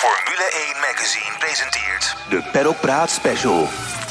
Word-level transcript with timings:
Formule 0.00 0.50
1 0.74 0.80
Magazine 0.80 1.36
presenteert 1.38 2.16
De 2.28 2.48
Paddock 2.52 2.80
Praat 2.80 3.10
Special. 3.10 3.66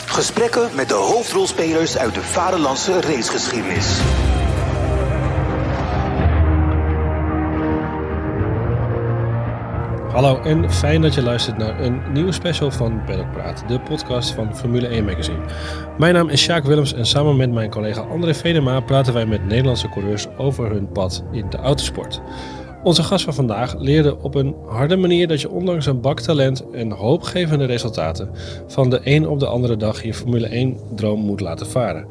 Gesprekken 0.06 0.70
met 0.76 0.88
de 0.88 0.94
hoofdrolspelers 0.94 1.98
uit 1.98 2.14
de 2.14 2.22
vaderlandse 2.22 3.02
racegeschiedenis. 3.02 4.00
Hallo 10.12 10.42
en 10.42 10.72
fijn 10.72 11.02
dat 11.02 11.14
je 11.14 11.22
luistert 11.22 11.58
naar 11.58 11.80
een 11.80 12.12
nieuwe 12.12 12.32
special 12.32 12.72
van 12.72 13.04
Paddock 13.06 13.32
Praat, 13.32 13.64
de 13.68 13.80
podcast 13.80 14.32
van 14.32 14.56
Formule 14.56 14.88
1 14.88 15.06
Magazine. 15.06 15.40
Mijn 15.98 16.14
naam 16.14 16.30
is 16.30 16.42
Sjaak 16.42 16.64
Willems 16.64 16.94
en 16.94 17.06
samen 17.06 17.38
met 17.38 17.52
mijn 17.52 17.70
collega 17.70 18.02
André 18.02 18.34
Vedema 18.34 18.80
praten 18.80 19.14
wij 19.14 19.26
met 19.26 19.46
Nederlandse 19.46 19.90
coureurs 19.90 20.28
over 20.38 20.72
hun 20.72 20.92
pad 20.92 21.24
in 21.32 21.50
de 21.50 21.58
autosport. 21.58 22.22
Onze 22.84 23.04
gast 23.04 23.24
van 23.24 23.34
vandaag 23.34 23.80
leerde 23.80 24.18
op 24.22 24.36
een 24.36 24.56
harde 24.66 24.96
manier 24.96 25.28
dat 25.28 25.42
je 25.42 25.50
ondanks 25.50 25.86
een 25.86 26.02
bak 26.02 26.20
talent 26.20 26.70
en 26.72 26.92
hoopgevende 26.92 27.66
resultaten 27.66 28.30
van 28.68 28.90
de 28.90 29.00
een 29.04 29.28
op 29.28 29.40
de 29.40 29.48
andere 29.48 29.78
dag 29.78 30.04
je 30.04 30.14
Formule 30.14 30.48
1 30.48 30.78
droom 30.96 31.20
moet 31.20 31.40
laten 31.40 31.68
varen. 31.68 32.06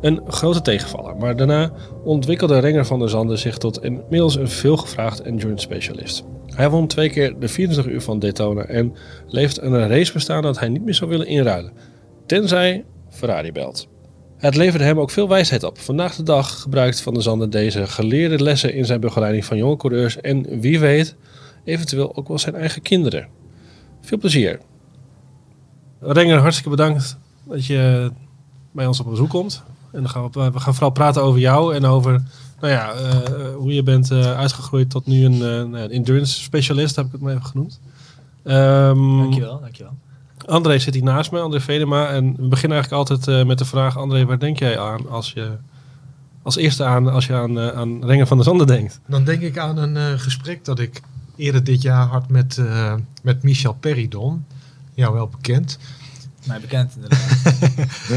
Een 0.00 0.20
grote 0.26 0.62
tegenvaller, 0.62 1.16
maar 1.16 1.36
daarna 1.36 1.72
ontwikkelde 2.04 2.58
Renger 2.58 2.86
van 2.86 2.98
der 2.98 3.08
Zanden 3.08 3.38
zich 3.38 3.58
tot 3.58 3.84
inmiddels 3.84 4.36
een 4.36 4.48
veelgevraagd 4.48 5.20
endurance 5.20 5.64
specialist. 5.64 6.24
Hij 6.46 6.70
won 6.70 6.86
twee 6.86 7.10
keer 7.10 7.38
de 7.38 7.48
24 7.48 7.92
uur 7.92 8.00
van 8.00 8.18
Daytona 8.18 8.64
en 8.64 8.94
leeft 9.26 9.62
een 9.62 9.88
race 9.88 10.12
bestaan 10.12 10.42
dat 10.42 10.58
hij 10.58 10.68
niet 10.68 10.84
meer 10.84 10.94
zou 10.94 11.10
willen 11.10 11.26
inruilen. 11.26 11.72
Tenzij 12.26 12.84
Ferrari 13.08 13.52
belt. 13.52 13.88
Het 14.42 14.56
leverde 14.56 14.84
hem 14.84 15.00
ook 15.00 15.10
veel 15.10 15.28
wijsheid 15.28 15.64
op. 15.64 15.78
Vandaag 15.78 16.14
de 16.14 16.22
dag 16.22 16.60
gebruikt 16.60 17.00
Van 17.00 17.14
der 17.14 17.22
Zanden 17.22 17.50
deze 17.50 17.86
geleerde 17.86 18.42
lessen 18.42 18.74
in 18.74 18.84
zijn 18.84 19.00
begeleiding 19.00 19.44
van 19.44 19.56
jonge 19.56 19.76
coureurs 19.76 20.20
en 20.20 20.60
wie 20.60 20.80
weet, 20.80 21.14
eventueel 21.64 22.16
ook 22.16 22.28
wel 22.28 22.38
zijn 22.38 22.54
eigen 22.54 22.82
kinderen. 22.82 23.28
Veel 24.00 24.18
plezier. 24.18 24.60
Renger, 26.00 26.38
hartstikke 26.38 26.70
bedankt 26.70 27.18
dat 27.44 27.66
je 27.66 28.10
bij 28.72 28.86
ons 28.86 29.00
op 29.00 29.06
bezoek 29.10 29.30
komt. 29.30 29.62
En 29.92 30.00
dan 30.00 30.10
gaan 30.10 30.30
we, 30.30 30.50
we 30.50 30.60
gaan 30.60 30.74
vooral 30.74 30.92
praten 30.92 31.22
over 31.22 31.40
jou 31.40 31.74
en 31.74 31.84
over 31.84 32.22
nou 32.60 32.72
ja, 32.72 32.92
eh, 32.92 33.54
hoe 33.54 33.74
je 33.74 33.82
bent 33.82 34.10
eh, 34.10 34.36
uitgegroeid 34.36 34.90
tot 34.90 35.06
nu 35.06 35.24
een, 35.24 35.42
eh, 35.42 35.82
een 35.82 35.90
endurance 35.90 36.42
specialist, 36.42 36.96
heb 36.96 37.06
ik 37.06 37.12
het 37.12 37.20
maar 37.20 37.32
even 37.32 37.46
genoemd. 37.46 37.80
Ehm, 38.42 39.18
Dankjewel, 39.18 39.60
dankjewel. 39.60 39.92
André 40.46 40.78
zit 40.78 40.94
hier 40.94 41.02
naast 41.02 41.30
me, 41.32 41.40
André 41.40 41.60
Vedema. 41.60 42.08
En 42.08 42.36
we 42.36 42.48
beginnen 42.48 42.78
eigenlijk 42.78 42.92
altijd 43.10 43.28
eh, 43.28 43.46
met 43.46 43.58
de 43.58 43.64
vraag, 43.64 43.96
André, 43.96 44.24
waar 44.24 44.38
denk 44.38 44.58
jij 44.58 44.78
aan 44.78 45.08
als 45.08 45.32
je 45.32 45.56
als 46.42 46.56
eerste 46.56 46.84
aan 46.84 47.08
als 47.08 47.26
je 47.26 47.34
aan, 47.34 47.58
eh, 47.58 47.68
aan 47.68 48.04
Renger 48.04 48.26
van 48.26 48.36
der 48.36 48.46
Zanden 48.46 48.66
denkt? 48.66 49.00
Dan 49.06 49.24
denk 49.24 49.40
ik 49.42 49.58
aan 49.58 49.76
een 49.76 49.96
eh, 49.96 50.18
gesprek 50.18 50.64
dat 50.64 50.78
ik 50.78 51.00
eerder 51.36 51.64
dit 51.64 51.82
jaar 51.82 52.06
had 52.06 52.28
met, 52.28 52.58
eh, 52.58 52.94
met 53.22 53.42
Michel 53.42 53.74
Peridon. 53.74 54.44
Jou 54.94 55.14
wel 55.14 55.28
bekend. 55.28 55.78
Mij 56.46 56.60
bekend 56.60 56.94
inderdaad. 56.94 57.20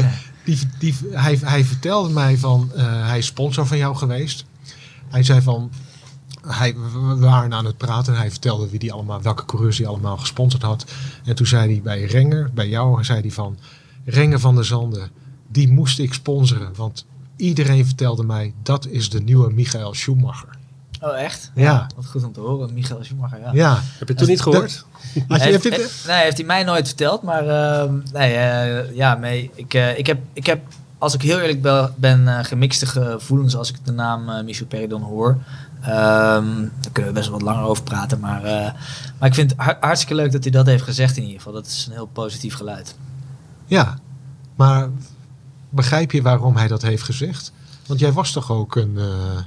Die, 0.44 0.58
die, 0.78 0.94
hij, 1.10 1.38
hij 1.44 1.64
vertelde 1.64 2.12
mij 2.12 2.38
van, 2.38 2.70
eh, 2.74 3.06
hij 3.06 3.18
is 3.18 3.26
sponsor 3.26 3.66
van 3.66 3.76
jou 3.76 3.96
geweest. 3.96 4.44
Hij 5.08 5.22
zei 5.22 5.42
van, 5.42 5.70
hij, 6.46 6.74
we 6.92 7.16
waren 7.18 7.52
aan 7.54 7.64
het 7.64 7.76
praten 7.76 8.12
en 8.14 8.18
hij 8.18 8.30
vertelde 8.30 8.68
wie 8.70 8.78
die 8.78 8.92
allemaal, 8.92 9.22
welke 9.22 9.44
coureurs 9.44 9.78
hij 9.78 9.86
allemaal 9.86 10.16
gesponsord 10.16 10.62
had. 10.62 10.84
En 11.24 11.34
toen 11.34 11.46
zei 11.46 11.72
hij 11.72 11.82
bij 11.82 12.04
Renger, 12.04 12.50
bij 12.54 12.68
jou, 12.68 13.04
zei 13.04 13.20
hij 13.20 13.30
van, 13.30 13.58
Renger 14.04 14.40
van 14.40 14.54
der 14.54 14.64
Zanden, 14.64 15.08
die 15.48 15.68
moest 15.72 15.98
ik 15.98 16.14
sponsoren. 16.14 16.72
Want 16.76 17.04
iedereen 17.36 17.86
vertelde 17.86 18.24
mij, 18.24 18.54
dat 18.62 18.86
is 18.86 19.10
de 19.10 19.20
nieuwe 19.20 19.52
Michael 19.52 19.94
Schumacher. 19.94 20.48
Oh, 21.00 21.18
echt? 21.20 21.50
Ja. 21.54 21.86
Wat 21.96 22.06
goed 22.06 22.24
om 22.24 22.32
te 22.32 22.40
horen. 22.40 22.74
Michael 22.74 23.04
Schumacher, 23.04 23.40
ja. 23.40 23.50
Ja. 23.52 23.74
Heb 23.74 23.82
je 23.98 24.04
het 24.14 24.18
toen 24.18 24.28
niet 24.28 24.40
gehoord? 24.42 24.84
Had 25.28 25.42
je, 25.42 25.48
heeft, 25.50 25.62
je- 25.62 25.70
heeft- 25.74 26.04
nee, 26.06 26.22
heeft 26.22 26.36
hij 26.36 26.46
mij 26.46 26.62
nooit 26.64 26.86
verteld. 26.86 27.22
Maar 27.22 27.48
ehm, 27.48 27.94
nee, 28.12 28.34
eh, 28.34 28.94
ja, 28.96 29.14
mee, 29.14 29.50
ik, 29.54 29.74
eh, 29.74 29.98
ik, 29.98 30.06
heb, 30.06 30.18
ik 30.32 30.46
heb, 30.46 30.60
als 30.98 31.14
ik 31.14 31.22
heel 31.22 31.40
eerlijk 31.40 31.62
ben, 31.62 31.94
ben 31.96 32.28
eh, 32.38 32.44
gemixte 32.44 32.86
gevoelens 32.86 33.56
als 33.56 33.70
ik 33.70 33.76
de 33.84 33.92
naam 33.92 34.28
eh, 34.28 34.44
Michel 34.44 34.66
Peridon 34.66 35.02
hoor. 35.02 35.36
Ehm, 35.86 36.60
daar 36.80 36.92
kunnen 36.92 37.12
we 37.12 37.18
best 37.18 37.28
wel 37.30 37.38
wat 37.38 37.48
langer 37.48 37.64
over 37.68 37.82
praten. 37.82 38.20
Maar, 38.20 38.44
eh, 38.44 38.72
maar 39.18 39.28
ik 39.28 39.34
vind 39.34 39.50
het 39.50 39.60
har- 39.60 39.76
hartstikke 39.80 40.14
leuk 40.14 40.32
dat 40.32 40.42
hij 40.42 40.52
dat 40.52 40.66
heeft 40.66 40.82
gezegd 40.84 41.16
in 41.16 41.22
ieder 41.22 41.36
geval. 41.36 41.52
Dat 41.52 41.66
is 41.66 41.86
een 41.86 41.92
heel 41.92 42.06
positief 42.12 42.54
geluid. 42.54 42.96
Ja, 43.66 43.98
maar 44.56 44.88
begrijp 45.70 46.12
je 46.12 46.22
waarom 46.22 46.56
hij 46.56 46.68
dat 46.68 46.82
heeft 46.82 47.02
gezegd? 47.02 47.52
Want 47.86 48.00
jij 48.00 48.12
was 48.12 48.32
toch 48.32 48.50
ook 48.50 48.76
een. 48.76 48.98
eh, 48.98 49.38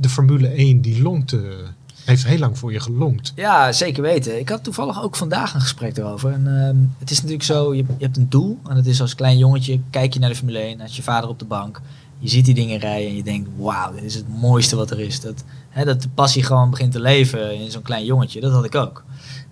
de 0.00 0.08
Formule 0.08 0.58
1 0.58 0.80
die 0.80 1.02
longte. 1.02 1.56
Heeft 2.04 2.24
heel 2.26 2.38
lang 2.38 2.58
voor 2.58 2.72
je 2.72 2.80
gelongd. 2.80 3.32
Ja, 3.36 3.72
zeker 3.72 4.02
weten. 4.02 4.38
Ik 4.38 4.48
had 4.48 4.64
toevallig 4.64 5.02
ook 5.02 5.16
vandaag 5.16 5.54
een 5.54 5.60
gesprek 5.60 5.96
erover. 5.96 6.32
En, 6.32 6.46
ehm, 6.66 6.76
het 6.98 7.10
is 7.10 7.16
natuurlijk 7.16 7.44
zo, 7.44 7.74
je, 7.74 7.84
je 7.98 8.04
hebt 8.04 8.16
een 8.16 8.28
doel. 8.28 8.58
En 8.68 8.76
het 8.76 8.86
is 8.86 9.00
als 9.00 9.14
klein 9.14 9.38
jongetje, 9.38 9.80
kijk 9.90 10.12
je 10.14 10.20
naar 10.20 10.28
de 10.28 10.34
Formule 10.36 10.58
1, 10.58 10.80
had 10.80 10.96
je 10.96 11.02
vader 11.02 11.28
op 11.28 11.38
de 11.38 11.44
bank. 11.44 11.80
Je 12.18 12.28
ziet 12.28 12.44
die 12.44 12.54
dingen 12.54 12.78
rijden 12.78 13.08
en 13.08 13.16
je 13.16 13.22
denkt, 13.22 13.48
wauw, 13.56 13.92
dit 13.92 14.02
is 14.02 14.14
het 14.14 14.40
mooiste 14.40 14.76
wat 14.76 14.90
er 14.90 15.00
is. 15.00 15.20
Dat, 15.20 15.44
hè, 15.68 15.84
dat 15.84 16.02
de 16.02 16.08
passie 16.08 16.42
gewoon 16.42 16.70
begint 16.70 16.92
te 16.92 17.00
leven 17.00 17.60
in 17.60 17.70
zo'n 17.70 17.82
klein 17.82 18.04
jongetje. 18.04 18.40
Dat 18.40 18.52
had 18.52 18.64
ik 18.64 18.74
ook. 18.74 19.04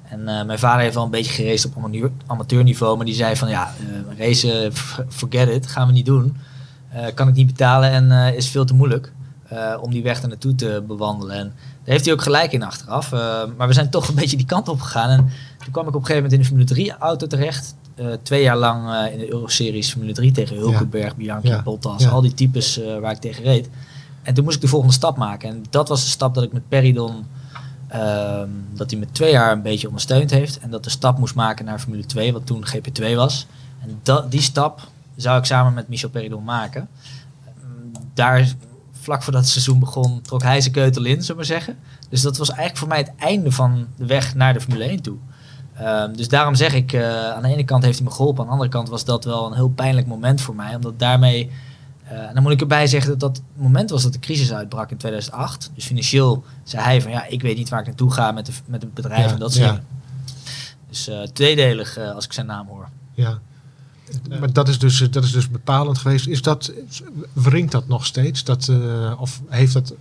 En 0.08 0.28
eh, 0.28 0.44
mijn 0.44 0.58
vader 0.58 0.80
heeft 0.80 0.94
wel 0.94 1.04
een 1.04 1.10
beetje 1.10 1.32
geraced 1.32 1.70
op 1.70 1.76
amateur- 1.76 2.10
amateurniveau. 2.26 2.96
Maar 2.96 3.06
die 3.06 3.14
zei 3.14 3.36
van, 3.36 3.48
ja, 3.48 3.74
eh, 4.08 4.18
racen, 4.18 4.72
forget 5.08 5.48
it, 5.48 5.66
gaan 5.66 5.86
we 5.86 5.92
niet 5.92 6.06
doen. 6.06 6.36
Eh, 6.88 7.06
kan 7.14 7.28
ik 7.28 7.34
niet 7.34 7.46
betalen 7.46 7.90
en 7.90 8.34
is 8.34 8.48
veel 8.48 8.64
te 8.64 8.74
moeilijk. 8.74 9.14
om 9.80 9.90
die 9.90 10.02
weg 10.02 10.22
er 10.22 10.28
naartoe 10.28 10.54
te 10.54 10.84
bewandelen. 10.86 11.36
En 11.36 11.52
daar 11.86 11.94
heeft 11.94 12.04
hij 12.04 12.14
ook 12.14 12.22
gelijk 12.22 12.52
in 12.52 12.62
achteraf. 12.62 13.12
Eh, 13.12 13.42
maar 13.56 13.68
we 13.68 13.74
zijn 13.74 13.90
toch 13.90 14.08
een 14.08 14.14
beetje 14.22 14.36
die 14.36 14.46
kant 14.46 14.68
op 14.68 14.80
gegaan. 14.80 15.10
En 15.10 15.30
toen 15.58 15.72
kwam 15.72 15.88
ik 15.88 15.94
op 15.94 16.00
een 16.00 16.06
gegeven 16.06 16.22
moment 16.22 16.32
in 16.32 16.38
de 16.38 16.44
Formule 16.44 16.66
3 16.66 16.92
auto 16.98 17.26
terecht. 17.26 17.74
Eh, 17.94 18.06
twee 18.22 18.42
jaar 18.42 18.56
lang 18.56 18.92
eh, 18.92 19.12
in 19.12 19.18
de 19.18 19.32
Euroseries 19.32 19.90
Formule 19.90 20.12
3 20.12 20.32
tegen 20.32 20.56
Hulkenberg, 20.56 21.16
Bianchi, 21.16 21.48
Ja. 21.48 21.62
Bottas. 21.62 22.02
Ja. 22.02 22.08
Al 22.08 22.20
die 22.20 22.34
types 22.34 22.80
waar 23.00 23.12
ik 23.12 23.18
tegen 23.18 23.44
reed. 23.44 23.68
En 24.22 24.34
toen 24.34 24.44
moest 24.44 24.56
ik 24.56 24.62
de 24.62 24.68
volgende 24.68 24.94
stap 24.94 25.16
maken. 25.16 25.48
En 25.48 25.64
dat 25.70 25.88
was 25.88 26.04
de 26.04 26.10
stap 26.10 26.34
dat 26.34 26.44
ik 26.44 26.52
met 26.52 26.68
Peridon... 26.68 27.26
ehm, 27.88 28.48
dat 28.74 28.90
hij 28.90 29.00
me 29.00 29.06
twee 29.12 29.32
jaar 29.32 29.52
een 29.52 29.62
beetje 29.62 29.86
ondersteund 29.86 30.30
heeft. 30.30 30.58
En 30.58 30.70
dat 30.70 30.84
de 30.84 30.90
stap 30.90 31.18
moest 31.18 31.34
maken 31.34 31.64
naar 31.64 31.78
Formule 31.78 32.06
2, 32.06 32.32
wat 32.32 32.46
toen 32.46 32.64
GP2 32.66 33.14
was. 33.14 33.46
En 33.82 33.98
dat, 34.02 34.30
die 34.30 34.40
stap 34.40 34.80
zou 35.16 35.38
ik 35.38 35.44
samen 35.44 35.74
met 35.74 35.88
Michel 35.88 36.08
Peridon 36.08 36.44
maken. 36.44 36.88
Daar, 38.14 38.54
vlak 39.06 39.22
voordat 39.22 39.42
het 39.42 39.50
seizoen 39.50 39.78
begon, 39.78 40.22
trok 40.22 40.42
hij 40.42 40.60
zijn 40.60 40.72
keutel 40.72 41.04
in, 41.04 41.22
zullen 41.22 41.40
we 41.40 41.46
zeggen. 41.46 41.76
Dus 42.08 42.22
dat 42.22 42.36
was 42.36 42.48
eigenlijk 42.48 42.78
voor 42.78 42.88
mij 42.88 42.98
het 42.98 43.12
einde 43.18 43.52
van 43.52 43.86
de 43.96 44.06
weg 44.06 44.34
naar 44.34 44.52
de 44.52 44.60
Formule 44.60 44.84
1 44.84 45.02
toe. 45.02 45.16
Ehm, 45.74 46.12
dus 46.12 46.28
daarom 46.28 46.54
zeg 46.54 46.74
ik, 46.74 46.92
eh, 46.92 47.30
aan 47.30 47.42
de 47.42 47.48
ene 47.48 47.64
kant 47.64 47.84
heeft 47.84 47.98
hij 47.98 48.06
me 48.06 48.12
geholpen, 48.12 48.40
aan 48.40 48.46
de 48.46 48.52
andere 48.52 48.70
kant 48.70 48.88
was 48.88 49.04
dat 49.04 49.24
wel 49.24 49.46
een 49.46 49.54
heel 49.54 49.68
pijnlijk 49.68 50.06
moment 50.06 50.40
voor 50.40 50.54
mij. 50.54 50.74
Omdat 50.74 50.98
daarmee, 50.98 51.50
eh, 52.04 52.28
en 52.28 52.34
dan 52.34 52.42
moet 52.42 52.52
ik 52.52 52.60
erbij 52.60 52.86
zeggen 52.86 53.10
dat 53.10 53.20
dat 53.20 53.36
het 53.36 53.62
moment 53.62 53.90
was 53.90 54.02
dat 54.02 54.12
de 54.12 54.18
crisis 54.18 54.52
uitbrak 54.52 54.90
in 54.90 54.96
2008. 54.96 55.70
Dus 55.74 55.84
financieel 55.84 56.44
zei 56.64 56.82
hij 56.82 57.02
van 57.02 57.10
ja, 57.10 57.26
ik 57.26 57.42
weet 57.42 57.56
niet 57.56 57.68
waar 57.68 57.80
ik 57.80 57.86
naartoe 57.86 58.12
ga 58.12 58.32
met, 58.32 58.46
de, 58.46 58.52
met 58.66 58.82
het 58.82 58.94
bedrijf 58.94 59.26
Ja, 59.26 59.32
en 59.32 59.38
dat 59.38 59.52
soort 59.52 59.64
ja. 59.64 59.70
dingen. 59.70 59.86
Dus 60.88 61.08
eh, 61.08 61.22
tweedelig 61.22 61.96
eh, 61.96 62.14
als 62.14 62.24
ik 62.24 62.32
zijn 62.32 62.46
naam 62.46 62.66
hoor. 62.66 62.88
Ja. 63.14 63.38
Maar 64.40 64.52
dat 64.52 64.68
is, 64.68 64.78
dus, 64.78 64.98
dat 65.10 65.24
is 65.24 65.32
dus 65.32 65.50
bepalend 65.50 65.98
geweest. 65.98 66.26
Is 66.26 66.42
dat, 66.42 66.72
wringt 67.32 67.72
dat 67.72 67.88
nog 67.88 68.06
steeds? 68.06 68.44
Dat, 68.44 68.68
eh, 68.68 69.12
of 69.20 69.40
heeft 69.48 69.72
dat, 69.72 69.94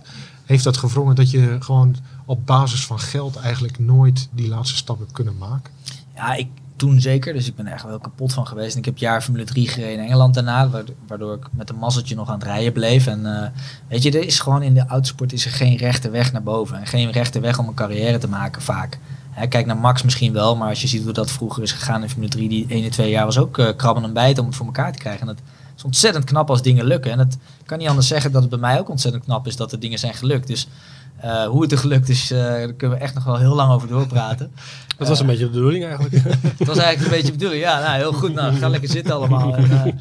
heeft 0.44 0.64
dat 0.64 0.76
gevrongen 0.76 1.14
dat 1.14 1.30
je 1.30 1.56
gewoon 1.60 1.96
op 2.24 2.46
basis 2.46 2.86
van 2.86 3.00
geld 3.00 3.36
eigenlijk 3.36 3.78
nooit 3.78 4.28
die 4.32 4.48
laatste 4.48 4.76
stap 4.76 4.98
hebt 4.98 5.12
kunnen 5.12 5.36
maken? 5.38 5.72
Ja, 6.14 6.34
ik 6.34 6.48
toen 6.76 7.00
zeker. 7.00 7.32
Dus 7.32 7.46
ik 7.46 7.54
ben 7.56 7.66
er 7.66 7.72
echt 7.72 7.84
wel 7.84 7.98
kapot 7.98 8.32
van 8.32 8.46
geweest. 8.46 8.76
Ik 8.76 8.84
heb 8.84 8.98
jaar 8.98 9.22
Formule 9.22 9.44
3 9.44 9.68
gereden 9.68 9.98
in 9.98 10.04
Engeland 10.04 10.34
daarna. 10.34 10.68
waardo- 10.68 10.94
Waardoor 11.06 11.34
ik 11.34 11.46
met 11.50 11.70
een 11.70 11.76
mazzeltje 11.76 12.14
nog 12.14 12.28
aan 12.28 12.34
het 12.38 12.44
rijden 12.44 12.72
bleef. 12.72 13.06
En 13.06 13.42
eh, 13.42 13.48
weet 13.88 14.02
je, 14.02 14.10
er 14.10 14.24
is 14.26 14.40
gewoon 14.40 14.62
in 14.62 14.74
de 14.74 14.86
autosport 14.86 15.32
is 15.32 15.44
er 15.44 15.50
geen 15.50 15.76
rechte 15.76 16.10
weg 16.10 16.32
naar 16.32 16.42
boven. 16.42 16.78
En 16.80 16.86
geen 16.86 17.10
rechte 17.10 17.40
weg 17.40 17.58
om 17.58 17.68
een 17.68 17.74
carrière 17.74 18.18
te 18.18 18.28
maken 18.28 18.62
vaak. 18.62 18.98
Hè, 19.36 19.46
kijk 19.46 19.66
naar 19.66 19.76
Max 19.76 20.02
misschien 20.02 20.32
wel. 20.32 20.56
Maar 20.56 20.68
als 20.68 20.80
je 20.80 20.88
ziet 20.88 21.02
hoe 21.02 21.12
dat 21.12 21.30
vroeger 21.30 21.62
is 21.62 21.72
gegaan 21.72 22.02
in 22.02 22.08
Formule 22.08 22.30
3. 22.30 22.48
Die 22.48 22.66
1 22.68 22.90
twee 22.90 23.10
jaar 23.10 23.24
was 23.24 23.38
ook 23.38 23.58
eh, 23.58 23.68
krabben 23.76 24.04
en 24.04 24.12
bijten 24.12 24.42
om 24.42 24.48
het 24.48 24.56
voor 24.56 24.66
elkaar 24.66 24.92
te 24.92 24.98
krijgen. 24.98 25.20
En 25.20 25.26
dat 25.26 25.44
is 25.76 25.84
ontzettend 25.84 26.24
knap 26.24 26.50
als 26.50 26.62
dingen 26.62 26.84
lukken. 26.84 27.12
En 27.12 27.18
het 27.18 27.38
kan 27.66 27.78
niet 27.78 27.88
anders 27.88 28.06
zeggen 28.06 28.32
dat 28.32 28.40
het 28.40 28.50
bij 28.50 28.60
mij 28.60 28.78
ook 28.78 28.88
ontzettend 28.88 29.24
knap 29.24 29.46
is 29.46 29.56
dat 29.56 29.70
de 29.70 29.78
dingen 29.78 29.98
zijn 29.98 30.14
gelukt. 30.14 30.46
Dus 30.46 30.68
eh, 31.16 31.44
hoe 31.44 31.62
het 31.62 31.72
er 31.72 31.78
gelukt 31.78 32.08
is, 32.08 32.30
eh, 32.30 32.38
daar 32.38 32.72
kunnen 32.72 32.98
we 32.98 33.04
echt 33.04 33.14
nog 33.14 33.24
wel 33.24 33.36
heel 33.36 33.54
lang 33.54 33.72
over 33.72 33.88
doorpraten. 33.88 34.50
Dat 34.98 35.08
was 35.08 35.20
een 35.20 35.26
beetje 35.26 35.44
de 35.44 35.50
bedoeling 35.50 35.84
eigenlijk. 35.84 36.14
het 36.58 36.66
was 36.66 36.78
eigenlijk 36.78 37.00
een 37.00 37.16
beetje 37.16 37.32
de 37.32 37.38
bedoeling. 37.38 37.62
Ja, 37.62 37.80
nou, 37.80 37.96
heel 37.96 38.12
goed. 38.12 38.34
Nou, 38.34 38.54
ga 38.54 38.68
lekker 38.68 38.88
zitten 38.88 39.14
allemaal. 39.14 39.56
En, 39.56 39.98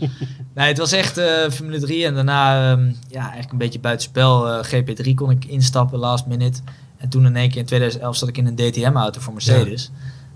nee, 0.56 0.68
het 0.68 0.78
was 0.78 0.92
echt 0.92 1.22
Formule 1.50 1.80
3 1.80 2.06
en 2.06 2.14
daarna 2.14 2.72
ehm, 2.72 2.92
ja, 3.08 3.22
eigenlijk 3.22 3.52
een 3.52 3.58
beetje 3.58 3.80
buitenspel. 3.80 4.50
Eh, 4.50 4.66
GP3 4.66 5.14
kon 5.16 5.30
ik 5.30 5.46
instappen, 5.46 6.00
last 6.00 6.26
minute. 6.26 6.60
En 6.98 7.10
toen 7.10 7.26
in 7.26 7.36
één 7.36 7.50
keer 7.50 7.60
in 7.60 7.66
2011 7.66 8.16
zat 8.16 8.30
ik 8.30 8.38
in 8.38 8.46
een 8.46 8.56
DTM-auto 8.56 9.20
voor 9.20 9.34
Mercedes. 9.34 9.92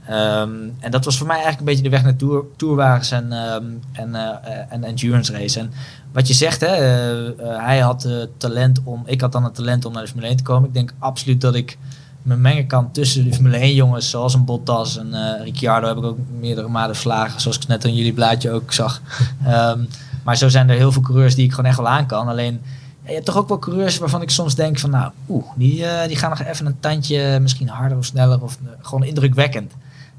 Ehm, 0.09 0.51
en 0.79 0.91
dat 0.91 1.05
was 1.05 1.17
voor 1.17 1.27
mij 1.27 1.35
eigenlijk 1.35 1.59
een 1.59 1.73
beetje 1.75 1.89
de 1.89 1.89
weg 1.89 2.03
naar 2.03 2.15
tour, 2.15 2.45
tourwagens 2.55 3.11
en, 3.11 3.31
ehm, 3.31 3.65
en, 3.91 4.15
eh, 4.15 4.59
en 4.69 4.83
endurance 4.83 5.31
race. 5.31 5.59
En 5.59 5.71
wat 6.11 6.27
je 6.27 6.33
zegt, 6.33 6.61
hè, 6.61 6.67
eh, 6.67 7.27
eh, 7.27 7.65
hij 7.65 7.79
had 7.79 8.07
talent 8.37 8.81
om, 8.83 9.03
ik 9.05 9.21
had 9.21 9.31
dan 9.31 9.43
het 9.43 9.55
talent 9.55 9.85
om 9.85 9.93
naar 9.93 10.01
de 10.01 10.07
Formule 10.07 10.29
1 10.29 10.37
te 10.37 10.43
komen. 10.43 10.67
Ik 10.67 10.73
denk 10.73 10.93
absoluut 10.99 11.41
dat 11.41 11.55
ik 11.55 11.77
me 12.21 12.35
mengen 12.35 12.67
kan 12.67 12.91
tussen 12.91 13.23
de 13.23 13.33
Formule 13.33 13.63
1 13.63 13.73
jongens, 13.73 14.09
zoals 14.09 14.33
een 14.33 14.45
Bottas 14.45 14.97
en 14.97 15.41
Ricciardo 15.43 15.87
heb 15.87 15.97
ik 15.97 16.03
ook 16.03 16.17
meerdere 16.39 16.67
malen 16.67 16.95
verslagen, 16.95 17.41
zoals 17.41 17.57
ik 17.57 17.67
net 17.67 17.85
aan 17.85 17.95
jullie 17.95 18.13
blaadje 18.13 18.51
ook 18.51 18.73
zag. 18.73 19.01
Ehm, 19.45 19.79
maar 20.23 20.37
zo 20.37 20.49
zijn 20.49 20.69
er 20.69 20.75
heel 20.75 20.91
veel 20.91 21.01
coureurs 21.01 21.35
die 21.35 21.45
ik 21.45 21.51
gewoon 21.51 21.69
echt 21.69 21.77
wel 21.77 21.87
aan 21.87 22.05
kan. 22.05 22.27
Alleen, 22.27 22.61
je 23.09 23.15
hebt 23.15 23.25
toch 23.25 23.37
ook 23.37 23.47
wel 23.47 23.59
coureurs 23.59 23.97
waarvan 23.97 24.21
ik 24.21 24.29
soms 24.29 24.55
denk 24.55 24.79
van, 24.79 24.89
nou, 24.89 25.11
oeh, 25.29 25.45
die, 25.55 25.85
eh, 25.85 26.07
die 26.07 26.17
gaan 26.17 26.29
nog 26.29 26.41
even 26.41 26.65
een 26.65 26.79
tandje 26.79 27.39
misschien 27.39 27.67
harder 27.67 27.97
of 27.97 28.05
sneller 28.05 28.41
of 28.43 28.57
eh, 28.63 28.71
gewoon 28.81 29.03
indrukwekkend. 29.03 29.73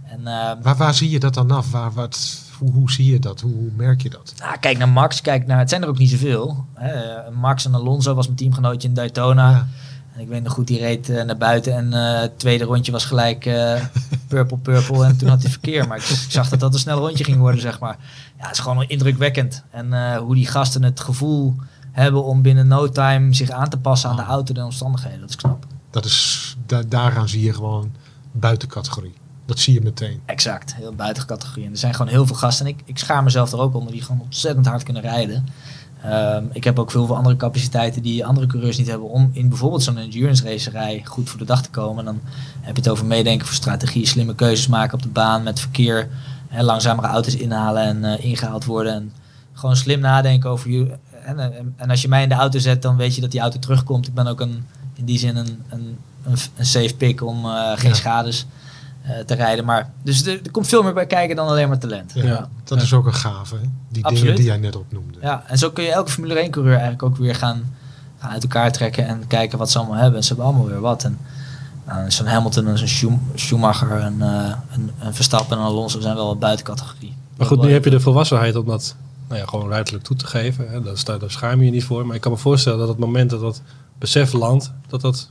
En, 0.05 0.27
ehm, 0.27 0.63
Waar, 0.63 0.77
waar 0.77 0.95
zie 0.95 1.11
je 1.11 1.19
dat 1.19 1.35
dan 1.35 1.51
af? 1.51 1.71
Waar, 1.71 1.93
wat, 1.93 2.41
hoe, 2.59 2.73
hoe 2.73 2.91
zie 2.91 3.13
je 3.13 3.19
dat? 3.19 3.41
Hoe, 3.41 3.53
hoe 3.53 3.71
merk 3.77 4.03
je 4.03 4.11
dat? 4.11 4.35
nou, 4.39 4.59
kijk 4.59 4.79
naar 4.79 4.89
Max, 4.89 5.21
kijk 5.21 5.47
naar, 5.47 5.59
het 5.59 5.69
zijn 5.69 5.83
er 5.83 5.89
ook 5.89 5.99
niet 5.99 6.11
zoveel. 6.11 6.65
Hè. 6.75 6.91
Eh, 6.91 7.33
Max 7.35 7.65
en 7.65 7.75
Alonso 7.75 8.15
was 8.15 8.27
mijn 8.27 8.39
teamgenootje 8.39 8.89
in 8.89 8.95
Daytona. 8.95 9.51
Ja. 9.51 9.67
En 10.15 10.21
ik 10.21 10.29
weet 10.29 10.43
nog 10.43 10.53
goed, 10.53 10.67
die 10.67 10.79
reed 10.79 11.09
eh, 11.09 11.25
naar 11.25 11.37
buiten 11.37 11.75
en 11.75 11.93
eh, 11.93 12.21
het 12.21 12.39
tweede 12.39 12.65
rondje 12.65 12.93
was 12.93 13.05
gelijk 13.05 13.47
eh, 13.47 13.83
purple, 14.29 14.57
purple. 14.57 15.05
En 15.05 15.17
toen 15.17 15.29
had 15.29 15.43
hij 15.43 15.51
verkeer. 15.51 15.89
Maar 15.89 15.97
ik, 15.97 16.03
ik 16.03 16.31
zag 16.31 16.49
dat 16.49 16.61
dat 16.61 16.73
een 16.73 16.81
snel 16.81 16.99
rondje 16.99 17.25
ging 17.25 17.39
worden, 17.39 17.61
zeg 17.61 17.79
maar. 17.81 17.97
Ja, 18.39 18.47
het 18.47 18.57
is 18.57 18.63
gewoon 18.63 18.85
indrukwekkend. 18.89 19.63
En 19.71 19.93
eh, 19.93 20.17
hoe 20.17 20.35
die 20.35 20.47
gasten 20.47 20.83
het 20.83 21.01
gevoel 21.01 21.57
hebben 21.93 22.25
om 22.25 22.43
binnen 22.43 22.67
no 22.67 22.89
time 22.89 23.35
zich 23.35 23.51
aan 23.51 23.69
te 23.69 23.79
passen 23.79 24.11
aan 24.11 24.17
de 24.17 24.23
auto 24.23 24.55
en 24.55 24.61
de 24.61 24.65
omstandigheden. 24.65 25.21
Dat 25.21 25.29
is 25.29 25.37
knap. 25.37 25.67
Dat 25.91 26.05
is, 26.05 26.57
da- 26.67 26.83
daaraan 26.89 27.29
zie 27.29 27.43
je 27.43 27.55
gewoon 27.55 27.93
buitencategorie. 28.33 29.15
Dat 29.47 29.59
zie 29.59 29.75
je 29.75 29.81
meteen. 29.81 30.21
Exact, 30.25 30.75
heel 30.75 30.95
buiten 30.95 31.27
categorie. 31.27 31.65
En 31.65 31.71
er 31.71 31.79
zijn 31.79 31.95
gewoon 31.95 32.13
heel 32.13 32.27
veel 32.27 32.37
gasten. 32.37 32.67
En 32.67 32.73
ik, 32.73 32.83
ik 32.85 32.99
schaar 32.99 33.23
mezelf 33.23 33.53
er 33.53 33.59
ook 33.59 33.75
onder 33.75 33.93
die 33.93 34.03
gewoon 34.03 34.21
ontzettend 34.21 34.67
hard 34.67 34.83
kunnen 34.83 35.03
rijden. 35.03 35.47
Ehm, 36.03 36.45
ik 36.53 36.65
heb 36.65 36.79
ook 36.79 36.91
veel, 36.91 37.07
veel 37.07 37.17
andere 37.17 37.37
capaciteiten 37.37 38.03
die 38.03 38.27
andere 38.27 38.47
coureurs 38.47 38.79
niet 38.79 38.87
hebben 38.87 39.09
om 39.09 39.31
in 39.33 39.49
bijvoorbeeld 39.49 39.83
zo'n 39.83 39.99
endurance 39.99 40.45
racerij 40.45 41.03
goed 41.05 41.29
voor 41.31 41.39
de 41.39 41.45
dag 41.45 41.63
te 41.63 41.71
komen. 41.71 41.99
En 41.99 42.05
dan 42.05 42.21
heb 42.61 42.77
je 42.77 42.83
het 42.83 42.91
over 42.91 43.07
meedenken 43.07 43.47
voor 43.47 43.55
strategie, 43.57 44.07
slimme 44.07 44.35
keuzes 44.35 44.67
maken 44.67 44.95
op 44.95 45.03
de 45.03 45.09
baan 45.09 45.43
met 45.43 45.61
verkeer, 45.61 46.09
hè, 46.49 46.63
langzamere 46.63 47.07
auto's 47.09 47.37
inhalen 47.37 47.83
en 47.83 48.05
eh, 48.05 48.25
ingehaald 48.25 48.65
worden. 48.65 48.93
En 48.95 49.13
gewoon 49.61 49.77
slim 49.77 50.01
nadenken 50.01 50.51
over 50.51 50.71
je. 50.71 50.91
En, 51.25 51.39
en, 51.39 51.75
en 51.77 51.91
als 51.91 52.03
je 52.03 52.09
mij 52.09 52.23
in 52.23 52.29
de 52.29 52.35
auto 52.35 52.59
zet, 52.59 52.83
dan 52.83 52.97
weet 52.97 53.15
je 53.15 53.21
dat 53.21 53.31
die 53.31 53.41
auto 53.41 53.59
terugkomt. 53.59 54.07
Ik 54.09 54.15
ben 54.15 54.27
ook 54.27 54.41
een, 54.41 54.67
in 54.95 55.05
die 55.05 55.19
zin 55.19 55.37
een, 55.37 55.63
een, 55.69 55.99
een, 56.25 56.37
een 56.57 56.67
safe 56.67 56.95
pick 56.97 57.23
om 57.23 57.45
eh, 57.45 57.71
geen 57.75 57.91
Ja. 57.91 57.97
schades 57.97 58.47
eh, 59.03 59.19
te 59.19 59.35
rijden. 59.35 59.65
Maar, 59.65 59.91
dus 60.03 60.27
er, 60.27 60.41
er 60.45 60.51
komt 60.51 60.69
veel 60.69 60.83
meer 60.83 60.95
bij 60.95 61.07
kijken 61.07 61.37
dan 61.37 61.49
alleen 61.49 61.69
maar 61.69 61.79
talent. 61.79 62.13
Ja, 62.15 62.25
Ja. 62.25 62.49
Dat 62.65 62.79
Ja. 62.79 62.85
is 62.85 62.93
ook 62.93 63.07
een 63.07 63.15
gave. 63.15 63.55
Hè? 63.55 63.61
Die 63.89 64.03
dingen 64.03 64.35
die 64.37 64.45
jij 64.45 64.57
net 64.57 64.77
opnoemde. 64.77 65.19
Ja, 65.23 65.43
en 65.47 65.59
zo 65.59 65.71
kun 65.71 65.85
je 65.85 65.93
elke 65.93 66.11
Formule 66.11 66.35
1 66.41 66.51
coureur 66.51 66.73
eigenlijk 66.73 67.03
ook 67.03 67.17
weer 67.17 67.35
gaan, 67.35 67.75
gaan 68.19 68.31
uit 68.31 68.43
elkaar 68.43 68.73
trekken 68.73 69.07
en 69.07 69.27
kijken 69.27 69.59
wat 69.59 69.71
ze 69.71 69.79
allemaal 69.79 69.97
hebben. 69.97 70.17
En 70.17 70.23
ze 70.23 70.29
hebben 70.29 70.47
allemaal 70.47 70.67
weer 70.67 70.81
wat. 70.81 71.05
En 71.05 71.19
nou, 71.87 72.11
zo'n 72.11 72.27
Hamilton 72.27 72.67
en 72.67 72.79
zo'n 72.79 72.89
Schum- 72.89 73.23
Schumacher 73.35 74.01
en 74.01 74.17
eh, 74.23 74.53
een, 74.75 74.91
een 74.99 75.15
Verstappen 75.15 75.57
en 75.57 75.63
een 75.63 75.69
Alonso 75.69 76.01
zijn 76.01 76.15
wel 76.17 76.27
wat 76.27 76.39
buiten 76.39 76.65
categorie. 76.65 77.15
Maar 77.37 77.47
goed, 77.47 77.63
nu 77.63 77.73
heb 77.73 77.85
je 77.85 77.91
de 77.91 78.01
volwassenheid 78.01 78.57
om 78.57 78.67
dat 78.67 78.95
nou 79.31 79.43
ja, 79.43 79.49
gewoon 79.49 79.69
ruiterlijk 79.69 80.05
toe 80.05 80.17
te 80.17 80.27
geven. 80.27 80.71
Hè. 80.71 80.83
Daar, 80.83 80.99
sta, 80.99 81.19
daar 81.19 81.31
schaam 81.31 81.59
je 81.59 81.65
je 81.65 81.71
niet 81.71 81.85
voor. 81.85 82.07
Maar 82.07 82.15
ik 82.17 82.21
kan 82.21 82.33
me 82.33 82.39
voorstellen 82.39 82.79
dat 82.79 82.89
het 82.89 82.99
moment 82.99 83.31
dat 83.31 83.41
dat 83.41 83.63
besef 83.99 84.33
landt, 84.33 84.73
dat 84.89 85.01
dat 85.01 85.31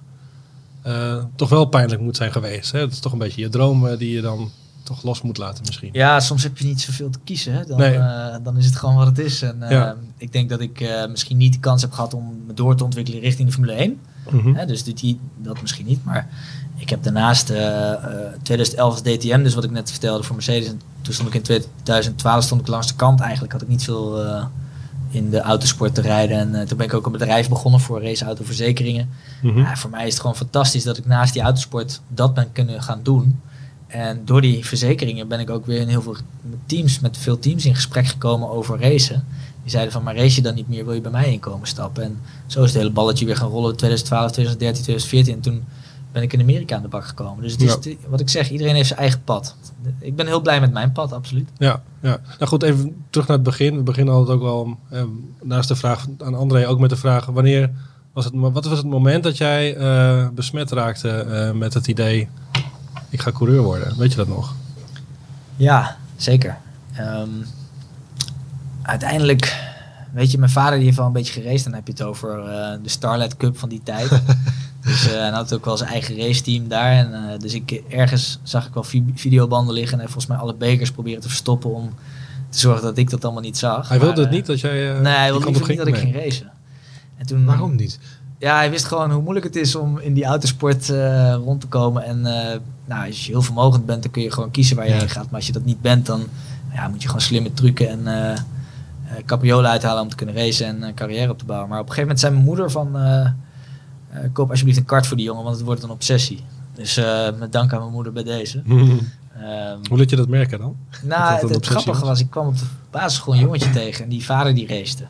eh, 0.81 1.23
toch 1.35 1.49
wel 1.49 1.65
pijnlijk 1.65 2.01
moet 2.01 2.15
zijn 2.15 2.31
geweest. 2.31 2.71
Hè. 2.71 2.79
Dat 2.79 2.91
is 2.91 2.99
toch 2.99 3.11
een 3.11 3.17
beetje 3.17 3.41
je 3.41 3.49
droom 3.49 3.87
eh, 3.87 3.97
die 3.97 4.11
je 4.11 4.21
dan 4.21 4.51
toch 4.83 5.03
los 5.03 5.21
moet 5.21 5.37
laten 5.37 5.63
misschien. 5.65 5.89
Ja, 5.91 6.19
soms 6.19 6.43
heb 6.43 6.57
je 6.57 6.65
niet 6.65 6.81
zoveel 6.81 7.09
te 7.09 7.19
kiezen. 7.23 7.53
Hè? 7.53 7.65
Dan, 7.65 7.77
Nee. 7.77 7.95
eh, 7.95 8.35
dan 8.43 8.57
is 8.57 8.65
het 8.65 8.75
gewoon 8.75 8.95
wat 8.95 9.07
het 9.07 9.19
is. 9.19 9.41
En, 9.41 9.57
Ja. 9.69 9.95
Ik 10.17 10.31
denk 10.31 10.49
dat 10.49 10.59
ik 10.59 11.05
misschien 11.09 11.37
niet 11.37 11.53
de 11.53 11.59
kans 11.59 11.81
heb 11.81 11.91
gehad 11.91 12.13
om 12.13 12.43
me 12.47 12.53
door 12.53 12.75
te 12.75 12.83
ontwikkelen 12.83 13.19
richting 13.19 13.47
de 13.47 13.53
Formule 13.53 13.73
1. 13.73 13.99
Mhm. 14.31 14.67
Dus 14.67 14.83
die, 14.83 15.19
dat 15.37 15.61
misschien 15.61 15.85
niet. 15.85 16.03
Maar 16.05 16.27
ik 16.79 16.89
heb 16.89 17.03
daarnaast 17.03 17.49
eh, 17.49 17.91
eh, 17.91 17.99
2011 18.43 18.91
als 18.91 19.01
DTM, 19.01 19.43
dus 19.43 19.53
wat 19.53 19.63
ik 19.63 19.71
net 19.71 19.91
vertelde 19.91 20.23
voor 20.23 20.35
Mercedes. 20.35 20.67
En 20.67 20.81
toen 21.01 21.13
stond 21.13 21.29
ik 21.29 21.35
in 21.35 21.63
2012 21.83 22.43
stond 22.43 22.61
ik 22.61 22.67
langs 22.67 22.87
de 22.87 22.95
kant 22.95 23.19
eigenlijk. 23.19 23.51
Had 23.53 23.61
ik 23.61 23.67
niet 23.67 23.83
veel 23.83 24.25
eh, 24.25 24.45
in 25.11 25.29
de 25.29 25.41
autosport 25.41 25.95
te 25.95 26.01
rijden. 26.01 26.37
En 26.37 26.55
eh, 26.55 26.67
toen 26.67 26.77
ben 26.77 26.85
ik 26.85 26.93
ook 26.93 27.05
een 27.05 27.11
bedrijf 27.11 27.49
begonnen 27.49 27.79
voor 27.79 28.03
raceautoverzekeringen. 28.03 29.09
Ja, 29.41 29.75
voor 29.75 29.89
mij 29.89 30.05
is 30.05 30.11
het 30.11 30.21
gewoon 30.21 30.35
fantastisch 30.35 30.83
dat 30.83 30.97
ik 30.97 31.05
naast 31.05 31.33
die 31.33 31.41
autosport 31.41 32.01
dat 32.07 32.33
ben 32.33 32.51
kunnen 32.51 32.83
gaan 32.83 32.99
doen. 33.03 33.39
En 33.87 34.21
door 34.25 34.41
die 34.41 34.65
verzekeringen 34.65 35.27
ben 35.27 35.39
ik 35.39 35.49
ook 35.49 35.65
weer 35.65 35.79
in 35.81 35.87
heel 35.87 36.01
veel 36.01 36.15
teams, 36.65 36.99
met 36.99 37.17
veel 37.17 37.39
teams 37.39 37.65
in 37.65 37.75
gesprek 37.75 38.07
gekomen 38.07 38.49
over 38.49 38.79
racen. 38.79 39.25
Die 39.61 39.71
zeiden 39.71 39.93
van, 39.93 40.03
maar 40.03 40.15
race 40.15 40.35
je 40.35 40.41
dan 40.41 40.55
niet 40.55 40.67
meer, 40.67 40.85
wil 40.85 40.93
je 40.93 41.01
bij 41.01 41.11
mij 41.11 41.31
inkomen 41.31 41.67
stappen? 41.67 42.03
En 42.03 42.19
zo 42.47 42.63
is 42.63 42.69
het 42.69 42.77
hele 42.77 42.91
balletje 42.91 43.25
weer 43.25 43.35
gaan 43.35 43.49
rollen 43.49 43.75
2012, 43.75 44.31
2013, 44.31 44.83
2014. 44.83 45.33
En 45.33 45.41
toen 45.41 45.63
ben 46.11 46.21
ik 46.23 46.33
in 46.33 46.41
Amerika 46.41 46.75
aan 46.75 46.81
de 46.81 46.87
bak 46.87 47.05
gekomen. 47.05 47.43
Dus 47.43 47.51
het 47.51 47.61
is, 47.61 47.73
Ja. 47.83 47.95
wat 48.09 48.19
ik 48.19 48.29
zeg, 48.29 48.49
iedereen 48.49 48.75
heeft 48.75 48.87
zijn 48.87 48.99
eigen 48.99 49.23
pad. 49.23 49.55
Ik 49.99 50.15
ben 50.15 50.25
heel 50.27 50.41
blij 50.41 50.59
met 50.59 50.71
mijn 50.71 50.91
pad, 50.91 51.11
absoluut. 51.13 51.49
Ja, 51.57 51.81
ja. 52.01 52.19
Nou 52.37 52.49
goed, 52.49 52.63
even 52.63 52.95
terug 53.09 53.27
naar 53.27 53.35
het 53.35 53.45
begin. 53.45 53.75
We 53.75 53.83
beginnen 53.83 54.13
altijd 54.13 54.37
ook 54.37 54.43
wel, 54.43 54.77
eh, 54.89 55.03
naast 55.43 55.67
de 55.67 55.75
vraag 55.75 56.05
aan 56.23 56.35
André, 56.35 56.67
ook 56.67 56.79
met 56.79 56.89
de 56.89 56.95
vraag: 56.95 57.25
wanneer 57.25 57.69
was 58.13 58.25
het, 58.25 58.33
wat 58.35 58.65
was 58.65 58.77
het 58.77 58.87
moment 58.87 59.23
dat 59.23 59.37
jij 59.37 59.75
eh, 59.75 60.27
besmet 60.29 60.71
raakte 60.71 61.09
eh, 61.09 61.51
met 61.51 61.73
het 61.73 61.87
idee: 61.87 62.27
ik 63.09 63.21
ga 63.21 63.31
coureur 63.31 63.61
worden? 63.61 63.97
Weet 63.97 64.11
je 64.11 64.17
dat 64.17 64.27
nog? 64.27 64.53
Ja, 65.55 65.97
zeker. 66.15 66.57
Ehm, 66.93 67.29
uiteindelijk, 68.81 69.69
weet 70.13 70.31
je, 70.31 70.37
mijn 70.37 70.51
vader 70.51 70.75
die 70.75 70.85
heeft 70.85 70.97
wel 70.97 71.05
een 71.05 71.11
beetje 71.13 71.41
geraced. 71.41 71.63
Dan 71.63 71.73
heb 71.73 71.85
je 71.87 71.91
het 71.91 72.01
over 72.01 72.39
eh, 72.39 72.77
de 72.83 72.89
Starlight 72.89 73.37
Cup 73.37 73.57
van 73.57 73.69
die 73.69 73.81
tijd. 73.83 74.09
dus 74.81 75.05
hij 75.09 75.29
had 75.29 75.53
ook 75.53 75.65
wel 75.65 75.77
zijn 75.77 75.89
eigen 75.89 76.17
raceteam 76.17 76.67
daar. 76.67 76.91
En, 76.91 77.13
eh, 77.13 77.39
dus 77.39 77.53
ik, 77.53 77.81
ergens 77.89 78.39
zag 78.43 78.67
ik 78.67 78.73
wel 78.73 78.83
vi- 78.83 79.11
videobanden 79.15 79.73
liggen 79.73 79.93
en 79.93 79.99
hij 79.99 80.07
volgens 80.07 80.27
mij 80.27 80.37
alle 80.37 80.53
bekers 80.55 80.91
proberen 80.91 81.21
te 81.21 81.27
verstoppen 81.27 81.73
om 81.73 81.93
te 82.49 82.59
zorgen 82.59 82.83
dat 82.83 82.97
ik 82.97 83.09
dat 83.09 83.23
allemaal 83.23 83.41
niet 83.41 83.57
zag. 83.57 83.89
Hij 83.89 83.99
wilde 83.99 84.13
Maar, 84.15 84.23
het 84.23 84.29
eh, 84.33 84.37
niet 84.39 84.45
dat 84.45 84.59
jij. 84.59 84.99
nee, 84.99 85.13
hij 85.13 85.31
wilde 85.31 85.51
niet 85.67 85.77
dat 85.77 85.87
ik 85.87 85.95
ging 85.95 86.15
racen. 86.15 86.51
En 87.17 87.25
toen, 87.25 87.45
Waarom 87.45 87.75
niet? 87.75 87.99
ja, 88.37 88.55
hij 88.55 88.69
wist 88.69 88.85
gewoon 88.85 89.11
hoe 89.11 89.21
moeilijk 89.21 89.45
het 89.45 89.55
is 89.55 89.75
om 89.75 89.99
in 89.99 90.13
die 90.13 90.25
autosport 90.25 90.89
rond 91.43 91.61
te 91.61 91.67
komen. 91.67 92.03
En 92.03 92.21
nou, 92.85 93.07
als 93.07 93.25
je 93.25 93.31
heel 93.31 93.41
vermogend 93.41 93.85
bent, 93.85 94.01
dan 94.03 94.11
kun 94.11 94.21
je 94.21 94.31
gewoon 94.31 94.51
kiezen 94.51 94.75
waar 94.75 94.85
je 94.85 94.91
Ja. 94.93 94.97
heen 94.97 95.09
gaat. 95.09 95.25
Maar 95.25 95.33
als 95.35 95.45
je 95.47 95.51
dat 95.51 95.65
niet 95.65 95.81
bent, 95.81 96.05
dan 96.05 96.23
ja, 96.73 96.87
moet 96.87 97.01
je 97.01 97.07
gewoon 97.07 97.21
slimme 97.23 97.53
trucken 97.53 97.89
en 97.89 98.07
eh, 98.33 98.39
capriolen 99.25 99.69
uithalen 99.69 100.01
om 100.01 100.09
te 100.09 100.15
kunnen 100.15 100.35
racen 100.35 100.65
en 100.67 100.81
een 100.83 100.93
carrière 100.93 101.31
op 101.31 101.37
te 101.39 101.45
bouwen. 101.45 101.69
Maar 101.69 101.79
op 101.79 101.87
een 101.89 101.93
gegeven 101.93 102.15
moment 102.15 102.19
zei 102.19 102.33
mijn 102.33 102.45
moeder 102.45 102.71
van, 102.71 102.95
eh, 104.09 104.19
koop 104.33 104.49
alsjeblieft 104.49 104.79
een 104.79 104.85
kart 104.85 105.07
voor 105.07 105.17
die 105.17 105.25
jongen, 105.25 105.43
want 105.43 105.55
het 105.55 105.65
wordt 105.65 105.83
een 105.83 105.89
obsessie. 105.89 106.43
Dus 106.73 106.97
eh, 106.97 107.27
met 107.39 107.51
dank 107.51 107.73
aan 107.73 107.79
mijn 107.79 107.91
moeder 107.91 108.13
bij 108.13 108.23
deze. 108.23 108.61
Mhm. 108.65 108.97
Ehm, 109.39 109.77
Hoe 109.89 109.97
liet 109.97 110.09
je 110.09 110.15
dat 110.15 110.27
merken 110.27 110.59
dan? 110.59 110.75
nou, 111.03 111.41
dat 111.41 111.49
het, 111.49 111.65
grappige 111.65 112.05
was? 112.05 112.19
ik 112.19 112.29
kwam 112.29 112.47
op 112.47 112.57
de 112.57 112.65
basisschool 112.91 113.33
een 113.33 113.39
jongetje 113.39 113.69
tegen 113.69 114.03
en 114.03 114.09
die 114.09 114.25
vader 114.25 114.55
die 114.55 114.67
racete. 114.67 115.07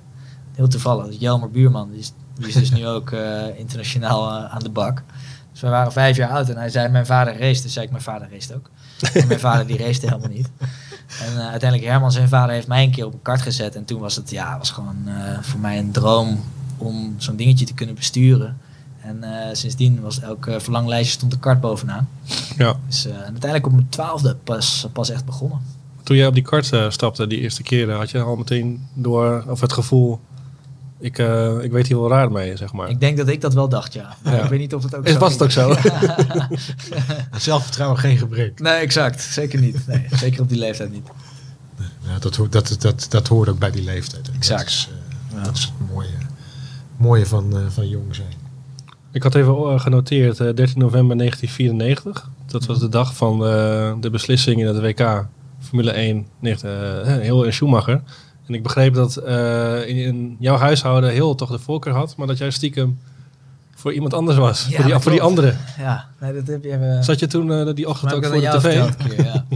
Heel 0.56 0.68
toevallig, 0.68 1.20
Jelmer 1.20 1.52
Buurman. 1.52 1.90
Die 1.90 2.00
is, 2.00 2.14
die 2.34 2.48
is 2.48 2.54
dus 2.54 2.72
nu 2.72 2.88
ook 2.96 3.12
eh, 3.12 3.58
internationaal 3.58 4.32
aan 4.32 4.60
de 4.60 4.70
bak. 4.70 5.04
Dus 5.52 5.62
wij 5.62 5.72
waren 5.72 5.92
vijf 5.92 6.18
jaar 6.18 6.30
oud 6.30 6.50
en 6.50 6.58
hij 6.58 6.70
zei, 6.70 6.90
mijn 6.90 7.06
vader 7.06 7.40
race. 7.40 7.62
Dus 7.62 7.74
zei 7.74 7.86
ik, 7.86 7.92
mijn 7.92 8.04
vader 8.04 8.28
race 8.32 8.56
ook. 8.56 8.70
En 9.14 9.28
mijn 9.28 9.40
vader 9.40 9.68
die 9.68 9.78
race 9.78 10.00
helemaal 10.00 10.30
niet. 10.30 10.50
En 11.26 11.38
eh, 11.38 11.50
uiteindelijk 11.50 11.92
Herman, 11.92 12.12
zijn 12.12 12.28
vader, 12.28 12.54
heeft 12.54 12.68
mij 12.68 12.84
een 12.84 12.92
keer 12.92 13.06
op 13.06 13.14
een 13.14 13.22
kart 13.22 13.42
gezet. 13.42 13.76
En 13.76 13.86
toen 13.86 14.00
was 14.00 14.16
het, 14.16 14.30
ja, 14.30 14.58
was 14.58 14.72
gewoon 14.72 15.10
voor 15.42 15.60
mij 15.60 15.78
een 15.78 15.92
droom 15.92 16.44
om 16.78 17.16
zo'n 17.18 17.36
dingetje 17.36 17.66
te 17.66 17.74
kunnen 17.74 17.96
besturen. 17.96 18.58
En 19.10 19.24
eh, 19.24 19.56
sindsdien 19.56 20.02
was 20.02 20.20
elk 20.20 20.48
eh, 20.48 20.60
verlanglijstje 20.60 21.12
stond 21.18 21.32
de 21.32 21.40
kart 21.40 21.62
bovenaan. 21.62 22.10
Ja. 22.58 22.76
Dus 22.88 23.06
eh, 23.06 23.14
en 23.14 23.20
uiteindelijk 23.22 23.66
op 23.66 23.72
mijn 23.72 23.90
twaalfde 23.90 24.36
pas, 24.44 24.88
pas 24.94 25.10
echt 25.10 25.26
begonnen. 25.26 25.60
Toen 26.04 26.18
jij 26.18 26.28
op 26.28 26.34
die 26.34 26.44
kart 26.44 26.72
stapte, 26.90 27.28
die 27.28 27.40
eerste 27.40 27.64
keer, 27.64 27.92
had 27.92 28.10
je 28.12 28.22
al 28.22 28.36
meteen 28.36 28.88
door, 28.94 29.44
of 29.48 29.62
het 29.62 29.74
gevoel: 29.74 30.20
ik, 31.00 31.18
eh, 31.18 31.64
ik 31.64 31.72
weet 31.72 31.88
hier 31.88 32.00
wel 32.00 32.10
raar 32.10 32.32
mee, 32.32 32.58
zeg 32.58 32.74
maar. 32.74 32.90
Ik 32.90 33.00
denk 33.00 33.18
dat 33.18 33.28
ik 33.28 33.42
dat 33.42 33.54
wel 33.54 33.70
dacht, 33.70 33.94
ja. 33.94 34.16
Maar 34.24 34.36
Ja. 34.36 34.44
ik 34.44 34.50
weet 34.50 34.60
niet 34.60 34.74
of 34.74 34.84
het 34.84 34.96
ook 34.96 35.06
Is, 35.06 35.14
zo 35.14 35.20
was 35.20 35.32
het 35.34 35.42
ook 35.44 35.52
zo? 35.52 35.76
Zelfvertrouwen 37.38 38.00
geen 38.00 38.18
gebrek. 38.18 38.60
Nee, 38.60 38.74
exact. 38.74 39.22
Zeker 39.22 39.60
niet. 39.60 39.88
Nee, 39.88 40.06
zeker 40.12 40.42
op 40.42 40.50
die 40.50 40.58
leeftijd 40.58 40.92
niet. 40.92 41.08
Ja, 42.02 42.20
dat, 42.20 42.36
hoort, 42.36 42.52
dat, 42.52 42.76
dat, 42.80 43.06
dat 43.10 43.28
hoort 43.28 43.50
ook 43.50 43.60
bij 43.60 43.72
die 43.72 43.84
leeftijd. 43.84 44.28
hè. 44.28 44.34
Exact. 44.34 44.60
Dat 44.60 44.70
is, 44.70 44.90
Ja. 45.38 45.44
dat 45.44 45.56
is 45.58 45.64
het 45.64 45.90
mooie, 45.94 46.10
mooie 46.98 47.26
van, 47.26 47.58
eh, 47.58 47.64
van 47.70 47.88
jong 47.90 48.16
zijn. 48.16 48.39
Ik 49.12 49.24
had 49.24 49.36
even 49.36 49.54
eh, 49.54 49.80
genoteerd, 49.80 50.40
eh, 50.40 50.54
13 50.56 50.80
november 50.80 51.18
1994. 51.18 52.30
Dat 52.46 52.66
was 52.66 52.80
de 52.80 52.90
dag 52.90 53.16
van 53.16 53.46
eh, 53.46 53.94
de 54.00 54.10
beslissing 54.10 54.60
in 54.60 54.68
het 54.68 54.80
WK 54.80 55.26
Formule 55.60 55.92
1, 55.92 56.26
nicht- 56.40 56.64
eh, 56.64 56.72
heel 57.04 57.44
in 57.44 57.54
Schumacher. 57.54 58.02
En 58.48 58.54
ik 58.54 58.64
begreep 58.64 58.94
dat 58.94 59.16
eh, 59.16 59.88
in, 59.88 59.96
in 59.98 60.36
jouw 60.40 60.58
huishouden 60.58 61.10
heel 61.12 61.36
toch 61.36 61.50
de 61.52 61.60
voorkeur 61.60 61.94
had, 61.94 62.16
maar 62.16 62.28
dat 62.28 62.38
jij 62.38 62.50
stiekem 62.52 63.00
voor 63.76 63.94
iemand 63.94 64.14
anders 64.14 64.38
was. 64.38 64.66
Ja, 64.70 64.76
voor, 64.82 64.86
die, 64.92 65.00
voor 65.00 65.12
die 65.12 65.22
andere. 65.22 65.54
Ja, 65.78 66.06
nee, 66.20 66.34
dat 66.34 66.48
heb 66.48 66.64
je... 66.64 66.70
eh, 66.72 67.02
Zat 67.02 67.20
je 67.20 67.28
toen 67.28 67.52
eh, 67.52 67.74
die 67.76 67.90
ochtend 67.90 68.14
ook 68.14 68.26
voor 68.26 68.42
de 68.42 68.48
tv? 68.58 68.96
keer, 69.08 69.26
ja. 69.26 69.46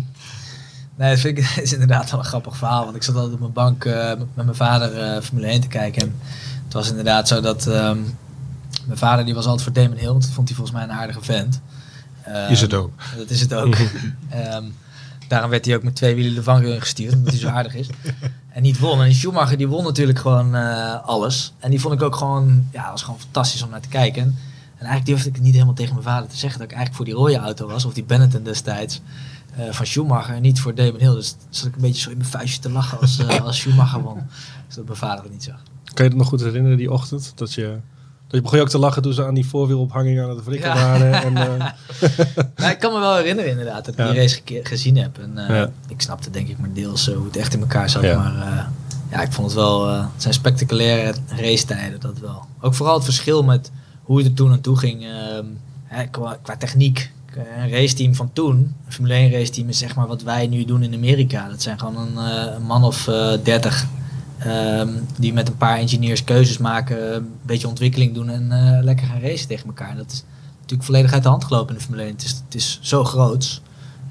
Nee, 0.97 1.09
dat 1.09 1.19
vind 1.19 1.37
ik 1.37 1.45
is 1.63 1.73
inderdaad 1.73 2.11
wel 2.11 2.19
een 2.19 2.25
grappig 2.25 2.57
verhaal. 2.57 2.83
Want 2.83 2.95
ik 2.95 3.03
zat 3.03 3.15
altijd 3.15 3.33
op 3.33 3.39
mijn 3.39 3.53
bank 3.53 3.85
eh, 3.85 4.07
met 4.33 4.45
mijn 4.45 4.55
vader 4.55 4.97
eh, 4.97 5.21
Formule 5.21 5.47
1 5.47 5.61
te 5.61 5.67
kijken. 5.67 6.01
En 6.01 6.15
het 6.63 6.73
was 6.73 6.89
inderdaad 6.89 7.27
zo 7.27 7.41
dat... 7.41 7.67
ehm, 7.67 7.97
mijn 8.85 8.97
vader 8.97 9.25
die 9.25 9.33
was 9.33 9.45
altijd 9.45 9.63
voor 9.63 9.73
Damon 9.73 9.97
Hill. 9.97 10.13
Dat 10.13 10.25
vond 10.33 10.47
hij 10.47 10.57
volgens 10.57 10.77
mij 10.77 10.83
een 10.85 10.91
aardige 10.99 11.21
vent. 11.23 11.61
Ehm, 12.23 12.51
Is 12.51 12.61
het 12.61 12.73
ook. 12.73 12.91
Dat 13.17 13.29
is 13.29 13.41
het 13.41 13.53
ook. 13.53 13.75
Ehm, 14.29 14.63
daarom 15.27 15.49
werd 15.49 15.65
hij 15.65 15.75
ook 15.75 15.83
met 15.83 15.95
twee 15.95 16.15
wielen 16.15 16.35
de 16.35 16.43
vangrail 16.43 16.73
ingestuurd, 16.73 17.13
omdat 17.13 17.31
hij 17.31 17.41
zo 17.41 17.47
aardig 17.47 17.75
is. 17.75 17.87
En 18.53 18.61
niet 18.61 18.79
won. 18.79 19.01
En 19.03 19.13
Schumacher 19.13 19.57
die 19.57 19.67
won 19.67 19.83
natuurlijk 19.83 20.19
gewoon 20.19 20.55
eh, 20.55 21.03
alles. 21.05 21.53
En 21.59 21.69
die 21.69 21.79
vond 21.81 21.93
ik 21.93 22.01
ook 22.01 22.15
gewoon, 22.15 22.67
ja, 22.71 22.91
was 22.91 23.01
gewoon 23.03 23.19
fantastisch 23.19 23.61
om 23.63 23.69
naar 23.69 23.79
te 23.81 23.87
kijken. 23.87 24.21
En, 24.21 24.27
en 24.77 24.85
eigenlijk 24.85 25.05
durfde 25.05 25.27
ik 25.29 25.35
het 25.35 25.43
niet 25.43 25.53
helemaal 25.53 25.73
tegen 25.73 25.93
mijn 25.93 26.05
vader 26.05 26.29
te 26.29 26.37
zeggen 26.37 26.59
dat 26.59 26.69
ik 26.71 26.75
eigenlijk 26.75 26.95
voor 26.95 27.05
die 27.05 27.23
rode 27.23 27.45
auto 27.45 27.67
was, 27.67 27.85
of 27.85 27.93
die 27.93 28.03
Benetton 28.03 28.43
destijds. 28.43 29.01
eh, 29.55 29.71
van 29.71 29.85
Schumacher 29.85 30.35
en 30.35 30.41
niet 30.41 30.59
voor 30.59 30.75
Damon 30.75 30.99
Hill. 30.99 31.13
Dus 31.13 31.35
zat 31.49 31.67
ik 31.67 31.75
een 31.75 31.81
beetje 31.81 32.01
zo 32.01 32.09
in 32.09 32.17
mijn 32.17 32.29
vuistje 32.29 32.59
te 32.61 32.69
lachen 32.69 32.99
als, 32.99 33.19
eh, 33.19 33.41
als 33.41 33.57
Schumacher 33.57 34.01
won. 34.01 34.17
Dus 34.67 34.75
dat 34.75 34.85
mijn 34.85 34.97
vader 34.97 35.23
het 35.23 35.31
niet 35.33 35.43
zag. 35.43 35.61
Kan 35.93 36.05
je 36.05 36.11
het 36.11 36.19
nog 36.19 36.27
goed 36.27 36.41
herinneren, 36.41 36.77
die 36.77 36.91
ochtend? 36.91 37.31
Dat 37.35 37.53
je, 37.53 37.77
je 38.37 38.41
begon 38.41 38.57
je 38.57 38.63
ook 38.63 38.69
te 38.69 38.77
lachen 38.77 39.01
toen 39.01 39.13
ze 39.13 39.25
aan 39.25 39.33
die 39.33 39.45
voorwielophanging 39.45 40.21
aan 40.21 40.29
het 40.29 40.59
Ja. 40.59 40.73
waren. 40.75 41.13
En, 41.13 41.37
eh, 42.57 42.69
ik 42.71 42.79
kan 42.79 42.93
me 42.93 42.99
wel 42.99 43.15
herinneren 43.15 43.51
inderdaad 43.51 43.85
dat 43.85 43.93
ik 43.93 43.99
Ja. 43.99 44.11
die 44.11 44.19
race 44.19 44.41
gezien 44.63 44.97
heb. 44.97 45.17
En 45.17 45.37
eh, 45.37 45.55
Ja. 45.55 45.69
ik 45.87 46.01
snapte 46.01 46.29
denk 46.29 46.47
ik 46.47 46.57
maar 46.59 46.73
deels 46.73 47.07
hoe 47.07 47.25
het 47.25 47.37
echt 47.37 47.53
in 47.53 47.59
elkaar 47.59 47.89
zat. 47.89 48.03
Ja. 48.03 48.17
Maar 48.17 48.47
eh, 48.47 48.65
ja, 49.11 49.21
ik 49.21 49.31
vond 49.31 49.47
het 49.47 49.55
wel, 49.55 49.87
het 49.89 50.07
zijn 50.17 50.33
spectaculaire 50.33 51.13
racetijden, 51.27 51.99
dat 51.99 52.19
wel. 52.19 52.45
Ook 52.61 52.73
vooral 52.73 52.95
het 52.95 53.03
verschil 53.03 53.43
met 53.43 53.71
hoe 54.03 54.17
het 54.17 54.27
er 54.27 54.33
toen 54.33 54.51
aan 54.51 54.61
toe 54.61 54.77
ging. 54.77 55.03
ehm, 55.03 55.45
hè, 55.83 56.03
qua, 56.05 56.37
qua 56.41 56.57
techniek. 56.57 57.11
Een 57.57 57.69
raceteam 57.69 58.15
van 58.15 58.29
toen, 58.33 58.55
een 58.85 58.91
Formule 58.93 59.13
1 59.13 59.31
raceteam 59.31 59.69
is 59.69 59.77
zeg 59.77 59.95
maar 59.95 60.07
wat 60.07 60.21
wij 60.21 60.47
nu 60.47 60.65
doen 60.65 60.83
in 60.83 60.93
Amerika. 60.93 61.47
Dat 61.49 61.61
zijn 61.61 61.79
gewoon 61.79 61.97
een, 61.97 62.17
een 62.55 62.61
man 62.63 62.83
of 62.83 63.03
dertig 63.43 63.85
ehm, 64.39 64.89
die 65.17 65.33
met 65.33 65.47
een 65.47 65.57
paar 65.57 65.77
engineers 65.77 66.23
keuzes 66.23 66.57
maken, 66.57 67.15
een 67.15 67.31
beetje 67.41 67.67
ontwikkeling 67.67 68.13
doen 68.13 68.29
en 68.29 68.51
eh, 68.51 68.83
lekker 68.83 69.07
gaan 69.07 69.21
racen 69.21 69.47
tegen 69.47 69.65
elkaar. 69.67 69.95
Dat 69.95 70.11
is 70.11 70.23
natuurlijk 70.59 70.83
volledig 70.83 71.13
uit 71.13 71.23
de 71.23 71.29
hand 71.29 71.43
gelopen 71.43 71.73
in 71.73 71.79
de 71.79 71.85
Formule 71.85 72.03
1. 72.03 72.11
Het 72.11 72.23
is, 72.23 72.31
het 72.45 72.55
is 72.55 72.79
zo 72.81 73.03
groot 73.03 73.61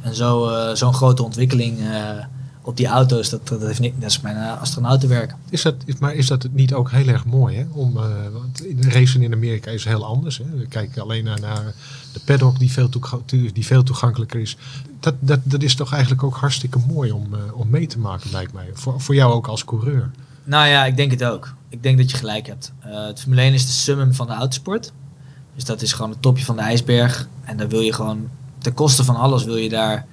en 0.03 0.13
eh, 0.13 0.75
zo'n 0.75 0.95
grote 0.95 1.23
ontwikkeling 1.23 1.79
eh, 1.81 2.25
op 2.63 2.77
die 2.77 2.87
auto's. 2.87 3.29
Dat, 3.29 3.49
dat, 3.49 3.61
heeft 3.61 3.81
niet, 3.81 3.95
dat 4.01 4.11
is 4.11 4.21
bijna 4.21 4.57
astronautenwerk. 4.57 5.35
Is 5.51 5.63
dat, 5.63 5.75
is, 5.85 5.99
maar 5.99 6.15
is 6.15 6.27
dat 6.27 6.49
niet 6.53 6.75
ook 6.75 6.91
heel 6.91 7.07
erg 7.07 7.25
mooi? 7.25 7.57
Hè? 7.57 7.65
Om, 7.73 7.97
eh, 7.97 8.05
want 8.33 8.63
racen 8.81 9.23
in 9.23 9.33
Amerika 9.33 9.71
is 9.71 9.85
heel 9.85 10.05
anders. 10.05 10.39
Hè? 10.39 10.45
We 10.59 10.67
kijken 10.67 11.03
alleen 11.03 11.25
naar, 11.25 11.41
naar 11.41 11.75
de 12.13 12.21
paddock 12.25 12.59
die 12.59 12.73
veel, 12.73 12.89
die 13.27 13.67
veel 13.67 13.83
toegankelijker 13.83 14.41
is. 14.41 14.57
Dat, 15.01 15.15
dat, 15.21 15.41
dat 15.43 15.63
is 15.63 15.75
toch 15.75 15.93
eigenlijk 15.93 16.23
ook 16.23 16.37
hartstikke 16.37 16.79
mooi 16.89 17.13
om, 17.13 17.35
eh, 17.35 17.41
om 17.55 17.71
mee 17.71 17.87
te 17.87 17.99
maken, 17.99 18.31
lijkt 18.31 18.53
mij. 18.53 18.71
Voor, 18.73 19.01
voor 19.01 19.15
jou 19.15 19.33
ook 19.33 19.47
als 19.47 19.65
coureur. 19.65 20.11
Nou 20.45 20.69
ja, 20.69 20.85
ik 20.85 20.97
denk 20.97 21.11
het 21.11 21.25
ook. 21.25 21.55
Ik 21.69 21.83
denk 21.83 21.99
dat 21.99 22.11
je 22.11 22.17
gelijk 22.17 22.47
hebt. 22.47 22.73
Eh 22.81 23.07
het 23.07 23.21
Formule 23.21 23.41
1 23.43 23.55
is 23.55 23.67
de 23.67 23.73
summum 23.73 24.15
van 24.15 24.27
de 24.27 24.33
autosport. 24.33 24.93
Dus 25.55 25.65
dat 25.65 25.83
is 25.83 25.93
gewoon 25.93 26.11
het 26.11 26.23
topje 26.23 26.45
van 26.45 26.57
de 26.57 26.63
ijsberg. 26.63 27.29
En 27.45 27.57
daar 27.57 27.69
wil 27.69 27.81
je 27.81 27.93
gewoon, 27.93 28.29
ten 28.59 28.75
koste 28.75 29.05
van 29.05 29.17
alles 29.17 29.45
wil 29.45 29.57
je 29.57 29.69
daar 29.69 30.07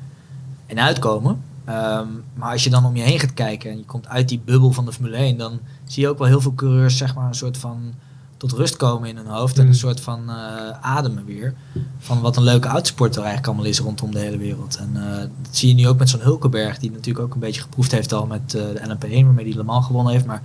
in 0.65 0.79
uitkomen. 0.79 1.41
Ehm, 1.69 2.07
maar 2.33 2.51
als 2.51 2.63
je 2.63 2.69
dan 2.69 2.85
om 2.85 2.95
je 2.95 3.03
heen 3.03 3.19
gaat 3.19 3.33
kijken 3.33 3.71
en 3.71 3.77
je 3.77 3.85
komt 3.85 4.07
uit 4.07 4.29
die 4.29 4.41
bubbel 4.45 4.71
van 4.71 4.85
de 4.85 4.91
Formule 4.91 5.17
1, 5.17 5.37
dan 5.37 5.59
zie 5.83 6.03
je 6.03 6.09
ook 6.09 6.17
wel 6.17 6.27
heel 6.27 6.41
veel 6.41 6.53
coureurs 6.53 6.97
zeg 6.97 7.15
maar 7.15 7.27
een 7.27 7.35
soort 7.35 7.57
van 7.57 7.93
tot 8.37 8.51
rust 8.51 8.75
komen 8.75 9.09
in 9.09 9.17
hun 9.17 9.25
hoofd 9.25 9.57
en 9.57 9.67
een 9.67 9.75
soort 9.75 9.99
van 9.99 10.29
eh, 10.29 10.35
ademen 10.81 11.25
weer. 11.25 11.53
Van 11.97 12.21
wat 12.21 12.37
een 12.37 12.43
leuke 12.43 12.67
autosport 12.67 13.11
er 13.15 13.17
eigenlijk 13.17 13.47
allemaal 13.47 13.65
is 13.65 13.79
rondom 13.79 14.11
de 14.11 14.19
hele 14.19 14.37
wereld. 14.37 14.77
En 14.77 14.91
eh, 14.95 15.17
dat 15.41 15.55
zie 15.55 15.67
je 15.67 15.75
nu 15.75 15.87
ook 15.87 15.97
met 15.97 16.09
zo'n 16.09 16.19
Hulkenberg, 16.19 16.77
die 16.77 16.91
natuurlijk 16.91 17.25
ook 17.25 17.33
een 17.33 17.39
beetje 17.39 17.61
geproefd 17.61 17.91
heeft 17.91 18.13
al 18.13 18.25
met 18.25 18.53
eh, 18.53 18.61
de 18.61 18.95
LMP1, 18.95 19.25
waarmee 19.25 19.45
hij 19.45 19.55
Le 19.55 19.63
Mans 19.63 19.85
gewonnen 19.85 20.13
heeft. 20.13 20.25
Maar 20.25 20.41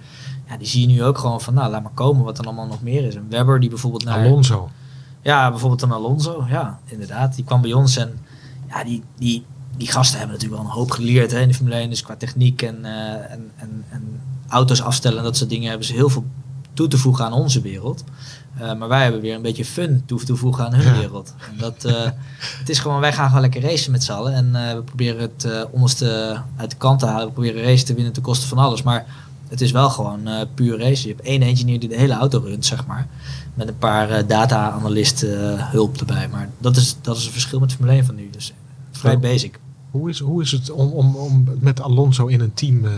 ja, 0.49 0.57
die 0.57 0.66
zie 0.66 0.81
je 0.81 0.87
nu 0.87 1.04
ook 1.04 1.19
gewoon 1.19 1.40
van, 1.40 1.54
nou, 1.54 1.71
laat 1.71 1.83
maar 1.83 1.93
komen 1.95 2.25
wat 2.25 2.38
er 2.38 2.45
allemaal 2.45 2.66
nog 2.66 2.83
meer 2.83 3.04
is. 3.04 3.14
En 3.14 3.26
Webber, 3.28 3.61
die 3.61 3.69
bijvoorbeeld 3.69 4.04
naar... 4.04 4.26
Alonso. 4.26 4.71
Ja, 5.23 5.50
bijvoorbeeld 5.50 5.83
een 5.83 5.93
Alonso. 5.93 6.45
Ja, 6.49 6.78
inderdaad. 6.85 7.35
Die 7.35 7.45
kwam 7.45 7.61
bij 7.61 7.73
ons 7.73 7.97
en 7.97 8.19
ja, 8.69 8.85
die, 8.85 9.02
die, 9.16 9.45
die 9.76 9.88
gasten 9.90 10.19
hebben 10.19 10.37
natuurlijk 10.37 10.62
wel 10.62 10.71
een 10.71 10.76
hoop 10.78 10.90
geleerd 10.90 11.31
hè, 11.31 11.40
in 11.40 11.49
de 11.49 11.54
Formule 11.54 11.76
1. 11.76 11.90
Dus 11.90 12.02
qua 12.02 12.16
techniek 12.16 12.62
en, 12.62 12.85
eh, 12.85 13.33
en, 13.33 13.50
en, 13.57 13.85
en 13.88 14.21
auto's 14.49 14.83
afstellen 14.83 15.19
en 15.19 15.25
dat 15.25 15.37
soort 15.37 15.50
dingen 15.50 15.69
hebben 15.69 15.87
ze 15.87 15.93
heel 15.93 16.09
veel 16.09 16.25
toe 16.73 16.88
te 16.88 16.99
voegen 16.99 17.25
aan 17.25 17.33
onze 17.33 17.61
wereld. 17.61 18.04
Eh, 18.59 18.75
maar 18.75 18.88
wij 18.88 19.02
hebben 19.02 19.21
weer 19.21 19.35
een 19.35 19.43
beetje 19.43 19.64
fun 19.64 20.02
toe 20.07 20.25
te 20.25 20.37
voegen 20.37 20.64
aan 20.64 20.75
hun 20.75 20.93
Ja. 20.95 20.99
wereld. 20.99 21.35
En 21.50 21.59
dat, 21.59 21.85
eh, 21.85 22.11
het 22.59 22.69
is 22.69 22.78
gewoon, 22.78 23.00
wij 23.00 23.12
gaan 23.12 23.26
gewoon 23.26 23.40
lekker 23.40 23.62
racen 23.62 23.93
met 23.93 24.04
z'n 24.04 24.12
allen. 24.12 24.35
En 24.35 24.52
we 24.76 24.83
proberen 24.83 25.21
het 25.21 25.66
onderste 25.71 26.40
uit 26.57 26.71
de 26.71 26.76
kant 26.76 26.99
te 26.99 27.07
halen. 27.07 27.26
We 27.26 27.33
proberen 27.33 27.62
race 27.62 27.85
te 27.85 27.95
winnen 27.95 28.12
ten 28.12 28.23
koste 28.23 28.47
van 28.47 28.59
alles. 28.59 28.83
Maar 28.83 29.07
het 29.49 29.61
is 29.61 29.71
wel 29.71 29.90
gewoon 29.90 30.28
puur 30.54 30.78
race. 30.78 31.09
Je 31.09 31.14
hebt 31.14 31.26
één 31.26 31.43
engineer 31.43 31.81
die 31.81 31.88
de 31.88 31.97
hele 31.97 32.14
auto 32.14 32.38
runt, 32.38 32.66
zeg 32.66 32.87
maar. 32.87 33.07
Met 33.54 33.69
een 33.69 33.78
paar 33.78 34.26
data-analysten 34.26 35.69
hulp 35.71 35.97
erbij. 35.97 36.28
Maar 36.28 36.49
dat 36.59 36.76
is, 36.76 36.97
dat 37.00 37.16
is 37.16 37.23
het 37.23 37.33
verschil 37.33 37.59
met 37.61 37.73
Formule 37.73 37.97
1 37.97 38.04
van 38.04 38.14
nu. 38.14 38.31
Dus 38.31 38.52
vrij 38.93 39.19
basic. 39.19 39.59
Hoe 39.94 40.08
is, 40.08 40.18
hoe 40.18 40.42
is 40.42 40.50
het 40.50 40.70
om, 40.70 40.90
om, 40.90 41.16
om 41.16 41.48
met 41.60 41.80
Alonso 41.80 42.26
in 42.26 42.40
een 42.40 42.54
team 42.54 42.84
eh, 42.84 42.92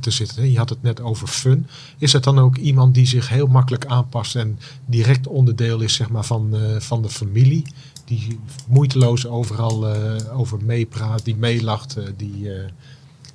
te 0.00 0.10
zitten? 0.10 0.42
hè? 0.42 0.48
Je 0.48 0.58
had 0.58 0.68
het 0.68 0.82
net 0.82 1.00
over 1.00 1.28
fun. 1.28 1.66
Is 1.98 2.12
het 2.12 2.24
dan 2.24 2.38
ook 2.38 2.56
iemand 2.56 2.94
die 2.94 3.06
zich 3.06 3.28
heel 3.28 3.46
makkelijk 3.46 3.86
aanpast 3.86 4.36
en 4.36 4.58
direct 4.86 5.26
onderdeel 5.26 5.80
is 5.80 5.94
zeg 5.94 6.10
maar, 6.10 6.24
van, 6.24 6.54
eh, 6.54 6.60
van 6.78 7.02
de 7.02 7.08
familie? 7.08 7.62
Die 8.04 8.38
moeiteloos 8.66 9.26
overal 9.26 9.88
eh, 9.88 10.38
over 10.38 10.58
meepraat, 10.64 11.24
die 11.24 11.36
meelacht, 11.36 11.96
die, 12.16 12.50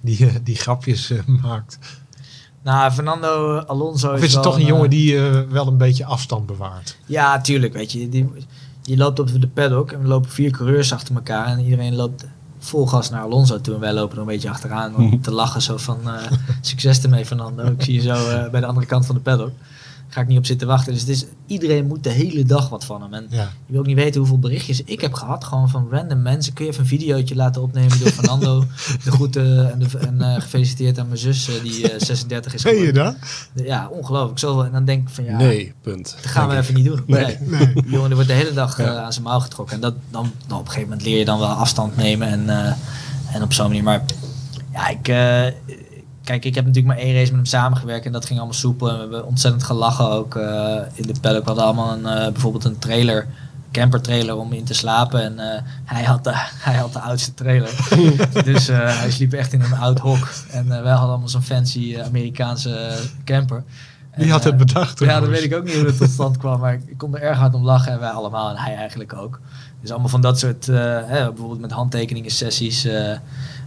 die, 0.01 0.43
die 0.43 0.55
grapjes 0.55 1.13
maakt? 1.41 1.79
Nou, 2.63 2.91
Fernando 2.91 3.57
Alonso 3.57 4.13
Of 4.13 4.21
is 4.21 4.33
het 4.33 4.43
toch 4.43 4.55
een 4.55 4.65
jongen 4.65 4.89
die 4.89 5.19
wel 5.49 5.67
een 5.67 5.77
beetje 5.77 6.05
afstand 6.05 6.45
bewaart? 6.45 6.97
Ja, 7.05 7.41
tuurlijk. 7.41 7.73
Weet 7.73 7.91
je, 7.91 8.09
die, 8.09 8.29
je 8.81 8.97
loopt 8.97 9.19
op 9.19 9.41
de 9.41 9.47
paddock 9.47 9.91
en 9.91 10.01
we 10.01 10.07
lopen 10.07 10.29
vier 10.29 10.51
coureurs 10.51 10.93
achter 10.93 11.15
elkaar. 11.15 11.45
En 11.45 11.59
iedereen 11.59 11.95
loopt 11.95 12.25
vol 12.65 12.87
gas 12.87 13.09
naar 13.09 13.21
Alonso 13.21 13.61
toe. 13.61 13.73
En 13.73 13.79
wij 13.79 13.93
lopen 13.93 14.15
er 14.15 14.21
een 14.21 14.27
beetje 14.27 14.49
achteraan 14.49 14.95
om 14.95 15.21
te 15.21 15.31
lachen. 15.31 15.61
Zo 15.61 15.77
van, 15.77 15.99
eh, 16.03 16.31
succes 16.61 17.03
ermee 17.03 17.25
Fernando. 17.25 17.63
Ik 17.65 17.83
zie 17.83 17.93
je 17.93 18.01
zo 18.01 18.29
eh, 18.29 18.49
bij 18.49 18.59
de 18.59 18.65
andere 18.65 18.85
kant 18.85 19.05
van 19.05 19.15
de 19.15 19.21
paddock. 19.21 19.51
Ga 20.07 20.21
ik 20.21 20.27
niet 20.27 20.37
op 20.37 20.45
zitten 20.45 20.67
wachten. 20.67 20.91
Dus 20.93 21.01
het 21.01 21.09
is, 21.09 21.25
iedereen 21.45 21.87
moet 21.87 22.03
de 22.03 22.09
hele 22.09 22.43
dag 22.43 22.69
wat 22.69 22.85
van 22.85 23.01
hem. 23.01 23.13
En 23.13 23.27
Ja. 23.29 23.41
je 23.65 23.71
wil 23.71 23.79
ook 23.79 23.85
niet 23.85 23.95
weten 23.95 24.19
hoeveel 24.19 24.39
berichtjes 24.39 24.81
ik 24.83 25.01
heb 25.01 25.13
gehad. 25.13 25.43
Gewoon 25.43 25.69
van 25.69 25.87
random 25.91 26.21
mensen. 26.21 26.53
Kun 26.53 26.65
je 26.65 26.71
even 26.71 26.83
een 26.83 26.89
videootje 26.89 27.35
laten 27.35 27.61
opnemen 27.61 27.99
door 27.99 28.09
Fernando. 28.09 28.59
de 29.03 29.11
groeten 29.11 29.71
en, 29.71 29.79
de, 29.79 29.97
en 29.97 30.21
eh, 30.21 30.41
gefeliciteerd 30.41 30.99
aan 30.99 31.07
mijn 31.07 31.19
zus 31.19 31.47
eh, 31.47 31.63
die 31.63 31.91
eh, 31.91 31.99
36 32.05 32.53
is 32.53 32.61
Ken 32.63 32.71
je 32.73 32.77
geworden. 32.77 33.03
dat? 33.53 33.65
Ja, 33.65 33.87
ongelooflijk. 33.91 34.39
Zoveel. 34.39 34.65
En 34.65 34.71
dan 34.71 34.85
denk 34.85 35.07
ik 35.07 35.13
van 35.13 35.23
ja, 35.23 35.37
nee, 35.37 35.73
punt. 35.81 36.15
dat 36.21 36.31
gaan 36.31 36.49
we 36.49 36.57
even 36.57 36.73
niet 36.73 36.85
doen. 36.85 37.03
Nee. 37.07 37.37
Nee. 37.41 37.73
Jongen 37.85 38.05
die 38.05 38.13
wordt 38.15 38.27
de 38.27 38.33
hele 38.33 38.53
dag 38.53 38.77
Ja. 38.77 38.83
eh, 38.85 38.97
aan 39.03 39.13
zijn 39.13 39.25
mouw 39.25 39.39
getrokken. 39.39 39.75
En 39.75 39.81
dat, 39.81 39.93
dan, 40.11 40.31
dan 40.47 40.57
op 40.57 40.63
een 40.65 40.71
gegeven 40.71 40.89
moment 40.89 41.07
leer 41.07 41.17
je 41.19 41.25
dan 41.25 41.39
wel 41.39 41.47
afstand 41.47 41.95
nemen. 41.97 42.27
En, 42.27 42.49
eh, 42.49 42.73
en 43.35 43.43
op 43.43 43.53
zo'n 43.53 43.67
manier. 43.67 43.83
Maar 43.83 44.03
ja, 44.73 44.87
ik... 44.87 45.07
kijk, 46.25 46.45
ik 46.45 46.55
heb 46.55 46.65
natuurlijk 46.65 46.95
maar 46.95 47.03
één 47.03 47.13
race 47.13 47.25
met 47.25 47.35
hem 47.35 47.45
samengewerkt. 47.45 48.05
En 48.05 48.11
dat 48.11 48.25
ging 48.25 48.37
allemaal 48.37 48.57
soepel. 48.57 48.89
En 48.89 48.93
we 48.93 48.99
hebben 48.99 49.25
ontzettend 49.25 49.63
gelachen 49.63 50.09
ook 50.09 50.35
eh, 50.35 50.77
in 50.93 51.07
de 51.07 51.13
paddock. 51.21 51.41
We 51.41 51.47
hadden 51.47 51.65
allemaal 51.65 51.93
een, 51.93 52.05
eh, 52.05 52.31
bijvoorbeeld 52.31 52.65
een 52.65 52.79
trailer... 52.79 53.27
camper 53.71 54.01
trailer 54.01 54.35
om 54.35 54.53
in 54.53 54.63
te 54.63 54.73
slapen. 54.73 55.21
En 55.21 55.39
eh, 55.39 55.61
hij, 55.85 56.03
had 56.03 56.23
de, 56.23 56.31
hij 56.67 56.75
had 56.75 56.93
de 56.93 56.99
oudste 56.99 57.33
trailer. 57.33 57.69
dus 58.45 58.67
hij 58.67 59.11
sliep 59.11 59.33
echt 59.33 59.53
in 59.53 59.61
een 59.61 59.75
oud 59.75 59.99
hok. 59.99 60.29
En 60.51 60.67
wij 60.67 60.77
hadden 60.77 61.09
allemaal 61.09 61.29
zo'n 61.29 61.41
fancy 61.41 61.97
Amerikaanse 62.05 62.97
camper. 63.23 63.63
Wie 64.15 64.31
had 64.31 64.43
het 64.43 64.57
bedacht? 64.57 64.99
ja, 64.99 65.19
dat 65.19 65.29
weet 65.29 65.43
ik 65.43 65.55
ook 65.55 65.63
niet 65.63 65.75
hoe 65.75 65.85
het 65.85 65.97
tot 65.97 66.09
stand 66.09 66.37
kwam, 66.37 66.59
maar 66.59 66.73
ik 66.73 66.97
kon 66.97 67.15
er 67.15 67.21
erg 67.21 67.37
hard 67.37 67.53
om 67.53 67.63
lachen 67.63 67.91
en 67.91 67.99
wij 67.99 68.09
allemaal 68.09 68.49
en 68.49 68.57
hij 68.57 68.75
eigenlijk 68.75 69.13
ook. 69.13 69.39
Dus 69.81 69.89
allemaal 69.91 70.09
van 70.09 70.21
dat 70.21 70.39
soort, 70.39 70.65
hè, 70.65 71.27
bijvoorbeeld 71.27 71.61
met 71.61 71.71
handtekeningen 71.71 72.31
sessies. 72.31 72.87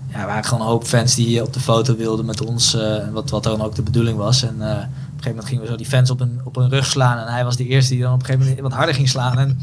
Ja, 0.08 0.20
er 0.20 0.26
waren 0.26 0.44
gewoon 0.44 0.60
een 0.60 0.70
hoop 0.70 0.84
fans 0.84 1.14
die 1.14 1.42
op 1.42 1.52
de 1.52 1.60
foto 1.60 1.96
wilden 1.96 2.24
met 2.24 2.44
ons, 2.44 2.74
eh, 2.74 3.08
wat, 3.08 3.30
wat 3.30 3.42
dan 3.42 3.62
ook 3.62 3.74
de 3.74 3.82
bedoeling 3.82 4.16
was. 4.18 4.42
En 4.42 4.62
eh, 4.62 4.68
op 4.68 4.82
een 4.82 4.84
gegeven 4.84 5.28
moment 5.28 5.44
gingen 5.44 5.62
we 5.62 5.68
zo 5.68 5.76
die 5.76 5.86
fans 5.86 6.10
op 6.10 6.20
een, 6.20 6.40
op 6.44 6.56
een 6.56 6.68
rug 6.68 6.86
slaan 6.86 7.18
en 7.18 7.32
hij 7.32 7.44
was 7.44 7.56
de 7.56 7.66
eerste 7.66 7.92
die 7.92 8.02
dan 8.02 8.12
op 8.12 8.18
een 8.20 8.26
gegeven 8.26 8.46
moment 8.46 8.62
wat 8.62 8.72
harder 8.72 8.94
ging 8.94 9.08
slaan. 9.08 9.38
En, 9.38 9.58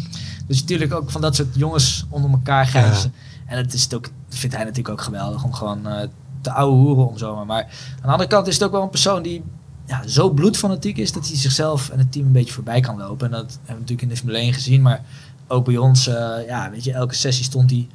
dus 0.47 0.59
natuurlijk 0.59 0.93
ook 0.93 1.11
van 1.11 1.21
dat 1.21 1.35
soort 1.35 1.55
jongens 1.55 2.05
onder 2.09 2.31
elkaar 2.31 2.67
grijzen. 2.67 3.13
En 3.45 3.57
het 3.57 3.73
is 3.73 3.83
het 3.83 3.93
ook, 3.93 4.09
vindt 4.29 4.55
hij 4.55 4.65
natuurlijk 4.65 4.89
ook 4.89 5.01
geweldig 5.01 5.43
om 5.43 5.53
gewoon 5.53 5.87
eh, 5.87 6.07
te 6.41 6.51
ouwe 6.51 6.75
hoeren 6.75 7.07
om 7.07 7.17
zomaar. 7.17 7.45
Maar 7.45 7.63
aan 7.63 8.01
de 8.01 8.07
andere 8.07 8.29
kant 8.29 8.47
is 8.47 8.53
het 8.53 8.63
ook 8.63 8.71
wel 8.71 8.81
een 8.81 8.89
persoon 8.89 9.21
die 9.21 9.43
ja, 9.85 10.07
zo 10.07 10.29
bloedfanatiek 10.29 10.97
is 10.97 11.11
dat 11.11 11.27
hij 11.27 11.37
zichzelf 11.37 11.89
en 11.89 11.97
het 11.99 12.11
team 12.11 12.25
een 12.25 12.31
beetje 12.31 12.53
voorbij 12.53 12.79
kan 12.79 12.97
lopen. 12.97 13.25
En 13.25 13.31
dat 13.31 13.51
hebben 13.51 13.65
we 13.65 13.73
natuurlijk 13.73 14.01
in 14.01 14.09
de 14.09 14.17
Formule 14.17 14.37
1 14.37 14.53
gezien. 14.53 14.81
Maar 14.81 15.01
ook 15.47 15.65
bij 15.65 15.77
ons, 15.77 16.05
ja, 16.47 16.69
weet 16.71 16.83
je, 16.83 16.93
elke 16.93 17.15
sessie 17.15 17.45
stond 17.45 17.69
hij 17.69 17.87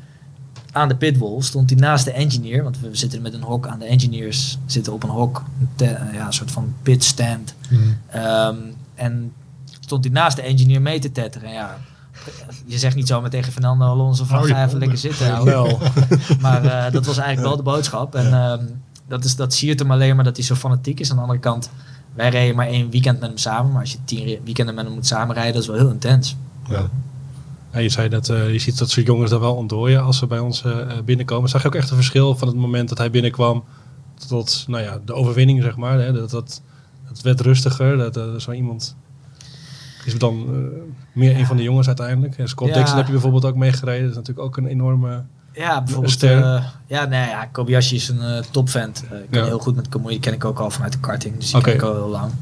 aan 0.73 0.89
de 0.89 0.97
pitwall, 0.97 1.41
stond 1.43 1.71
hij 1.71 1.79
naast 1.79 2.05
de 2.05 2.13
engineer. 2.13 2.63
Want 2.63 2.81
we 2.81 2.89
zitten 2.93 3.23
met 3.23 3.35
een 3.35 3.43
hok 3.43 3.67
aan 3.67 3.79
de 3.79 3.85
engineers, 3.85 4.59
zitten 4.67 4.93
op 4.93 5.03
een 5.03 5.09
hok, 5.11 5.45
een, 5.61 5.69
te- 5.75 5.85
eh, 5.85 6.15
ja, 6.15 6.27
een 6.27 6.33
soort 6.33 6.51
van 6.51 6.75
pitstand. 6.83 7.55
Hmm. 7.69 7.97
Ehm, 8.07 8.57
en 8.95 9.33
stond 9.81 10.05
hij 10.05 10.13
naast 10.13 10.37
de 10.37 10.43
engineer 10.43 10.83
mee 10.83 10.99
te 10.99 11.13
tetteren. 11.13 11.49
En 11.49 11.55
ja, 11.55 11.77
je 12.67 12.79
zegt 12.79 12.97
niet 12.97 13.07
zomaar 13.07 13.31
tegen 13.31 13.53
Fernando 13.53 13.85
Alonso 13.85 14.25
van 14.25 14.45
ga 14.45 14.65
even 14.67 14.79
lekker 14.79 14.99
zitten. 14.99 15.35
ouwe. 15.35 15.77
Maar 16.41 16.65
eh, 16.65 16.93
dat 16.93 17.07
was 17.07 17.17
eigenlijk 17.19 17.49
wel 17.49 17.57
de 17.57 17.63
boodschap. 17.63 18.15
En 18.15 18.33
ehm, 18.33 18.65
dat, 19.09 19.25
is, 19.25 19.37
dat 19.37 19.55
siert 19.55 19.79
hem 19.79 19.91
alleen 19.91 20.15
maar 20.17 20.25
dat 20.25 20.37
hij 20.37 20.45
zo 20.45 20.55
fanatiek 20.55 21.01
is. 21.01 21.11
Aan 21.11 21.17
de 21.17 21.23
andere 21.23 21.41
kant, 21.41 21.71
wij 22.15 22.29
reden 22.29 22.57
maar 22.57 22.67
één 22.67 22.91
weekend 22.91 23.21
met 23.21 23.29
hem 23.29 23.39
samen. 23.39 23.73
Maar 23.73 23.81
als 23.81 23.93
je 23.93 23.99
tien 24.05 24.39
weekenden 24.45 24.75
met 24.75 24.85
hem 24.85 24.95
moet 24.95 25.07
samenrijden, 25.07 25.53
dat 25.53 25.63
is 25.63 25.69
wel 25.69 25.77
heel 25.79 25.91
intens. 25.91 26.37
Ja. 26.69 26.89
Je 27.73 27.89
zei 27.89 28.09
dat 28.09 28.29
eh, 28.29 28.53
je 28.53 28.59
ziet 28.59 28.79
dat 28.79 28.91
soort 28.91 29.07
jongens 29.07 29.31
dan 29.31 29.41
wel 29.41 29.55
ontdooien 29.55 30.03
als 30.03 30.19
ze 30.19 30.27
bij 30.27 30.39
ons 30.39 30.65
eh, 30.65 30.81
eh, 30.81 31.05
binnenkomen. 31.05 31.49
Zag 31.49 31.63
je 31.63 31.69
ook 31.69 31.75
echt 31.75 31.91
een 31.91 31.97
verschil 31.97 32.37
van 32.37 32.49
het 32.49 32.57
moment 32.57 32.89
dat 32.89 32.99
hij 32.99 33.11
binnenkwam 33.11 33.65
tot 34.29 34.65
nou 34.69 34.83
ja, 34.83 35.01
de 35.05 35.15
overwinning, 35.15 35.63
zeg 35.63 35.77
maar. 35.77 35.99
Hè? 35.99 36.13
Dat, 36.13 36.31
dat, 36.31 36.63
het 37.05 37.21
werd 37.23 37.41
rustiger. 37.41 38.13
Dat, 38.13 38.43
zo 38.43 38.53
iemand 38.53 38.97
is 40.05 40.19
dan 40.19 40.47
meer 41.13 41.37
een 41.37 41.47
van 41.47 41.57
de 41.57 41.63
jongens 41.63 41.87
uiteindelijk. 41.87 42.39
En 42.39 42.49
Scott 42.49 42.71
Ja. 42.71 42.77
Dixon 42.77 42.97
heb 42.97 43.07
je 43.07 43.13
bijvoorbeeld 43.13 43.45
ook 43.45 43.55
meegereden. 43.57 44.03
Dat 44.03 44.11
is 44.11 44.17
natuurlijk 44.17 44.47
ook 44.47 44.57
een 44.57 44.67
enorme... 44.67 45.23
Ja, 45.53 45.83
bijvoorbeeld. 45.83 46.13
ster. 46.13 46.39
ja, 46.87 47.05
nee, 47.05 47.29
ja, 47.29 47.45
Kobayashi 47.47 47.97
is 47.97 48.09
een 48.09 48.45
topvent. 48.51 49.05
Ik 49.29 49.35
Ja. 49.35 49.45
heel 49.45 49.59
goed 49.59 49.77
met. 49.77 49.89
Die 50.07 50.19
ken 50.21 50.33
ik 50.33 50.45
ook 50.45 50.59
al 50.59 50.71
vanuit 50.71 50.93
de 50.93 50.99
karting. 50.99 51.37
Dus 51.37 51.47
die 51.47 51.57
Oké. 51.57 51.65
ken 51.65 51.75
ik 51.75 51.83
al 51.83 51.95
heel 51.95 52.09
lang. 52.09 52.33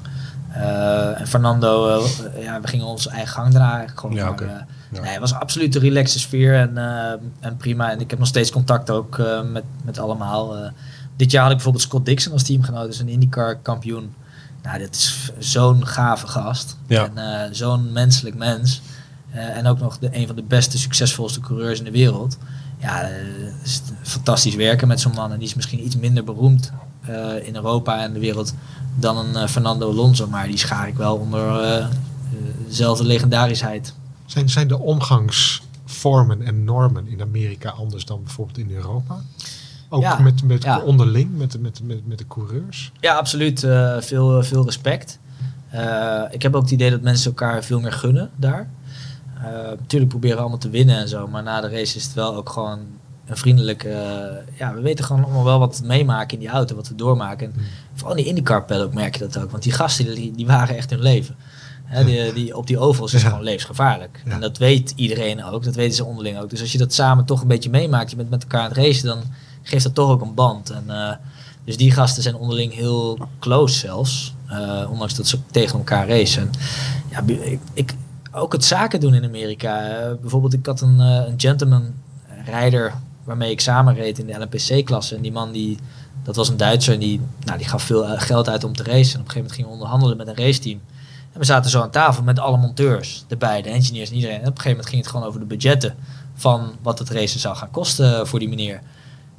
Eh, 0.58 1.20
en 1.20 1.26
Fernando, 1.26 1.88
eh, 1.88 2.42
ja, 2.42 2.60
we 2.60 2.68
gingen 2.68 2.86
onze 2.86 3.10
eigen 3.10 3.28
gang 3.32 3.52
daarna 3.52 3.68
eigenlijk 3.70 4.00
gewoon. 4.00 4.16
Ja, 4.16 4.22
maar, 4.24 4.32
oké. 4.32 4.44
eh, 4.44 4.50
Ja. 4.92 5.00
Nee, 5.00 5.10
het 5.10 5.20
was 5.20 5.34
absoluut 5.34 5.74
een 5.74 5.80
relaxe 5.80 6.18
sfeer 6.18 6.54
en, 6.54 6.76
en 7.40 7.56
prima. 7.56 7.90
En 7.90 8.00
ik 8.00 8.10
heb 8.10 8.18
nog 8.18 8.28
steeds 8.28 8.50
contact 8.50 8.90
ook 8.90 9.22
met, 9.52 9.64
met 9.84 9.98
allemaal. 9.98 10.56
Dit 11.16 11.30
jaar 11.30 11.40
had 11.42 11.50
ik 11.50 11.56
bijvoorbeeld 11.56 11.84
Scott 11.84 12.06
Dixon 12.06 12.32
als 12.32 12.42
teamgenoot. 12.42 12.86
Dus 12.86 12.98
een 12.98 13.08
IndyCar 13.08 13.56
kampioen. 13.56 14.14
Nou, 14.62 14.78
dit 14.78 14.94
is 14.94 15.30
zo'n 15.38 15.86
gave 15.86 16.26
gast. 16.26 16.76
Ja. 16.86 17.08
En 17.14 17.54
zo'n 17.56 17.92
menselijk 17.92 18.36
mens. 18.36 18.82
En 19.30 19.66
ook 19.66 19.78
nog 19.78 19.98
de, 19.98 20.08
een 20.12 20.26
van 20.26 20.36
de 20.36 20.42
beste, 20.42 20.78
succesvolste 20.78 21.40
coureurs 21.40 21.78
in 21.78 21.84
de 21.84 21.90
wereld. 21.90 22.38
Ja, 22.78 23.08
fantastisch 24.02 24.54
werken 24.54 24.88
met 24.88 25.00
zo'n 25.00 25.14
man. 25.14 25.32
En 25.32 25.38
die 25.38 25.48
is 25.48 25.54
misschien 25.54 25.84
iets 25.84 25.96
minder 25.96 26.24
beroemd 26.24 26.72
eh, 27.08 27.46
in 27.46 27.54
Europa 27.54 28.02
en 28.02 28.12
de 28.12 28.18
wereld 28.18 28.54
dan 28.94 29.16
een 29.16 29.36
eh, 29.36 29.48
Fernando 29.48 29.90
Alonso. 29.90 30.26
Maar 30.26 30.46
die 30.46 30.58
schaar 30.58 30.88
ik 30.88 30.96
wel 30.96 31.16
onder 31.16 31.60
eh, 31.60 31.86
dezelfde 32.66 33.04
legendarisheid. 33.04 33.94
Zijn, 34.26 34.48
zijn 34.48 34.68
de 34.68 34.78
omgangsvormen 34.78 36.42
en 36.42 36.64
normen 36.64 37.08
in 37.08 37.20
Amerika 37.20 37.70
anders 37.70 38.04
dan 38.04 38.22
bijvoorbeeld 38.22 38.58
in 38.58 38.70
Europa? 38.70 39.20
Ook 39.88 40.02
Ja, 40.02 40.18
met, 40.18 40.42
met 40.42 40.62
ja. 40.62 40.78
onderling, 40.80 41.36
met, 41.36 41.60
met, 41.60 41.80
met, 41.82 42.06
met 42.06 42.18
de 42.18 42.26
coureurs? 42.26 42.92
Ja, 43.00 43.14
absoluut. 43.14 43.60
veel, 43.98 44.42
veel 44.42 44.64
respect. 44.64 45.18
Ik 46.30 46.42
heb 46.42 46.54
ook 46.54 46.62
het 46.62 46.70
idee 46.70 46.90
dat 46.90 47.00
mensen 47.00 47.30
elkaar 47.30 47.64
veel 47.64 47.80
meer 47.80 47.92
gunnen 47.92 48.30
daar. 48.36 48.68
Natuurlijk 49.78 50.10
proberen 50.10 50.36
we 50.36 50.42
allemaal 50.42 50.60
te 50.60 50.70
winnen 50.70 50.96
en 50.96 51.08
zo, 51.08 51.28
maar 51.28 51.42
na 51.42 51.60
de 51.60 51.68
race 51.68 51.96
is 51.96 52.04
het 52.04 52.14
wel 52.14 52.34
ook 52.36 52.50
gewoon 52.50 52.78
een 53.28 53.36
vriendelijke. 53.36 53.88
eh, 53.90 54.58
ja, 54.58 54.74
we 54.74 54.80
weten 54.80 55.04
gewoon 55.04 55.24
allemaal 55.24 55.44
wel 55.44 55.58
wat 55.58 55.78
we 55.78 55.86
meemaken 55.86 56.34
in 56.34 56.38
die 56.38 56.48
auto, 56.48 56.74
wat 56.74 56.88
we 56.88 56.94
doormaken. 56.94 57.46
En 57.46 57.54
vooral 57.94 58.16
in 58.16 58.22
die 58.22 58.30
IndyCar 58.32 58.64
paddock 58.64 58.94
merk 58.94 59.16
je 59.16 59.28
dat 59.28 59.38
ook, 59.42 59.50
want 59.50 59.62
die 59.62 59.72
gasten 59.72 60.14
die, 60.14 60.32
die 60.32 60.46
waren 60.46 60.76
echt 60.76 60.90
hun 60.90 61.02
leven. 61.02 61.36
Hè, 61.84 62.04
die, 62.04 62.32
die, 62.32 62.56
op 62.56 62.66
die 62.66 62.78
ovals 62.78 63.14
is 63.14 63.22
Ja. 63.22 63.28
gewoon 63.28 63.44
levensgevaarlijk. 63.44 64.22
Ja. 64.24 64.32
En 64.32 64.40
dat 64.40 64.58
weet 64.58 64.92
iedereen 64.96 65.44
ook, 65.44 65.64
dat 65.64 65.74
weten 65.74 65.94
ze 65.96 66.04
onderling 66.04 66.38
ook. 66.38 66.50
Dus 66.50 66.60
als 66.60 66.72
je 66.72 66.78
dat 66.78 66.92
samen 66.94 67.24
toch 67.24 67.40
een 67.40 67.48
beetje 67.48 67.70
meemaakt, 67.70 68.10
je 68.10 68.16
bent 68.16 68.30
met 68.30 68.42
elkaar 68.42 68.60
aan 68.60 68.68
het 68.68 68.76
racen, 68.76 69.06
dan 69.06 69.22
geeft 69.62 69.84
dat 69.84 69.94
toch 69.94 70.10
ook 70.10 70.20
een 70.20 70.34
band. 70.34 70.70
En, 70.70 70.84
eh, 70.86 71.10
dus 71.64 71.76
die 71.76 71.90
gasten 71.92 72.22
zijn 72.22 72.34
onderling 72.34 72.74
heel 72.74 73.18
close 73.38 73.78
zelfs. 73.78 74.34
eh, 74.48 74.86
ondanks 74.90 75.14
dat 75.14 75.26
ze 75.26 75.38
tegen 75.50 75.78
elkaar 75.78 76.08
racen. 76.08 76.42
En 76.42 76.50
Ja, 77.10 77.22
ik, 77.44 77.60
ik, 77.72 77.94
ook 78.32 78.52
het 78.52 78.64
zaken 78.64 79.00
doen 79.00 79.14
in 79.14 79.24
Amerika. 79.24 79.80
bijvoorbeeld, 80.20 80.52
ik 80.52 80.66
had 80.66 80.80
een, 80.80 80.98
een 80.98 81.34
gentleman 81.40 81.92
rijder 82.44 82.92
waarmee 83.28 83.50
ik 83.50 83.60
samen 83.60 83.94
reed 83.94 84.18
in 84.18 84.26
de 84.26 84.38
LMPC-klasse. 84.38 85.16
En 85.16 85.22
die 85.22 85.32
man, 85.32 85.52
die, 85.52 85.78
dat 86.22 86.36
was 86.36 86.48
een 86.48 86.56
Duitser, 86.56 86.94
en 86.94 87.00
die, 87.00 87.20
nou, 87.44 87.58
die 87.58 87.68
gaf 87.68 87.82
veel 87.82 88.06
eh, 88.06 88.20
geld 88.20 88.48
uit 88.48 88.64
om 88.64 88.76
te 88.76 88.82
racen. 88.82 89.14
En 89.14 89.20
op 89.20 89.26
een 89.26 89.32
gegeven 89.32 89.36
moment 89.36 89.54
ging 89.54 89.66
we 89.66 89.72
onderhandelen 89.72 90.16
met 90.16 90.28
een 90.28 90.44
raceteam. 90.44 90.80
En 91.32 91.38
we 91.40 91.44
zaten 91.44 91.70
zo 91.70 91.80
aan 91.80 91.90
tafel 91.90 92.22
met 92.22 92.38
alle 92.38 92.56
monteurs 92.56 93.24
erbij, 93.28 93.62
de 93.62 93.68
engineers 93.68 94.10
en 94.10 94.14
iedereen. 94.16 94.40
En 94.40 94.48
op 94.48 94.56
een 94.56 94.60
gegeven 94.60 94.70
moment 94.70 94.88
ging 94.88 95.02
het 95.02 95.10
gewoon 95.10 95.26
over 95.26 95.40
de 95.40 95.46
budgetten 95.46 95.94
van 96.34 96.72
wat 96.82 96.98
het 96.98 97.10
racen 97.10 97.40
zou 97.40 97.56
gaan 97.56 97.70
kosten 97.70 98.26
voor 98.26 98.38
die 98.38 98.48
meneer. 98.48 98.80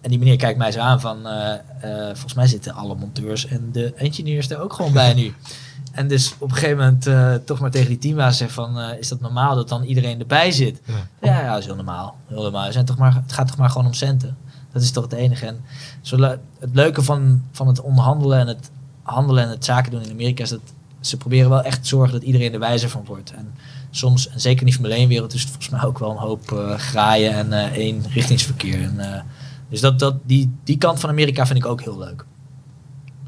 En 0.01 0.09
die 0.09 0.19
meneer 0.19 0.37
kijkt 0.37 0.57
mij 0.57 0.71
zo 0.71 0.79
aan 0.79 1.01
van, 1.01 1.27
eh, 1.27 1.53
eh, 1.53 2.05
volgens 2.05 2.33
mij 2.33 2.47
zitten 2.47 2.73
alle 2.73 2.95
monteurs 2.95 3.47
en 3.47 3.69
de 3.71 3.93
engineers 3.93 4.49
er 4.49 4.61
ook 4.61 4.73
gewoon 4.73 4.93
bij 4.93 5.13
nu. 5.13 5.33
En 5.99 6.07
dus 6.07 6.33
op 6.37 6.49
een 6.49 6.55
gegeven 6.55 6.77
moment 6.77 7.07
eh, 7.07 7.33
toch 7.33 7.59
maar 7.59 7.71
tegen 7.71 7.87
die 7.87 7.97
teambaas 7.97 8.37
zeggen 8.37 8.63
van, 8.63 8.79
eh, 8.79 8.99
is 8.99 9.07
dat 9.07 9.19
normaal 9.19 9.55
dat 9.55 9.69
dan 9.69 9.83
iedereen 9.83 10.19
erbij 10.19 10.51
zit? 10.51 10.81
Ja. 10.85 10.93
Ja, 11.21 11.41
ja, 11.41 11.49
dat 11.49 11.59
is 11.59 11.65
heel 11.65 11.75
normaal. 11.75 12.15
Heel 12.27 12.41
normaal. 12.41 12.71
Zijn 12.71 12.85
toch 12.85 12.97
maar, 12.97 13.15
het 13.15 13.33
gaat 13.33 13.47
toch 13.47 13.57
maar 13.57 13.69
gewoon 13.69 13.87
om 13.87 13.93
centen. 13.93 14.37
Dat 14.71 14.81
is 14.81 14.91
toch 14.91 15.03
het 15.03 15.13
enige. 15.13 15.45
En 15.45 15.61
zo 16.01 16.21
het 16.59 16.69
leuke 16.73 17.03
van, 17.03 17.43
van 17.51 17.67
het 17.67 17.81
onderhandelen 17.81 18.39
en 18.39 18.47
het 18.47 18.71
handelen 19.01 19.43
en 19.43 19.49
het 19.49 19.65
zaken 19.65 19.91
doen 19.91 20.01
in 20.01 20.11
Amerika 20.11 20.43
is 20.43 20.49
dat 20.49 20.59
ze 20.99 21.17
proberen 21.17 21.49
wel 21.49 21.63
echt 21.63 21.81
te 21.81 21.87
zorgen 21.87 22.13
dat 22.13 22.23
iedereen 22.23 22.53
er 22.53 22.59
wijzer 22.59 22.89
van 22.89 23.05
wordt. 23.05 23.31
En 23.31 23.53
soms, 23.89 24.29
en 24.29 24.39
zeker 24.39 24.59
in 24.59 24.65
die 24.65 24.75
Formule 24.75 24.95
1 24.95 25.07
wereld, 25.07 25.33
is 25.33 25.41
het 25.41 25.49
volgens 25.49 25.69
mij 25.69 25.83
ook 25.83 25.99
wel 25.99 26.11
een 26.11 26.17
hoop 26.17 26.51
eh, 26.51 26.77
graaien 26.77 27.33
en 27.33 27.73
één 27.73 28.05
richtingsverkeer. 28.09 28.81
En, 28.81 29.25
dus 29.69 29.81
dat, 29.81 29.99
dat, 29.99 30.15
die, 30.23 30.51
die 30.63 30.77
kant 30.77 30.99
van 30.99 31.09
Amerika 31.09 31.45
vind 31.45 31.59
ik 31.59 31.65
ook 31.65 31.81
heel 31.81 31.97
leuk. 31.97 32.25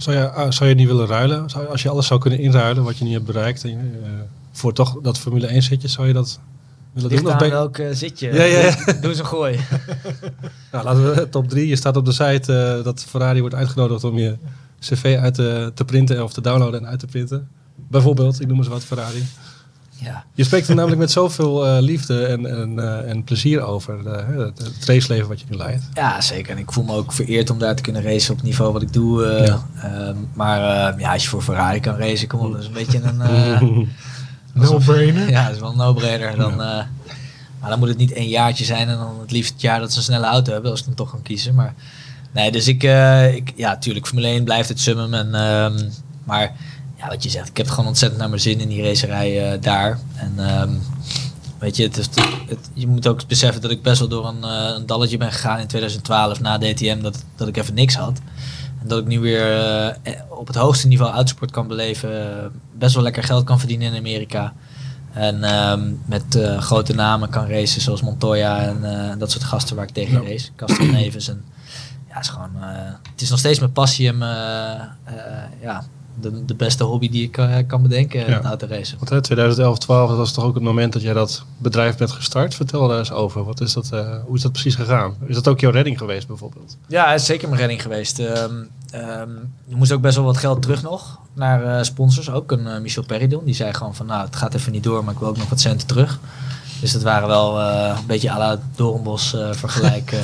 Zou 0.01 0.17
je, 0.17 0.29
ah, 0.29 0.51
zou 0.51 0.69
je 0.69 0.75
niet 0.75 0.87
willen 0.87 1.07
ruilen? 1.07 1.49
Zou, 1.49 1.67
als 1.67 1.81
je 1.81 1.89
alles 1.89 2.07
zou 2.07 2.19
kunnen 2.19 2.39
inruilen 2.39 2.83
wat 2.83 2.97
je 2.97 3.03
niet 3.03 3.13
hebt 3.13 3.25
bereikt, 3.25 3.63
en, 3.63 3.99
eh, 4.03 4.09
voor 4.51 4.73
toch 4.73 5.01
dat 5.01 5.17
Formule 5.19 5.47
1 5.47 5.61
zitje, 5.61 5.87
zou 5.87 6.07
je 6.07 6.13
dat 6.13 6.39
willen 6.93 7.09
Ligt 7.09 7.21
doen? 7.23 7.31
Of 7.31 7.41
aan 7.41 7.47
ben- 7.47 7.57
welk 7.57 7.77
eh, 7.77 7.87
zit 7.91 8.19
je. 8.19 8.33
Ja, 8.33 8.43
ja, 8.43 8.59
ja. 8.59 8.75
Doe 9.01 9.09
eens 9.09 9.19
een 9.19 9.25
gooi. 9.25 9.59
Nou, 10.71 10.83
laten 10.83 11.15
we 11.15 11.29
top 11.29 11.49
3. 11.49 11.67
Je 11.67 11.75
staat 11.75 11.97
op 11.97 12.05
de 12.05 12.11
site 12.11 12.75
eh, 12.77 12.83
dat 12.83 13.05
Ferrari 13.09 13.39
wordt 13.39 13.55
uitgenodigd 13.55 14.03
om 14.03 14.17
je 14.17 14.37
cv 14.79 15.17
uit 15.21 15.33
te, 15.33 15.71
te 15.75 15.85
printen 15.85 16.23
of 16.23 16.33
te 16.33 16.41
downloaden 16.41 16.79
en 16.79 16.87
uit 16.87 16.99
te 16.99 17.05
printen. 17.05 17.47
Bijvoorbeeld, 17.75 18.41
ik 18.41 18.47
noem 18.47 18.57
eens 18.57 18.67
wat 18.67 18.83
Ferrari. 18.83 19.23
Ja. 20.03 20.23
Je 20.33 20.43
spreekt 20.43 20.67
er 20.67 20.75
namelijk 20.75 20.99
met 21.01 21.11
zoveel 21.11 21.65
eh, 21.67 21.81
liefde 21.81 22.25
en, 22.25 22.45
en, 22.45 22.79
eh, 22.79 23.09
en 23.09 23.23
plezier 23.23 23.61
over 23.61 24.07
eh, 24.07 24.27
het, 24.45 24.57
het 24.57 24.85
raceleven 24.85 25.27
wat 25.27 25.39
je 25.39 25.45
nu 25.49 25.57
leidt. 25.57 25.83
Ja, 25.93 26.21
zeker. 26.21 26.51
En 26.51 26.57
ik 26.57 26.71
voel 26.71 26.83
me 26.83 26.93
ook 26.95 27.13
vereerd 27.13 27.49
om 27.49 27.59
daar 27.59 27.75
te 27.75 27.81
kunnen 27.81 28.01
racen 28.01 28.31
op 28.31 28.37
het 28.37 28.45
niveau 28.45 28.73
wat 28.73 28.81
ik 28.81 28.93
doe. 28.93 29.25
eh, 29.25 29.45
Ja. 29.47 29.65
ehm, 29.83 30.15
maar 30.33 30.89
eh, 30.93 30.99
ja, 30.99 31.13
als 31.13 31.23
je 31.23 31.29
voor 31.29 31.41
Ferrari 31.41 31.79
kan 31.79 31.95
racen, 31.97 32.27
kom 32.27 32.39
op, 32.39 32.51
dat 32.51 32.61
is 32.61 32.67
een 32.67 32.73
beetje 32.73 33.01
een... 33.01 33.21
eh, 33.21 33.61
No-brainer? 34.53 35.29
ja, 35.35 35.45
dat 35.45 35.55
is 35.55 35.61
wel 35.61 35.71
een 35.71 35.77
no-brainer. 35.77 36.35
Dan, 36.37 36.51
eh, 36.51 36.83
maar 37.59 37.69
dan 37.69 37.79
moet 37.79 37.87
het 37.87 37.97
niet 37.97 38.11
één 38.11 38.29
jaartje 38.29 38.65
zijn 38.65 38.87
en 38.89 38.97
dan 38.97 39.19
het 39.21 39.31
liefst 39.31 39.51
het 39.53 39.61
jaar 39.61 39.79
dat 39.79 39.91
ze 39.91 39.97
een 39.97 40.03
snelle 40.03 40.25
auto 40.25 40.51
hebben, 40.53 40.71
als 40.71 40.79
ik 40.79 40.85
dan 40.85 40.95
toch 40.95 41.09
kan 41.11 41.21
kiezen. 41.21 41.55
Maar 41.55 41.73
nee, 42.33 42.51
dus 42.51 42.67
ik, 42.67 42.83
eh, 42.83 43.35
ik 43.35 43.53
ja, 43.55 43.77
tuurlijk, 43.77 44.07
Formule 44.07 44.27
1 44.27 44.43
blijft 44.43 44.69
het 44.69 44.79
summum. 44.79 45.13
En, 45.13 45.35
ehm, 45.35 45.89
maar 46.23 46.51
ja, 47.01 47.07
wat 47.07 47.23
je 47.23 47.29
zegt, 47.29 47.49
ik 47.49 47.57
heb 47.57 47.65
het 47.65 47.75
gewoon 47.75 47.89
ontzettend 47.89 48.19
naar 48.21 48.29
mijn 48.29 48.41
zin 48.41 48.59
in 48.59 48.67
die 48.67 48.83
racerij 48.83 49.51
eh, 49.53 49.61
daar. 49.61 49.99
En 50.15 50.33
ehm, 50.37 50.73
weet 51.59 51.75
je, 51.75 51.83
het 51.83 51.97
is, 51.97 52.05
het, 52.47 52.69
je 52.73 52.87
moet 52.87 53.07
ook 53.07 53.27
beseffen 53.27 53.61
dat 53.61 53.71
ik 53.71 53.81
best 53.81 53.99
wel 53.99 54.07
door 54.07 54.27
een, 54.27 54.43
eh, 54.43 54.75
een 54.75 54.85
dalletje 54.85 55.17
ben 55.17 55.31
gegaan 55.31 55.59
in 55.59 55.67
2012 55.67 56.39
na 56.39 56.57
DTM, 56.57 57.01
dat, 57.01 57.23
dat 57.35 57.47
ik 57.47 57.57
even 57.57 57.73
niks 57.73 57.95
had. 57.95 58.19
En 58.81 58.87
dat 58.87 58.99
ik 58.99 59.07
nu 59.07 59.19
weer 59.19 59.59
eh, 60.03 60.13
op 60.29 60.47
het 60.47 60.55
hoogste 60.55 60.87
niveau 60.87 61.13
autosport 61.13 61.51
kan 61.51 61.67
beleven. 61.67 62.51
best 62.77 62.93
wel 62.93 63.03
lekker 63.03 63.23
geld 63.23 63.43
kan 63.43 63.59
verdienen 63.59 63.93
in 63.93 63.99
Amerika. 63.99 64.53
En 65.13 65.43
ehm, 65.43 65.91
met 66.05 66.37
grote 66.57 66.93
namen 66.93 67.29
kan 67.29 67.47
racen 67.47 67.81
zoals 67.81 68.01
Montoya 68.01 68.59
en 68.59 69.19
dat 69.19 69.31
soort 69.31 69.43
gasten 69.43 69.75
waar 69.75 69.85
ik 69.85 69.93
tegen 69.93 70.23
Ja. 70.23 70.29
race. 70.29 70.49
Castro 70.55 70.85
Neves. 70.85 71.27
En, 71.27 71.43
ja, 72.07 72.15
het 72.15 72.23
is 72.25 72.29
gewoon, 72.29 72.51
het 73.11 73.21
is 73.21 73.29
nog 73.29 73.39
steeds 73.39 73.59
mijn 73.59 73.71
passie 73.71 74.07
en 74.07 74.17
ja, 75.61 75.83
de, 76.19 76.45
de 76.45 76.53
beste 76.55 76.83
hobby 76.83 77.09
die 77.09 77.23
ik 77.23 77.37
eh, 77.37 77.55
kan 77.67 77.81
bedenken, 77.81 78.19
Ja. 78.19 78.25
het 78.35 78.43
autoracen. 78.43 78.97
Want 78.97 79.09
hè, 79.09 79.21
2011, 79.21 79.77
12, 79.77 80.09
dat 80.09 80.17
was 80.17 80.31
toch 80.33 80.43
ook 80.43 80.53
het 80.53 80.63
moment 80.63 80.93
dat 80.93 81.01
jij 81.01 81.13
dat 81.13 81.43
bedrijf 81.57 81.97
bent 81.97 82.11
gestart. 82.11 82.55
Vertel 82.55 82.87
daar 82.87 82.97
eens 82.99 83.11
over. 83.11 83.43
Wat 83.43 83.61
is 83.61 83.73
dat, 83.73 83.89
eh, 83.93 84.15
hoe 84.25 84.35
is 84.35 84.41
dat 84.41 84.51
precies 84.51 84.75
gegaan? 84.75 85.15
Is 85.25 85.35
dat 85.35 85.47
ook 85.47 85.59
jouw 85.59 85.71
redding 85.71 85.97
geweest 85.97 86.27
bijvoorbeeld? 86.27 86.77
Ja, 86.87 87.11
het 87.11 87.19
is 87.19 87.25
zeker 87.25 87.47
mijn 87.47 87.59
redding 87.59 87.81
geweest. 87.81 88.19
Ehm 88.19 88.53
ehm, 88.91 89.29
er 89.69 89.77
moest 89.77 89.91
ook 89.91 90.01
best 90.01 90.15
wel 90.15 90.25
wat 90.25 90.37
geld 90.37 90.61
terug 90.61 90.81
nog 90.81 91.19
naar 91.33 91.63
eh, 91.77 91.83
sponsors. 91.83 92.29
Ook 92.29 92.51
een 92.51 92.67
eh, 92.67 92.79
Michel 92.81 93.03
Peridon. 93.03 93.45
Die 93.45 93.53
zei 93.55 93.73
gewoon 93.73 93.95
van 93.95 94.05
nou, 94.05 94.25
het 94.25 94.35
gaat 94.35 94.53
even 94.53 94.71
niet 94.71 94.83
door, 94.83 95.03
maar 95.03 95.13
ik 95.13 95.19
wil 95.19 95.27
ook 95.29 95.37
nog 95.37 95.49
wat 95.49 95.59
centen 95.59 95.87
terug. 95.87 96.19
Dus 96.81 96.91
dat 96.91 97.01
waren 97.01 97.27
wel 97.27 97.59
eh, 97.59 97.97
een 97.99 98.05
beetje 98.05 98.31
à 98.31 98.37
la 98.37 98.59
Doornbos 98.75 99.33
eh, 99.33 99.51
vergelijk. 99.53 100.13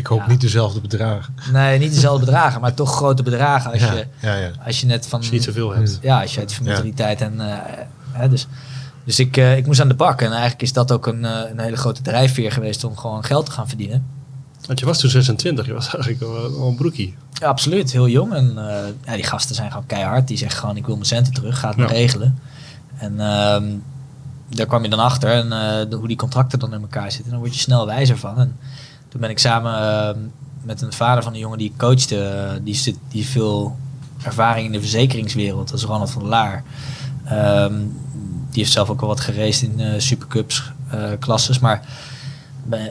Ik 0.00 0.06
hoop 0.06 0.18
Ja. 0.18 0.28
niet 0.28 0.40
dezelfde 0.40 0.80
bedragen. 0.80 1.34
nee, 1.52 1.78
niet 1.78 1.94
dezelfde 1.94 2.24
bedragen, 2.24 2.60
maar 2.60 2.74
toch 2.74 2.96
grote 2.96 3.22
bedragen. 3.22 3.70
Als, 3.72 3.80
ja, 3.80 3.92
je, 3.92 4.06
ja, 4.20 4.34
ja. 4.36 4.50
als 4.66 4.80
je 4.80 4.86
net 4.86 5.06
van... 5.06 5.18
Als 5.18 5.28
je 5.28 5.32
niet 5.34 5.44
zoveel 5.44 5.70
hebt. 5.74 5.98
Ja, 6.02 6.20
als 6.20 6.34
je 6.34 6.40
uit 6.40 6.52
familiariteit 6.54 7.20
en... 7.20 7.40
eh, 7.40 7.56
hè, 8.12 8.28
dus 8.28 8.46
dus 9.04 9.18
ik, 9.18 9.36
eh, 9.36 9.56
ik 9.56 9.66
moest 9.66 9.80
aan 9.80 9.88
de 9.88 9.94
bak. 9.94 10.20
En 10.20 10.30
eigenlijk 10.30 10.62
is 10.62 10.72
dat 10.72 10.92
ook 10.92 11.06
een, 11.06 11.24
eh, 11.24 11.50
een 11.50 11.58
hele 11.60 11.76
grote 11.76 12.02
drijfveer 12.02 12.52
geweest 12.52 12.84
om 12.84 12.96
gewoon 12.96 13.24
geld 13.24 13.46
te 13.46 13.52
gaan 13.52 13.68
verdienen. 13.68 14.06
Want 14.66 14.78
je 14.78 14.84
was 14.86 14.98
toen 14.98 15.10
26, 15.10 15.66
je 15.66 15.72
was 15.72 15.94
eigenlijk 15.94 16.20
wel 16.20 16.32
wel 16.58 16.68
een 16.68 16.74
broekie. 16.76 17.16
Ja, 17.32 17.46
absoluut. 17.48 17.92
Heel 17.92 18.08
jong. 18.08 18.32
En 18.34 18.68
eh, 18.68 18.74
ja, 19.04 19.14
die 19.14 19.24
gasten 19.24 19.54
zijn 19.54 19.70
gewoon 19.70 19.86
keihard. 19.86 20.28
Die 20.28 20.36
zeggen 20.36 20.60
gewoon, 20.60 20.76
ik 20.76 20.86
wil 20.86 20.94
mijn 20.94 21.06
centen 21.06 21.32
terug. 21.32 21.58
Ga 21.58 21.68
het 21.68 21.76
maar 21.76 21.88
regelen. 21.88 22.38
En 22.96 23.20
ehm, 23.20 23.64
daar 24.48 24.66
kwam 24.66 24.82
je 24.82 24.88
dan 24.90 24.98
achter. 24.98 25.30
En 25.30 25.52
eh, 25.52 25.90
de- 25.90 25.96
hoe 25.96 26.08
die 26.08 26.16
contracten 26.16 26.58
dan 26.58 26.74
in 26.74 26.80
elkaar 26.80 27.12
zitten. 27.12 27.30
Dan 27.30 27.40
word 27.40 27.54
je 27.54 27.60
snel 27.60 27.86
wijzer 27.86 28.18
van. 28.18 28.38
En 28.38 28.56
toen 29.10 29.20
ben 29.20 29.30
ik 29.30 29.38
samen 29.38 29.74
ehm, 29.74 30.18
met 30.62 30.82
een 30.82 30.92
vader 30.92 31.22
van 31.22 31.32
een 31.32 31.38
jongen 31.38 31.58
die 31.58 31.68
ik 31.70 31.78
coachte. 31.78 32.24
eh, 32.24 32.50
die, 32.62 32.74
zit, 32.74 32.96
die 33.08 33.26
veel 33.26 33.76
ervaring 34.22 34.66
in 34.66 34.72
de 34.72 34.80
verzekeringswereld. 34.80 35.68
Dat 35.68 35.78
is 35.78 35.84
Ronald 35.84 36.10
van 36.10 36.24
Laar. 36.24 36.64
Ehm, 37.24 37.74
die 38.50 38.62
heeft 38.62 38.72
zelf 38.72 38.90
ook 38.90 39.00
al 39.00 39.06
wat 39.08 39.20
geraced 39.20 39.62
in 39.62 39.80
eh, 39.80 40.00
supercups. 40.00 40.72
eh, 40.90 41.10
klasses. 41.18 41.58
Maar 41.58 41.82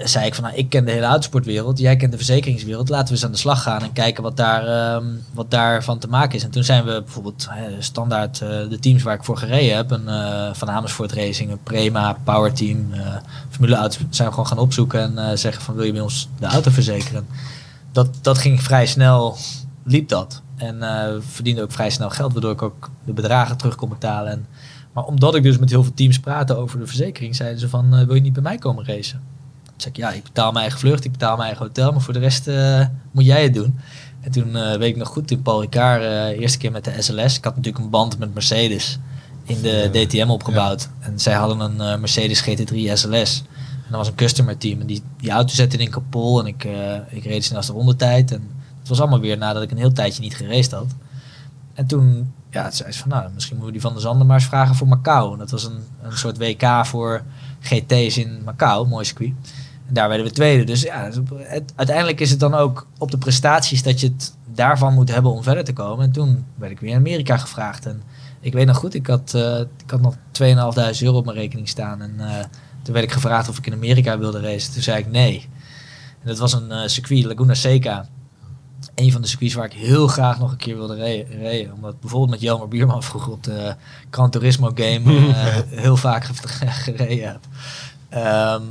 zei 0.03 0.25
ik 0.25 0.35
van, 0.35 0.43
nou, 0.43 0.55
ik 0.55 0.69
ken 0.69 0.85
de 0.85 0.91
hele 0.91 1.05
autosportwereld, 1.05 1.79
jij 1.79 1.95
kent 1.95 2.11
de 2.11 2.17
verzekeringswereld. 2.17 2.89
Laten 2.89 3.07
we 3.07 3.13
eens 3.13 3.25
aan 3.25 3.31
de 3.31 3.37
slag 3.37 3.61
gaan 3.61 3.81
en 3.81 3.93
kijken 3.93 4.23
wat, 4.23 4.37
daar, 4.37 4.67
ehm, 4.67 5.05
wat 5.33 5.51
daarvan 5.51 5.99
te 5.99 6.07
maken 6.07 6.35
is. 6.35 6.43
En 6.43 6.51
toen 6.51 6.63
zijn 6.63 6.85
we 6.85 7.01
bijvoorbeeld 7.01 7.47
standaard 7.79 8.41
eh, 8.41 8.49
de 8.69 8.79
teams 8.79 9.03
waar 9.03 9.15
ik 9.15 9.23
voor 9.23 9.37
gereden 9.37 9.75
heb. 9.75 9.91
Een, 9.91 10.07
eh, 10.07 10.49
van 10.53 10.69
Amersfoort 10.69 11.11
Racing, 11.11 11.51
een 11.51 11.63
Prema, 11.63 12.17
Power 12.23 12.53
Team, 12.53 12.93
eh, 12.93 13.15
Formule 13.49 13.75
Auto's. 13.75 13.99
Zijn 14.09 14.27
we 14.27 14.33
gewoon 14.33 14.47
gaan 14.47 14.57
opzoeken 14.57 15.17
en 15.17 15.39
zeggen 15.39 15.63
van, 15.63 15.75
wil 15.75 15.85
je 15.85 15.91
bij 15.91 16.01
ons 16.01 16.29
de 16.39 16.45
auto 16.45 16.71
verzekeren? 16.71 17.27
Dat, 17.91 18.09
dat 18.21 18.37
ging 18.37 18.63
vrij 18.63 18.85
snel, 18.85 19.37
liep 19.83 20.09
dat. 20.09 20.41
En 20.55 20.83
verdiende 21.27 21.61
ook 21.61 21.71
vrij 21.71 21.89
snel 21.89 22.09
geld, 22.09 22.31
waardoor 22.33 22.51
ik 22.51 22.61
ook 22.61 22.89
de 23.05 23.13
bedragen 23.13 23.57
terug 23.57 23.75
kon 23.75 23.89
betalen. 23.89 24.31
En, 24.31 24.45
maar 24.93 25.03
omdat 25.03 25.35
ik 25.35 25.43
dus 25.43 25.57
met 25.57 25.69
heel 25.69 25.83
veel 25.83 25.93
teams 25.93 26.19
praatte 26.19 26.55
over 26.55 26.79
de 26.79 26.87
verzekering, 26.87 27.35
zeiden 27.35 27.59
ze 27.59 27.69
van, 27.69 28.05
wil 28.05 28.15
je 28.15 28.21
niet 28.21 28.33
bij 28.33 28.41
mij 28.41 28.57
komen 28.57 28.85
racen? 28.85 29.21
Zei 29.81 29.93
ik, 29.93 29.99
ja, 29.99 30.11
ik 30.11 30.23
betaal 30.23 30.51
mijn 30.51 30.63
eigen 30.63 30.79
vlucht, 30.79 31.05
ik 31.05 31.11
betaal 31.11 31.35
mijn 31.35 31.47
eigen 31.47 31.65
hotel, 31.65 31.91
maar 31.91 32.01
voor 32.01 32.13
de 32.13 32.19
rest 32.19 32.47
eh, 32.47 32.85
moet 33.11 33.25
jij 33.25 33.43
het 33.43 33.53
doen. 33.53 33.79
En 34.21 34.31
toen 34.31 34.55
eh, 34.55 34.77
weet 34.77 34.89
ik 34.89 34.95
nog 34.95 35.07
goed, 35.07 35.27
toen 35.27 35.41
Paul 35.41 35.61
Ricard 35.61 36.01
uh, 36.01 36.39
eerste 36.39 36.57
keer 36.57 36.71
met 36.71 36.83
de 36.83 37.01
SLS, 37.01 37.37
ik 37.37 37.43
had 37.43 37.55
natuurlijk 37.55 37.83
een 37.83 37.89
band 37.89 38.17
met 38.19 38.33
Mercedes 38.33 38.99
in 39.43 39.61
de 39.61 39.89
DTM 39.91 40.29
opgebouwd. 40.29 40.89
En 40.99 41.19
zij 41.19 41.33
hadden 41.33 41.59
een 41.59 41.99
Mercedes 41.99 42.43
GT3 42.49 42.75
SLS. 42.93 43.43
En 43.73 43.95
dat 43.95 43.97
was 43.97 44.07
een 44.07 44.15
customer 44.15 44.57
team. 44.57 44.79
En 44.79 44.87
die, 44.87 45.03
die 45.17 45.31
auto 45.31 45.53
zette 45.53 45.77
in 45.77 45.89
Kapol 45.89 46.39
en 46.39 46.47
ik, 46.47 46.67
ik 47.09 47.23
reed 47.23 47.43
snel 47.43 47.57
als 47.57 47.67
de 47.67 47.73
rondetijd. 47.73 48.31
En 48.31 48.49
het 48.79 48.89
was 48.89 48.99
allemaal 48.99 49.19
weer 49.19 49.37
nadat 49.37 49.63
ik 49.63 49.71
een 49.71 49.77
heel 49.77 49.91
tijdje 49.91 50.21
niet 50.21 50.35
geraced 50.35 50.71
had. 50.71 50.95
En 51.73 51.85
toen 51.85 52.33
ja, 52.51 52.71
zei 52.71 52.91
ze 52.91 52.99
van, 52.99 53.09
nou, 53.09 53.29
misschien 53.33 53.55
moeten 53.55 53.73
we 53.73 53.79
die 53.79 53.89
van 53.89 53.97
de 53.97 53.99
Zanden 53.99 54.27
maar 54.27 54.35
eens 54.35 54.47
vragen 54.47 54.75
voor 54.75 54.87
Macau. 54.87 55.33
En 55.33 55.39
dat 55.39 55.51
was 55.51 55.63
een, 55.63 55.83
een 56.01 56.17
soort 56.17 56.37
WK 56.37 56.85
voor 56.85 57.23
GT's 57.59 58.17
in 58.17 58.41
Macau, 58.43 58.87
mooi 58.87 59.05
circuit. 59.05 59.33
Daar 59.89 60.07
werden 60.07 60.25
we 60.27 60.31
tweede. 60.31 60.63
Dus 60.63 60.81
ja, 60.81 61.09
het- 61.37 61.73
uiteindelijk 61.75 62.19
is 62.19 62.29
het 62.29 62.39
dan 62.39 62.53
ook 62.53 62.87
op 62.97 63.11
de 63.11 63.17
prestaties 63.17 63.83
dat 63.83 63.99
je 63.99 64.07
het 64.07 64.33
daarvan 64.53 64.93
moet 64.93 65.13
hebben 65.13 65.31
om 65.31 65.43
verder 65.43 65.63
te 65.63 65.73
komen. 65.73 66.05
En 66.05 66.11
toen 66.11 66.45
werd 66.55 66.71
ik 66.71 66.79
weer 66.79 66.89
in 66.91 66.95
Amerika 66.97 67.37
gevraagd. 67.37 67.85
En 67.85 68.01
ik 68.39 68.53
weet 68.53 68.65
nog 68.65 68.77
goed, 68.77 68.93
ik 68.93 69.07
had, 69.07 69.33
eh, 69.35 69.59
ik 69.59 69.89
had 69.91 70.01
nog 70.01 70.15
2.500 70.31 71.01
euro 71.01 71.17
op 71.17 71.25
mijn 71.25 71.37
rekening 71.37 71.67
staan. 71.69 72.01
En 72.01 72.13
eh, 72.17 72.43
toen 72.83 72.93
werd 72.93 73.05
ik 73.05 73.11
gevraagd 73.11 73.49
of 73.49 73.57
ik 73.57 73.67
in 73.67 73.73
Amerika 73.73 74.17
wilde 74.17 74.39
racen. 74.41 74.73
Toen 74.73 74.81
zei 74.81 74.97
ik 74.99 75.11
nee. 75.11 75.47
En 76.21 76.27
dat 76.27 76.37
was 76.37 76.53
een 76.53 76.71
eh, 76.71 76.87
circuit, 76.87 77.25
Laguna 77.25 77.53
Seca. 77.53 78.07
Een 78.95 79.11
van 79.11 79.21
de 79.21 79.27
circuits 79.27 79.53
waar 79.53 79.65
ik 79.65 79.73
heel 79.73 80.07
graag 80.07 80.39
nog 80.39 80.51
een 80.51 80.57
keer 80.57 80.75
wilde 80.75 80.95
rijden. 81.39 81.73
Omdat 81.73 81.99
bijvoorbeeld 81.99 82.31
met 82.31 82.41
Jelmer 82.41 82.67
Bierman 82.67 83.03
vroeger 83.03 83.31
op 83.31 83.43
de 83.43 83.75
Gran 84.09 84.29
Turismo 84.29 84.71
game 84.75 85.33
heel 85.69 85.97
vaak 85.97 86.23
ge- 86.25 86.67
gereden 86.91 87.27
heb. 87.27 87.39
Ehm, 88.09 88.61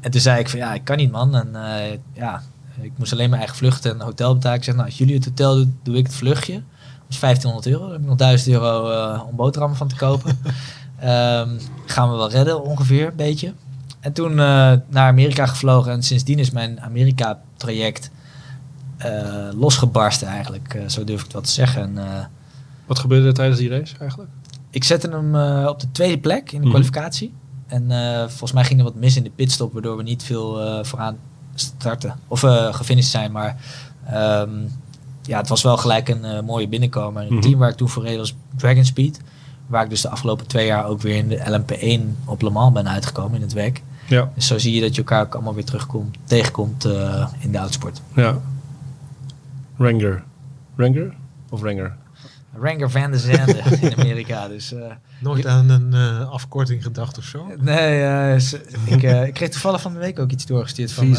en 0.00 0.10
toen 0.10 0.20
zei 0.20 0.38
ik 0.40 0.48
van 0.48 0.58
ja, 0.58 0.74
ik 0.74 0.84
kan 0.84 0.96
niet 0.96 1.10
man. 1.10 1.34
En 1.34 1.54
eh, 1.64 1.98
ja, 2.12 2.42
ik 2.80 2.92
moest 2.96 3.12
alleen 3.12 3.28
mijn 3.28 3.40
eigen 3.40 3.58
vlucht 3.58 3.84
en 3.84 4.00
hotel 4.00 4.34
betalen. 4.34 4.58
Ik 4.58 4.64
zeg 4.64 4.74
nou, 4.74 4.86
als 4.86 4.98
jullie 4.98 5.14
het 5.14 5.24
hotel 5.24 5.54
doen, 5.54 5.78
doe 5.82 5.96
ik 5.96 6.06
het 6.06 6.14
vluchtje. 6.14 6.52
Dat 6.54 7.14
is 7.14 7.18
1500 7.20 7.66
euro. 7.66 7.82
Dan 7.82 7.92
heb 7.92 8.00
ik 8.00 8.06
nog 8.06 8.16
1000 8.16 8.50
euro 8.50 8.90
eh, 8.90 9.22
om 9.28 9.36
boterhammen 9.36 9.78
van 9.78 9.88
te 9.88 9.96
kopen. 9.96 10.38
Ehm, 10.98 11.58
gaan 11.86 12.10
we 12.10 12.16
wel 12.16 12.30
redden 12.30 12.62
ongeveer, 12.62 13.06
een 13.06 13.16
beetje. 13.16 13.52
En 14.00 14.12
toen 14.12 14.30
eh, 14.30 14.36
naar 14.88 15.08
Amerika 15.08 15.46
gevlogen. 15.46 15.92
En 15.92 16.02
sindsdien 16.02 16.38
is 16.38 16.50
mijn 16.50 16.80
Amerika-traject 16.80 18.10
eh, 18.96 19.48
losgebarsten 19.54 20.28
eigenlijk. 20.28 20.78
Zo 20.86 21.04
durf 21.04 21.18
ik 21.18 21.24
het 21.24 21.32
wel 21.32 21.42
te 21.42 21.50
zeggen. 21.50 21.82
En, 21.96 22.28
Wat 22.86 22.98
gebeurde 22.98 23.26
er 23.26 23.34
tijdens 23.34 23.58
die 23.58 23.68
race 23.68 23.94
eigenlijk? 23.98 24.30
ik 24.70 24.84
zette 24.84 25.08
hem 25.08 25.34
op 25.66 25.80
de 25.80 25.90
tweede 25.92 26.18
plek 26.18 26.52
in 26.52 26.58
de 26.58 26.66
Mhm. 26.66 26.68
kwalificatie. 26.68 27.32
En 27.66 27.90
eh, 27.90 28.18
volgens 28.18 28.52
mij 28.52 28.64
ging 28.64 28.78
er 28.78 28.84
wat 28.84 28.94
mis 28.94 29.16
in 29.16 29.22
de 29.22 29.30
pitstop, 29.30 29.72
waardoor 29.72 29.96
we 29.96 30.02
niet 30.02 30.22
veel 30.22 30.60
eh, 30.60 30.84
vooraan 30.84 31.16
starten. 31.54 32.18
Of 32.28 32.42
eh 32.42 32.74
gefinished 32.74 33.10
zijn, 33.10 33.32
maar 33.32 33.56
ehm, 34.06 34.50
ja, 35.22 35.38
het 35.38 35.48
was 35.48 35.62
wel 35.62 35.76
gelijk 35.76 36.08
een 36.08 36.44
mooie 36.44 36.68
binnenkomer. 36.68 37.22
En 37.22 37.32
het 37.32 37.42
team 37.42 37.58
waar 37.58 37.70
ik 37.70 37.76
toen 37.76 37.88
voor 37.88 38.02
reed 38.02 38.16
was 38.16 38.34
Dragon 38.56 38.84
Speed. 38.84 39.20
Waar 39.66 39.84
ik 39.84 39.90
dus 39.90 40.00
de 40.00 40.08
afgelopen 40.08 40.46
twee 40.46 40.66
jaar 40.66 40.86
ook 40.86 41.00
weer 41.00 41.16
in 41.16 41.28
de 41.28 41.38
LMP1 41.38 42.24
op 42.24 42.42
Le 42.42 42.50
Mans 42.50 42.72
ben 42.72 42.88
uitgekomen 42.88 43.34
in 43.34 43.42
het 43.42 43.52
WEC. 43.52 43.82
Ja. 44.08 44.30
Dus 44.34 44.46
zo 44.46 44.58
zie 44.58 44.74
je 44.74 44.80
dat 44.80 44.94
je 44.94 45.00
elkaar 45.00 45.22
ook 45.22 45.34
allemaal 45.34 45.54
weer 45.54 45.64
terugkomt, 45.64 46.16
tegenkomt 46.24 46.84
in 47.38 47.52
de 47.52 47.58
autosport. 47.58 48.02
Ja. 48.14 48.38
Ranger. 49.78 50.22
Ranger? 50.76 51.14
Of 51.48 51.62
Ranger? 51.62 51.96
Ranger 52.60 52.90
van 52.90 53.10
der 53.10 53.20
Zande 53.20 53.56
in 53.80 53.96
Amerika. 53.98 54.48
Dus 54.48 54.72
eh, 54.72 54.80
Nooit 55.20 55.46
aan 55.46 55.68
een 55.70 55.94
eh, 55.94 56.30
afkorting 56.30 56.82
gedacht 56.82 57.18
of 57.18 57.24
zo? 57.24 57.46
nee, 57.60 58.40
ze- 58.40 58.66
ik, 58.84 59.02
ik 59.02 59.34
kreeg 59.34 59.48
toevallig 59.50 59.80
van 59.80 59.92
de 59.92 59.98
week 59.98 60.18
ook 60.18 60.30
iets 60.30 60.46
doorgestuurd 60.46 60.92
van... 60.92 61.10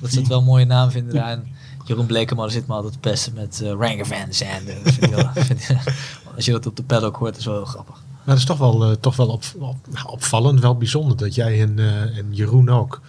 Dat 0.00 0.12
ze 0.12 0.18
het 0.18 0.28
wel 0.28 0.38
een 0.38 0.44
mooie 0.44 0.64
naam 0.64 0.90
vinden 0.90 1.14
daar. 1.14 1.30
En 1.30 1.44
Jeroen 1.84 2.06
Blekemolen 2.06 2.52
zit 2.52 2.66
me 2.66 2.74
altijd 2.74 2.92
te 2.92 2.98
pesten 2.98 3.32
met 3.34 3.62
Ranger 3.78 4.06
van 4.06 4.16
der 4.24 4.34
Zande. 4.34 4.74
Dat 4.84 4.92
vind 4.92 5.02
ik 5.04 5.14
wel- 5.14 5.30
vind 5.44 5.66
Als 6.36 6.44
je 6.44 6.52
dat 6.52 6.66
op 6.66 6.76
de 6.76 6.82
paddock 6.82 7.16
hoort, 7.16 7.36
is 7.36 7.44
wel 7.44 7.54
heel 7.54 7.64
grappig. 7.64 7.94
Maar 7.94 8.34
dat 8.34 8.36
is 8.36 8.44
toch 8.44 8.58
wel, 8.58 8.96
toch 9.00 9.16
wel 9.16 9.28
op, 9.28 9.42
op- 9.58 9.76
opvallend, 10.06 10.60
wel 10.60 10.76
bijzonder 10.76 11.16
dat 11.16 11.34
jij 11.34 11.60
en, 11.60 11.78
en 12.16 12.26
Jeroen 12.30 12.68
ook, 12.70 13.00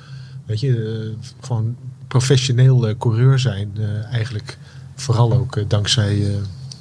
weet 0.46 0.60
je, 0.60 1.14
gewoon 1.42 1.76
professioneel 2.08 2.98
coureur 2.98 3.40
zijn. 3.40 3.72
eigenlijk 4.12 4.58
vooral 4.96 5.34
ook 5.34 5.70
dankzij, 5.70 6.26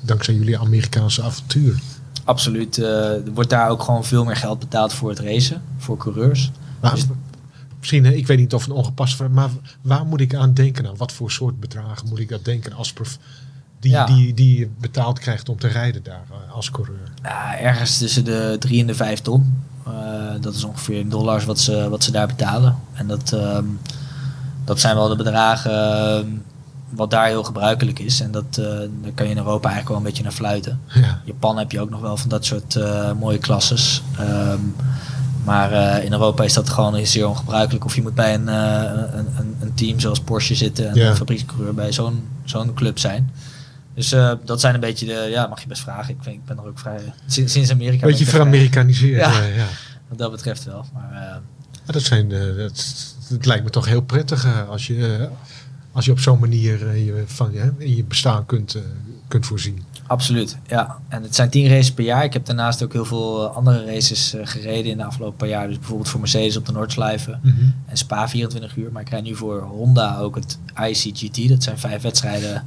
dankzij 0.05 0.35
jullie 0.35 0.59
Amerikaanse 0.59 1.23
avontuur. 1.23 1.79
Absoluut. 2.25 2.79
eh, 2.79 2.87
er 3.27 3.33
wordt 3.35 3.51
daar 3.51 3.69
ook 3.71 3.83
gewoon 3.83 4.05
veel 4.05 4.25
meer 4.25 4.37
geld 4.37 4.59
betaald 4.59 4.93
voor 4.93 5.09
het 5.11 5.19
racen. 5.19 5.63
Voor 5.79 5.97
coureurs. 5.97 6.51
Maar 6.81 6.95
Dus- 6.95 7.07
misschien, 7.79 8.05
ik 8.17 8.27
weet 8.27 8.39
niet 8.39 8.55
of 8.55 8.67
een 8.67 8.73
ongepast 8.73 9.17
vraag, 9.17 9.29
maar 9.31 9.51
waar 9.83 10.05
moet 10.07 10.21
ik 10.21 10.35
aan 10.35 10.55
denken? 10.55 10.87
Aan 10.87 10.97
wat 10.97 11.13
voor 11.13 11.31
soort 11.31 11.61
bedragen 11.61 12.09
moet 12.09 12.19
ik 12.19 12.29
dat 12.29 12.45
denken 12.45 12.73
als 12.73 12.93
prof, 12.93 13.19
die, 13.81 13.91
Ja. 13.91 14.07
die, 14.07 14.35
die 14.35 14.59
je 14.59 14.69
betaald 14.81 15.19
krijgt 15.19 15.49
om 15.49 15.59
te 15.59 15.69
rijden 15.69 16.03
daar 16.03 16.25
eh, 16.31 16.53
als 16.55 16.71
coureur? 16.71 17.13
Ja, 17.23 17.59
ergens 17.59 17.99
tussen 17.99 18.25
de 18.25 18.57
3 18.59 18.81
en 18.81 18.87
de 18.87 18.95
5 18.95 19.21
ton. 19.21 19.63
Eh, 19.87 19.93
dat 20.41 20.55
is 20.55 20.65
ongeveer 20.65 20.99
in 20.99 21.09
dollars 21.09 21.45
wat 21.45 21.59
ze, 21.61 21.89
wat 21.89 22.05
ze 22.05 22.11
daar 22.11 22.27
betalen. 22.27 22.77
En 22.93 23.07
dat, 23.07 23.33
ehm, 23.33 23.65
dat 24.65 24.81
zijn 24.81 24.95
wel 24.97 25.09
de 25.09 25.17
bedragen 25.17 25.73
ehm, 26.19 26.27
wat 26.97 27.11
daar 27.11 27.27
heel 27.27 27.45
gebruikelijk 27.45 27.99
is. 27.99 28.21
En 28.21 28.31
dat, 28.31 28.55
daar 28.55 29.13
kan 29.15 29.27
je 29.27 29.33
in 29.33 29.37
Europa 29.39 29.69
eigenlijk 29.69 29.89
wel 29.89 29.97
een 29.97 30.03
beetje 30.03 30.23
naar 30.23 30.33
fluiten. 30.33 30.81
Ja. 30.89 31.21
Japan 31.25 31.59
heb 31.59 31.73
je 31.73 31.81
ook 31.81 31.91
nog 31.91 32.01
wel 32.01 32.17
van 32.17 32.29
dat 32.29 32.45
soort 32.45 32.77
eh, 32.77 33.13
mooie 33.13 33.39
klasses. 33.39 34.03
Ehm, 34.19 34.59
maar 35.45 35.73
eh, 35.73 36.05
in 36.05 36.13
Europa 36.13 36.45
is 36.45 36.53
dat 36.53 36.69
gewoon 36.69 37.07
zeer 37.07 37.29
ongebruikelijk. 37.29 37.85
Of 37.85 37.95
je 37.95 38.03
moet 38.03 38.15
bij 38.15 38.35
een, 38.35 38.47
een, 38.47 39.27
een, 39.39 39.57
een 39.61 39.75
team 39.75 40.01
zoals 40.01 40.21
Porsche 40.21 40.55
zitten 40.55 40.89
en 40.89 40.95
Ja. 40.95 41.09
een 41.09 41.17
fabriekscoureur 41.17 41.75
bij 41.75 41.93
zo'n 41.93 42.23
zo'n 42.45 42.75
club 42.75 42.99
zijn. 42.99 43.31
Dus 43.95 44.15
dat 44.45 44.61
zijn 44.61 44.75
een 44.75 44.81
beetje 44.81 45.07
de, 45.07 45.27
ja, 45.31 45.47
mag 45.47 45.61
je 45.61 45.67
best 45.69 45.83
vragen. 45.83 46.15
Ik, 46.15 46.23
vind, 46.23 46.35
ik 46.37 46.45
ben 46.45 46.57
er 46.57 46.67
ook 46.67 46.79
vrij, 46.79 47.13
sinds, 47.27 47.53
sinds 47.53 47.71
Amerika. 47.71 48.07
Beetje 48.07 48.25
er 48.25 48.31
veramerikaniseerd. 48.31 49.21
Ja. 49.21 49.33
Ja. 49.33 49.45
ja. 49.45 49.67
Wat 50.09 50.19
dat 50.19 50.31
betreft 50.31 50.65
wel. 50.65 50.85
Maar 50.93 51.11
Maar 51.85 51.95
dat 51.95 52.03
zijn, 52.03 52.33
eh, 52.33 52.57
dat, 52.57 52.85
het 53.29 53.47
lijkt 53.47 53.65
me 53.65 53.71
toch 53.71 53.87
heel 53.87 54.03
prettig 54.03 54.47
als 54.69 54.87
je, 54.87 55.29
als 55.95 56.05
je 56.05 56.11
op 56.11 56.19
zo'n 56.19 56.39
manier 56.39 56.89
eh, 56.89 57.07
je, 57.07 57.23
van, 57.27 57.53
je, 57.53 57.73
in 57.79 57.97
je 57.97 58.05
bestaan 58.05 58.47
kunt, 58.47 58.75
eh, 58.75 58.83
kunt 59.29 59.47
voorzien. 59.47 59.83
Absoluut, 60.07 60.59
ja. 60.67 60.99
En 61.09 61.23
het 61.23 61.35
zijn 61.35 61.51
tien 61.51 61.69
races 61.69 61.93
per 61.93 62.05
jaar. 62.05 62.25
Ik 62.25 62.33
heb 62.33 62.47
daarnaast 62.47 62.83
ook 62.83 62.93
heel 62.93 63.05
veel 63.05 63.49
eh, 63.49 63.57
andere 63.57 63.85
races 63.85 64.35
gereden 64.43 64.91
in 64.91 64.97
de 64.97 65.05
afgelopen 65.05 65.37
paar 65.37 65.49
jaar. 65.49 65.67
Dus 65.67 65.79
bijvoorbeeld 65.79 66.09
voor 66.09 66.21
Mercedes 66.21 66.57
op 66.57 66.67
de 66.67 66.73
Noordslijven 66.73 67.41
en 67.87 67.97
Spa 67.97 68.29
24 68.29 68.77
uur. 68.77 68.93
Maar 68.93 69.03
ik 69.03 69.09
rijd 69.09 69.25
nu 69.25 69.35
voor 69.35 69.61
Honda 69.63 70.19
ook 70.19 70.35
het 70.35 70.59
ICGT. 70.89 71.49
Dat 71.49 71.63
zijn 71.63 71.79
vijf 71.79 72.03
wedstrijden. 72.03 72.65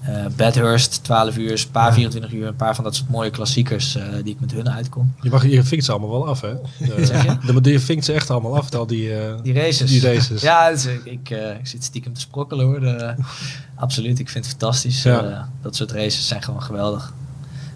Eh 0.00 0.26
Bathurst 0.36 1.04
12 1.04 1.36
uur, 1.36 1.58
Spa 1.58 1.86
Ja. 1.86 1.92
24 1.92 2.32
uur. 2.32 2.46
Een 2.46 2.56
paar 2.56 2.74
van 2.74 2.84
dat 2.84 2.94
soort 2.96 3.10
mooie 3.10 3.30
klassiekers 3.30 3.96
eh, 3.96 4.02
die 4.24 4.34
ik 4.34 4.40
met 4.40 4.52
hun 4.52 4.70
uitkom. 4.70 5.14
Je, 5.20 5.30
mag, 5.30 5.46
je 5.46 5.62
vinkt 5.64 5.84
ze 5.84 5.90
allemaal 5.90 6.10
wel 6.10 6.26
af, 6.28 6.40
hè? 6.40 6.52
De, 6.96 7.06
Zeg 7.06 7.24
je? 7.24 7.60
de, 7.60 7.70
je 7.72 7.80
vinkt 7.80 8.04
ze 8.04 8.12
echt 8.12 8.30
allemaal 8.30 8.56
af, 8.56 8.74
al 8.74 8.86
die... 8.86 9.14
eh, 9.18 9.34
Die 9.42 9.54
races. 9.54 9.90
Die 9.90 10.00
races. 10.00 10.42
Ja, 10.42 10.70
dus 10.70 10.86
ik, 10.86 11.04
ik, 11.04 11.30
ik 11.60 11.66
zit 11.66 11.84
stiekem 11.84 12.12
te 12.14 12.20
sprokkelen 12.20 12.66
hoor. 12.66 12.80
De, 12.80 13.14
absoluut, 13.74 14.18
ik 14.18 14.28
vind 14.28 14.44
het 14.46 14.54
fantastisch. 14.58 15.02
Ja. 15.02 15.48
Dat 15.62 15.76
soort 15.76 15.92
races 15.92 16.28
zijn 16.28 16.42
gewoon 16.42 16.62
geweldig. 16.62 17.12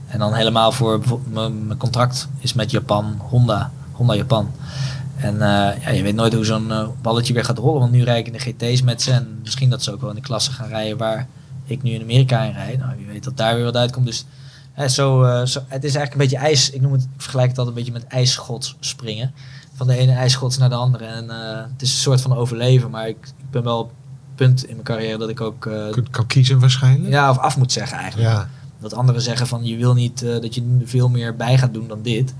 En 0.06 0.18
dan 0.18 0.32
helemaal 0.34 0.72
voor 0.72 1.00
mijn 1.32 1.76
contract 1.76 2.28
is 2.38 2.52
met 2.52 2.70
Japan, 2.70 3.16
Honda, 3.28 3.72
Honda 3.92 4.14
Japan. 4.14 4.50
En 5.16 5.38
ja, 5.38 5.90
je 5.90 6.02
weet 6.02 6.14
nooit 6.14 6.34
hoe 6.34 6.44
zo'n 6.44 6.72
balletje 7.02 7.32
weer 7.32 7.44
gaat 7.44 7.58
rollen. 7.58 7.80
Want 7.80 7.92
nu 7.92 8.02
rijd 8.04 8.26
ik 8.26 8.34
in 8.34 8.54
de 8.56 8.68
GT's 8.70 8.82
met 8.82 9.02
ze. 9.02 9.10
En 9.12 9.38
misschien 9.42 9.70
dat 9.70 9.82
ze 9.82 9.92
ook 9.92 10.00
wel 10.00 10.10
in 10.10 10.16
de 10.16 10.22
klasse 10.22 10.52
gaan 10.52 10.68
rijden 10.68 10.96
waar 10.98 11.26
ik 11.64 11.82
nu 11.82 11.90
in 11.90 12.02
Amerika 12.02 12.44
rijd. 12.44 12.78
Nou, 12.78 12.96
wie 12.96 13.06
weet 13.06 13.24
dat 13.24 13.36
daar 13.36 13.54
weer 13.54 13.64
wat 13.64 13.76
uitkomt. 13.76 14.06
Dus 14.06 14.24
hè, 14.72 14.88
zo, 14.88 15.22
eh, 15.22 15.46
zo, 15.46 15.62
het 15.68 15.84
is 15.84 15.94
eigenlijk 15.94 16.12
een 16.12 16.18
beetje 16.18 16.46
ijs. 16.46 16.70
Ik, 16.70 16.80
noem 16.80 16.92
het, 16.92 17.02
ik 17.02 17.08
vergelijk 17.16 17.48
het 17.48 17.58
altijd 17.58 17.76
een 17.76 17.82
beetje 17.84 17.98
met 18.00 18.10
ijsschots 18.12 18.76
springen. 18.80 19.32
Van 19.74 19.86
de 19.86 19.96
ene 19.96 20.12
ijsschots 20.12 20.58
naar 20.58 20.68
de 20.68 20.74
andere. 20.74 21.04
En 21.04 21.30
eh, 21.30 21.62
het 21.72 21.82
is 21.82 21.90
een 21.92 22.00
soort 22.00 22.20
van 22.20 22.34
overleven. 22.36 22.90
Maar 22.90 23.08
ik, 23.08 23.16
ik 23.38 23.50
ben 23.50 23.62
wel 23.62 23.78
op 23.78 23.88
het 23.88 24.34
punt 24.34 24.64
in 24.64 24.72
mijn 24.72 24.84
carrière 24.84 25.18
dat 25.18 25.28
ik 25.28 25.40
ook 25.40 25.66
eh, 25.66 25.90
Kunt, 25.90 26.10
kan 26.10 26.26
kiezen 26.26 26.60
waarschijnlijk. 26.60 27.12
ja, 27.12 27.30
of 27.30 27.38
af 27.38 27.56
moet 27.56 27.72
zeggen 27.72 27.98
eigenlijk. 27.98 28.30
Ja. 28.32 28.48
Dat 28.80 28.94
anderen 28.94 29.22
zeggen 29.22 29.46
van 29.46 29.64
je 29.64 29.76
wil 29.76 29.94
niet 29.94 30.20
dat 30.20 30.54
je 30.54 30.80
veel 30.84 31.08
meer 31.08 31.36
bij 31.36 31.58
gaat 31.58 31.74
doen 31.74 31.88
dan 31.88 32.02
dit. 32.02 32.34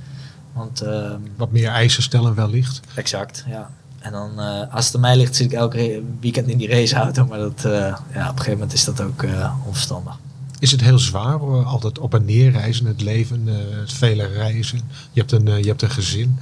Want 0.52 0.80
ehm, 0.80 1.20
Wat 1.36 1.52
meer 1.52 1.68
eisen 1.68 2.02
stellen 2.02 2.34
wellicht. 2.34 2.80
Exact, 2.94 3.44
ja. 3.48 3.70
En 4.04 4.12
dan, 4.12 4.40
eh, 4.40 4.74
als 4.74 4.86
het 4.86 4.94
aan 4.94 5.00
mij 5.00 5.16
ligt, 5.16 5.36
zit 5.36 5.52
ik 5.52 5.58
elke 5.58 6.02
weekend 6.20 6.48
in 6.48 6.58
die 6.58 6.68
raceauto. 6.68 7.26
Maar 7.26 7.38
dat, 7.38 7.64
eh, 7.64 7.72
ja, 7.72 7.96
op 7.96 8.14
een 8.14 8.24
gegeven 8.28 8.52
moment 8.52 8.72
is 8.72 8.84
dat 8.84 9.00
ook 9.00 9.22
eh, 9.22 9.54
onverstandig. 9.66 10.18
Is 10.58 10.70
het 10.70 10.80
heel 10.80 10.98
zwaar, 10.98 11.38
altijd 11.64 11.98
op 11.98 12.14
en 12.14 12.24
neer 12.24 12.50
reizen, 12.50 12.86
het 12.86 13.00
leven, 13.00 13.46
het 13.80 13.92
vele 13.92 14.26
reizen? 14.26 14.80
Je 15.12 15.20
hebt, 15.20 15.32
een, 15.32 15.46
je 15.46 15.68
hebt 15.68 15.82
een 15.82 15.90
gezin. 15.90 16.38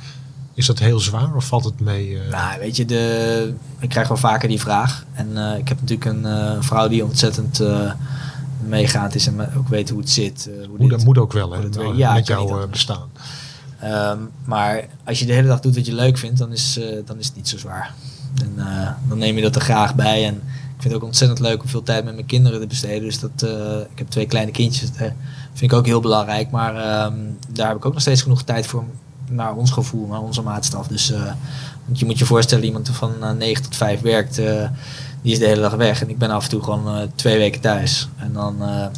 Is 0.55 0.66
dat 0.66 0.79
heel 0.79 0.98
zwaar 0.98 1.35
of 1.35 1.44
valt 1.46 1.64
het 1.64 1.81
mee? 1.81 2.18
Nou, 2.31 2.59
weet 2.59 2.77
je, 2.77 2.85
de, 2.85 3.55
ik 3.79 3.88
krijg 3.88 4.09
wel 4.09 4.16
vaker 4.16 4.48
die 4.48 4.61
vraag. 4.61 5.05
En 5.12 5.57
ik 5.59 5.68
heb 5.68 5.81
natuurlijk 5.81 6.05
een 6.05 6.62
vrouw 6.62 6.88
die 6.88 7.05
ontzettend 7.05 7.61
meegaand 8.66 9.14
is 9.14 9.27
en 9.27 9.55
ook 9.57 9.68
weet 9.68 9.90
hoe 9.90 10.01
het 10.01 10.11
zit. 10.11 10.51
hoe 10.68 10.79
moet, 10.79 10.90
dit- 10.90 11.05
moet 11.05 11.18
ook 11.18 11.33
wel, 11.33 11.53
hè? 11.53 11.68
nou. 11.68 11.96
Ja, 11.96 12.12
met 12.12 12.27
jouw 12.27 12.68
bestaan. 12.68 13.09
Ehm, 13.83 14.18
maar 14.45 14.85
als 15.05 15.18
je 15.18 15.27
de 15.27 15.33
hele 15.33 15.49
dag 15.49 15.61
doet 15.61 15.75
wat 15.75 15.87
je 15.87 15.95
leuk 15.95 16.18
vindt, 16.18 16.38
dan 16.38 16.53
is, 16.53 16.79
eh, 16.79 16.97
dan 17.05 17.18
is 17.18 17.27
het 17.27 17.37
niet 17.37 17.49
zo 17.49 17.59
zwaar. 17.59 17.95
Eh, 18.57 18.90
dan 19.09 19.18
neem 19.18 19.37
je 19.37 19.42
dat 19.42 19.55
er 19.55 19.61
graag 19.61 19.95
bij. 19.95 20.27
En 20.27 20.35
ik 20.35 20.79
vind 20.79 20.85
het 20.85 20.95
ook 20.95 21.09
ontzettend 21.09 21.40
leuk 21.40 21.62
om 21.62 21.68
veel 21.68 21.83
tijd 21.83 22.05
met 22.05 22.14
mijn 22.14 22.27
kinderen 22.27 22.61
te 22.61 22.66
besteden. 22.66 23.03
Dus 23.03 23.21
dat, 23.21 23.42
eh, 23.42 23.81
ik 23.81 23.99
heb 23.99 24.09
twee 24.09 24.27
kleine 24.27 24.51
kindjes. 24.51 24.92
Dat 24.92 25.12
vind 25.53 25.73
ik 25.73 25.79
ook 25.79 25.87
heel 25.87 26.01
belangrijk. 26.01 26.51
Maar 26.51 26.77
ehm, 26.77 27.14
daar 27.53 27.68
heb 27.68 27.77
ik 27.77 27.85
ook 27.85 27.92
nog 27.92 28.03
steeds 28.03 28.23
genoeg 28.23 28.42
tijd 28.42 28.66
voor. 28.66 28.85
Naar 29.31 29.55
ons 29.55 29.71
gevoel, 29.71 30.07
naar 30.07 30.21
onze 30.21 30.42
maatstaf. 30.42 30.87
Dus 30.87 31.12
want 31.85 31.99
je 31.99 32.05
moet 32.05 32.18
je 32.18 32.25
voorstellen, 32.25 32.64
iemand 32.64 32.88
van 32.92 33.12
eh, 33.23 33.31
9 33.31 33.62
tot 33.62 33.77
5 33.77 34.01
werkt, 34.01 34.35
die 35.23 35.33
is 35.33 35.38
de 35.38 35.47
hele 35.47 35.61
dag 35.61 35.75
weg. 35.75 36.03
En 36.03 36.09
ik 36.09 36.18
ben 36.18 36.31
af 36.31 36.45
en 36.45 36.51
toe 36.51 36.62
gewoon 36.62 37.11
twee 37.14 37.38
weken 37.38 37.61
thuis. 37.61 38.09
En 38.16 38.33
dan 38.33 38.57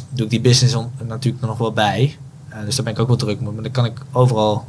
doe 0.09 0.25
ik 0.25 0.29
die 0.29 0.41
business 0.41 0.75
natuurlijk 1.07 1.45
nog 1.45 1.57
wel 1.57 1.71
bij. 1.71 2.17
Eh, 2.55 2.65
dus 2.65 2.75
daar 2.75 2.85
ben 2.85 2.93
ik 2.93 2.99
ook 2.99 3.07
wel 3.07 3.17
druk 3.17 3.41
mee. 3.41 3.51
Maar 3.51 3.63
dan 3.63 3.71
kan 3.71 3.85
ik 3.85 4.01
overal 4.11 4.67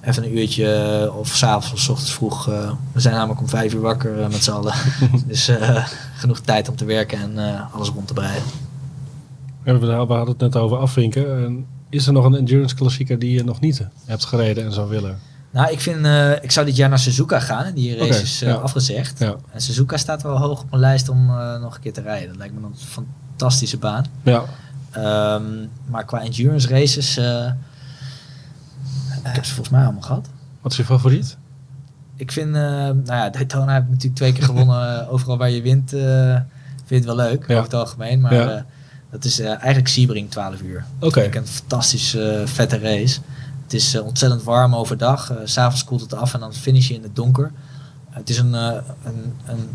even 0.00 0.24
een 0.24 0.38
uurtje 0.38 0.72
eh, 0.72 1.16
of 1.16 1.28
s'avonds 1.28 1.72
of 1.72 1.78
s 1.78 1.88
ochtends 1.88 2.12
vroeg. 2.12 2.48
eh, 2.48 2.72
we 2.92 3.00
zijn 3.00 3.14
namelijk 3.14 3.40
om 3.40 3.48
vijf 3.48 3.74
uur 3.74 3.80
wakker 3.80 4.28
met 4.30 4.44
z'n 4.44 4.50
allen. 4.50 4.74
dus 5.26 5.50
genoeg 6.16 6.40
tijd 6.40 6.68
om 6.68 6.76
te 6.76 6.84
werken 6.84 7.18
en 7.18 7.68
alles 7.72 7.88
rond 7.88 8.06
te 8.06 8.14
breien. 8.14 8.42
Ja, 9.64 9.78
we 9.78 9.86
hadden 9.86 10.28
het 10.28 10.38
net 10.38 10.56
over 10.56 10.76
afvinken. 10.78 11.44
En 11.44 11.66
is 11.88 12.06
er 12.06 12.12
nog 12.12 12.24
een 12.24 12.34
endurance 12.34 12.74
klassieker 12.74 13.18
die 13.18 13.32
je 13.32 13.44
nog 13.44 13.60
niet 13.60 13.86
hebt 14.04 14.24
gereden 14.24 14.64
en 14.64 14.72
zou 14.72 14.88
willen? 14.88 15.18
Nou, 15.50 15.72
ik 15.72 15.80
vind, 15.80 16.06
ik 16.42 16.50
zou 16.50 16.66
dit 16.66 16.76
jaar 16.76 16.88
naar 16.88 16.98
Suzuka 16.98 17.40
gaan. 17.40 17.74
Die 17.74 17.96
race 17.96 18.22
is 18.22 18.38
ja. 18.38 18.54
afgezegd. 18.54 19.18
Ja. 19.18 19.36
En 19.50 19.60
Suzuka 19.60 19.96
staat 19.96 20.22
wel 20.22 20.38
hoog 20.38 20.60
op 20.60 20.70
mijn 20.70 20.82
lijst 20.82 21.08
om 21.08 21.26
nog 21.60 21.74
een 21.74 21.80
keer 21.80 21.92
te 21.92 22.00
rijden. 22.00 22.28
Dat 22.28 22.36
lijkt 22.36 22.54
me 22.54 22.66
een 22.66 22.76
fantastische 22.76 23.78
baan. 23.78 24.04
Ja, 24.22 24.44
Ehm, 24.90 25.42
maar 25.86 26.04
qua 26.04 26.20
endurance 26.22 26.68
races, 26.68 27.16
eh, 27.16 27.46
ik 29.24 29.34
heb 29.34 29.44
ze 29.44 29.54
volgens 29.54 29.74
mij 29.76 29.84
allemaal 29.84 30.02
gehad. 30.02 30.28
wat 30.60 30.72
is 30.72 30.78
je 30.78 30.84
favoriet? 30.84 31.36
Ik 32.16 32.32
vind, 32.32 32.54
eh, 32.54 32.62
nou 32.62 33.04
ja, 33.04 33.30
Daytona 33.30 33.72
heb 33.72 33.82
ik 33.82 33.88
natuurlijk 33.88 34.16
twee 34.16 34.32
keer 34.32 34.42
gewonnen. 34.44 35.00
eh, 35.00 35.12
overal 35.12 35.38
waar 35.38 35.50
je 35.50 35.62
wint, 35.62 35.92
eh, 35.92 36.34
vind 36.76 36.88
je 36.88 36.94
het 36.94 37.04
wel 37.04 37.16
leuk, 37.16 37.46
Ja. 37.46 37.52
over 37.54 37.64
het 37.70 37.74
algemeen. 37.74 38.20
Maar 38.20 38.34
Ja. 38.34 38.50
eh, 38.50 38.62
dat 39.10 39.24
is 39.24 39.40
eh, 39.40 39.48
eigenlijk 39.48 39.88
Sebring 39.88 40.30
12 40.30 40.60
uur. 40.60 40.84
Oké. 41.00 41.20
Ik 41.20 41.34
een 41.34 41.46
fantastisch 41.46 42.14
eh, 42.14 42.40
vette 42.46 42.78
race. 42.78 43.20
Het 43.62 43.72
is 43.74 43.94
eh, 43.94 44.04
ontzettend 44.04 44.42
warm 44.42 44.74
overdag. 44.74 45.32
S 45.44 45.52
S'avonds 45.52 45.84
koelt 45.84 46.00
het 46.00 46.14
af 46.14 46.34
en 46.34 46.40
dan 46.40 46.52
finish 46.54 46.88
je 46.88 46.94
in 46.94 47.02
het 47.02 47.16
donker. 47.16 47.52
het 48.10 48.30
is 48.30 48.38
een, 48.38 48.54
eh, 48.54 48.76
een, 49.04 49.34
een 49.46 49.68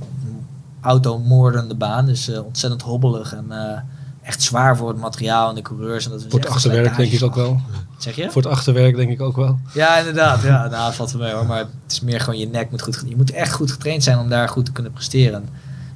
automoordende 0.81 1.75
baan. 1.75 2.05
Dus 2.05 2.27
eh, 2.29 2.45
ontzettend 2.45 2.81
hobbelig 2.81 3.33
en 3.33 3.45
eh, 3.51 3.79
echt 4.23 4.41
zwaar 4.41 4.77
voor 4.77 4.87
het 4.87 4.97
materiaal 4.97 5.49
en 5.49 5.55
de 5.55 5.61
coureurs. 5.61 6.05
En 6.05 6.11
dat 6.11 6.25
Voor 6.29 6.39
het 6.39 6.49
achterwerk 6.49 6.95
denk 6.95 7.11
ik 7.11 7.23
ook 7.23 7.35
wel. 7.35 7.61
Zeg 7.97 8.15
je? 8.15 8.31
Voor 8.31 8.41
het 8.41 8.51
achterwerk 8.51 8.95
denk 8.95 9.09
ik 9.09 9.21
ook 9.21 9.35
wel. 9.35 9.59
Ja, 9.73 9.97
inderdaad. 9.97 10.41
Ja, 10.41 10.67
nou, 10.67 10.93
valt 10.93 11.11
wel 11.11 11.21
mee 11.21 11.33
hoor. 11.33 11.45
Maar 11.45 11.57
het 11.57 11.67
is 11.87 12.01
meer 12.01 12.19
gewoon 12.19 12.39
je 12.39 12.47
nek 12.47 12.71
moet 12.71 12.81
goed. 12.81 13.03
Je 13.07 13.15
moet 13.15 13.31
echt 13.31 13.53
goed 13.53 13.71
getraind 13.71 14.03
zijn 14.03 14.17
om 14.19 14.29
daar 14.29 14.49
goed 14.49 14.65
te 14.65 14.71
kunnen 14.71 14.91
presteren. 14.91 15.49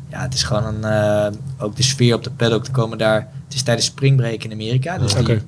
Ja, 0.10 0.22
het 0.22 0.34
is 0.34 0.44
gewoon 0.44 0.66
een. 0.66 0.84
eh, 0.84 1.40
ook 1.58 1.76
de 1.76 1.84
sfeer 1.84 2.16
op 2.16 2.24
de 2.24 2.32
paddock 2.32 2.64
te 2.64 2.72
komen 2.72 2.98
daar. 2.98 3.28
Het 3.46 3.54
is 3.54 3.62
tijdens 3.62 3.86
springbreak 3.86 4.44
in 4.44 4.52
Amerika. 4.52 4.98
Dus 4.98 5.14
die, 5.16 5.42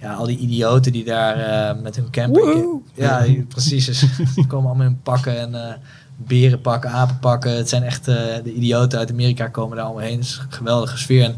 ja, 0.00 0.14
al 0.14 0.26
die 0.26 0.38
idioten 0.38 0.92
die 0.92 1.04
daar 1.04 1.36
eh, 1.36 1.82
met 1.82 1.96
hun 1.96 2.10
camper. 2.10 2.42
Woehoe. 2.42 2.80
Ja, 2.94 3.26
precies. 3.48 3.86
Dus, 3.86 4.04
komen 4.48 4.68
allemaal 4.68 4.86
in 4.86 5.00
pakken 5.02 5.38
en 5.38 5.54
eh 5.54 5.74
beren 6.26 6.60
pakken, 6.60 6.90
apen 6.90 7.18
pakken. 7.18 7.56
Het 7.56 7.68
zijn 7.68 7.82
echt 7.82 8.04
de 8.04 8.52
idioten 8.54 8.98
uit 8.98 9.10
Amerika 9.10 9.48
komen 9.48 9.76
daar 9.76 9.84
allemaal 9.86 10.04
heen. 10.04 10.16
Het 10.18 10.24
is 10.26 10.40
een 10.42 10.52
geweldige 10.52 10.98
sfeer. 10.98 11.24
En 11.24 11.36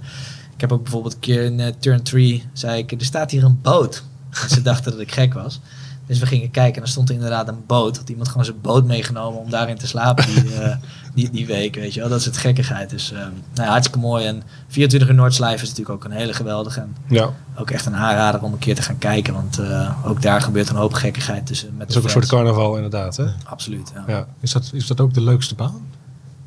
ik 0.60 0.68
heb 0.68 0.78
ook 0.78 0.82
bijvoorbeeld 0.82 1.14
een 1.14 1.20
keer 1.20 1.42
in 1.42 1.60
eh, 1.60 1.72
turn 1.78 2.02
3 2.02 2.44
zei 2.52 2.78
ik, 2.78 2.92
er 2.92 3.04
staat 3.04 3.30
hier 3.30 3.44
een 3.44 3.58
boot. 3.62 4.02
En 4.42 4.48
ze 4.54 4.62
dachten 4.62 4.92
dat 4.92 5.00
ik 5.00 5.12
gek 5.12 5.34
was. 5.34 5.60
Dus 6.06 6.18
we 6.18 6.26
gingen 6.26 6.50
kijken 6.50 6.76
en 6.76 6.82
er 6.82 6.88
stond 6.88 7.08
er 7.08 7.14
inderdaad 7.14 7.48
een 7.48 7.66
boot. 7.66 7.96
Had 7.96 8.08
iemand 8.08 8.28
gewoon 8.28 8.44
zijn 8.44 8.60
boot 8.60 8.84
meegenomen 8.84 9.40
om 9.40 9.50
daarin 9.50 9.76
te 9.76 9.86
slapen 9.86 10.26
die, 10.26 10.54
eh, 10.60 10.76
die, 11.14 11.30
die 11.30 11.46
week, 11.46 11.74
weet 11.74 11.94
je 11.94 12.00
wel. 12.00 12.08
Dat 12.08 12.18
is 12.18 12.24
het 12.24 12.36
gekkigheid. 12.36 12.90
Dus 12.90 13.12
eh, 13.12 13.18
nou 13.18 13.32
ja, 13.54 13.64
hartstikke 13.64 13.98
mooi. 13.98 14.26
En 14.26 14.42
24 14.68 15.08
uur 15.08 15.14
Noordslijf 15.14 15.62
is 15.62 15.68
natuurlijk 15.68 15.96
ook 15.96 16.04
een 16.04 16.16
hele 16.16 16.32
geweldige. 16.32 16.80
En 16.80 16.96
Ja, 17.08 17.30
ook 17.56 17.70
echt 17.70 17.86
een 17.86 17.96
aanrader 17.96 18.42
om 18.42 18.52
een 18.52 18.58
keer 18.58 18.74
te 18.74 18.82
gaan 18.82 18.98
kijken. 18.98 19.34
Want 19.34 19.60
ook 20.04 20.22
daar 20.22 20.42
gebeurt 20.42 20.68
een 20.68 20.76
hoop 20.76 20.92
gekkigheid 20.92 21.46
tussen 21.46 21.68
met 21.68 21.78
dat 21.78 21.88
is 21.90 21.96
ook 21.96 22.04
een 22.04 22.10
soort 22.10 22.26
carnaval 22.26 22.74
inderdaad. 22.74 23.16
Hè? 23.16 23.26
Absoluut, 23.44 23.92
ja. 23.94 24.04
Ja. 24.06 24.26
Is 24.40 24.52
dat, 24.52 24.70
is 24.72 24.86
dat 24.86 25.00
ook 25.00 25.14
de 25.14 25.22
leukste 25.22 25.54
baan? 25.54 25.86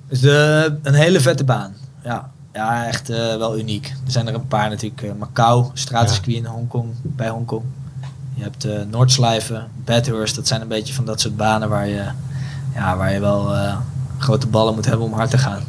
Dus 0.08 0.20
de, 0.20 0.78
een 0.84 0.94
hele 0.94 1.20
vette 1.20 1.44
baan. 1.44 1.74
Ja, 2.04 2.32
ja 2.54 2.88
echt 2.88 3.10
eh, 3.10 3.38
wel 3.38 3.58
uniek. 3.60 3.88
Er 4.06 4.12
zijn 4.12 4.28
er 4.28 4.34
een 4.34 4.48
paar 4.48 4.70
natuurlijk. 4.70 5.02
eh, 5.02 5.12
Macau, 5.20 5.66
straatcircuit 5.74 6.38
in 6.38 6.46
Hongkong, 6.46 6.90
bij 7.02 7.30
Hongkong. 7.30 7.64
Je 8.36 8.44
hebt 8.44 8.66
eh 8.66 8.82
Noordslijven, 8.92 9.68
Bathurst. 9.86 10.36
Dat 10.36 10.48
zijn 10.48 10.62
een 10.62 10.68
beetje 10.68 10.94
van 10.94 11.06
dat 11.06 11.22
soort 11.22 11.38
banen 11.38 11.70
waar 11.70 11.88
je, 11.88 12.06
ja, 12.74 12.98
waar 12.98 13.14
je 13.14 13.20
wel 13.20 13.56
grote 14.18 14.48
ballen 14.48 14.74
moet 14.74 14.86
hebben 14.86 15.06
om 15.06 15.14
hard 15.14 15.30
te 15.30 15.38
gaan. 15.38 15.62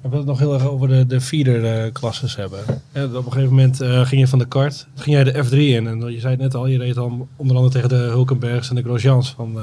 We 0.00 0.08
willen 0.08 0.18
het 0.18 0.26
nog 0.26 0.38
heel 0.38 0.54
erg 0.54 0.64
over 0.64 0.88
de, 0.88 1.06
de 1.06 1.20
feeder-klasses 1.20 2.36
hebben. 2.36 2.58
En 2.92 3.16
op 3.16 3.26
een 3.26 3.32
gegeven 3.32 3.54
moment 3.54 3.76
ging 3.76 4.20
je 4.20 4.28
van 4.28 4.38
de 4.38 4.46
kart, 4.46 4.86
ging 4.94 5.16
jij 5.16 5.24
de 5.24 5.44
F3 5.44 5.50
in. 5.50 5.86
En 5.86 6.12
je 6.12 6.20
zei 6.20 6.32
het 6.32 6.42
net 6.42 6.54
al, 6.54 6.66
je 6.66 6.78
reed 6.78 6.94
dan 6.94 7.28
onder 7.36 7.56
andere 7.56 7.74
tegen 7.74 7.88
de 7.88 7.94
Hulkenbergs 7.94 8.68
en 8.68 8.74
de 8.74 8.82
Grosjeans 8.82 9.30
van, 9.36 9.58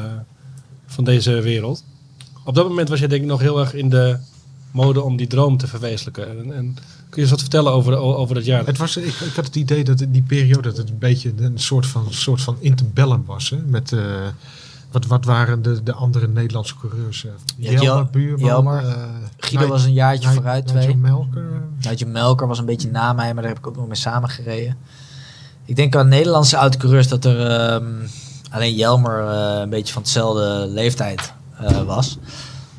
van 0.86 1.04
deze 1.04 1.42
wereld. 1.42 1.84
Op 2.44 2.56
dat 2.56 2.68
moment 2.68 2.90
was 2.90 3.00
je 3.00 3.08
denk 3.08 3.22
ik 3.22 3.28
nog 3.28 3.40
heel 3.40 3.60
erg 3.60 3.74
in 3.74 3.90
de 3.90 4.18
mode 4.72 5.02
om 5.02 5.18
die 5.18 5.28
droom 5.28 5.58
te 5.58 5.68
verwezenlijken. 5.68 6.30
En, 6.30 6.54
en 6.54 6.74
kun 7.10 7.16
je 7.16 7.22
eens 7.22 7.30
wat 7.30 7.40
vertellen 7.42 7.72
over, 7.72 7.98
over 7.98 8.36
dat 8.36 8.46
jaar? 8.46 8.66
Het 8.66 8.78
was, 8.78 8.98
ik, 8.98 9.06
ik 9.06 9.36
had 9.36 9.46
het 9.46 9.56
idee 9.56 9.84
dat 9.84 10.02
in 10.02 10.12
die 10.12 10.22
periode 10.22 10.62
dat 10.70 10.78
het 10.78 10.90
een 10.90 10.98
beetje 10.98 11.34
een 11.38 11.60
soort 11.60 11.86
van, 11.86 12.06
soort 12.10 12.42
van 12.42 12.56
interbellum 12.60 13.24
was. 13.26 13.50
Hè? 13.50 13.58
Met, 13.58 13.92
eh, 13.92 14.02
wat, 14.92 15.06
wat 15.06 15.26
waren 15.26 15.62
de, 15.62 15.84
de 15.84 15.94
andere 15.94 16.28
Nederlandse 16.28 16.76
coureurs? 16.80 17.26
eh, 17.26 17.32
Ja, 17.58 17.72
Jelmer, 17.72 17.84
Jel- 17.84 18.08
Buurman. 18.12 18.46
Jelmer. 18.48 18.86
eh, 18.86 19.04
Guido 19.38 19.68
was 19.68 19.84
een 19.84 19.94
jaartje 19.94 20.30
vooruit, 20.30 20.66
Nigel 20.66 20.82
twee. 20.82 20.96
Melker. 20.96 21.62
Nigel 21.82 22.08
Melker 22.08 22.48
was 22.48 22.60
een 22.60 22.66
beetje 22.66 22.90
na 22.92 23.14
mij, 23.14 23.34
maar 23.34 23.42
daar 23.44 23.52
heb 23.52 23.62
ik 23.62 23.68
ook 23.68 23.76
nog 23.76 23.88
mee 23.88 23.96
samen 23.96 24.30
gereden. 24.30 24.78
Ik 25.66 25.76
denk 25.76 25.96
aan 25.96 26.08
Nederlandse 26.08 26.56
autocoureurs 26.56 27.08
dat 27.08 27.26
er 27.26 27.46
ehm, 27.48 27.86
alleen 28.50 28.76
Jelmer 28.76 29.28
eh, 29.28 29.60
een 29.62 29.70
beetje 29.70 29.94
van 29.94 30.04
dezelfde 30.04 30.66
leeftijd 30.68 31.34
eh, 31.60 31.82
was. 31.82 32.18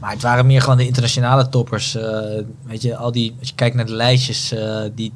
Maar 0.00 0.10
het 0.10 0.22
waren 0.22 0.46
meer 0.46 0.60
gewoon 0.62 0.76
de 0.76 0.86
internationale 0.86 1.48
toppers. 1.48 1.94
eh, 1.94 2.42
weet 2.62 2.82
je, 2.82 2.96
al 2.96 3.12
die, 3.12 3.36
als 3.38 3.48
je 3.48 3.54
kijkt 3.54 3.76
naar 3.76 3.86
de 3.86 3.92
lijstjes 3.92 4.52
eh, 4.52 4.80
die 4.94 5.12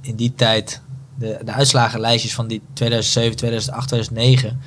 in 0.00 0.16
die 0.16 0.34
tijd, 0.34 0.82
de, 1.18 1.38
de 1.44 1.52
uitslagenlijstjes 1.52 2.34
van 2.34 2.46
die 2.46 2.62
2007, 2.72 3.36
2008, 3.36 3.88
2009. 3.88 4.60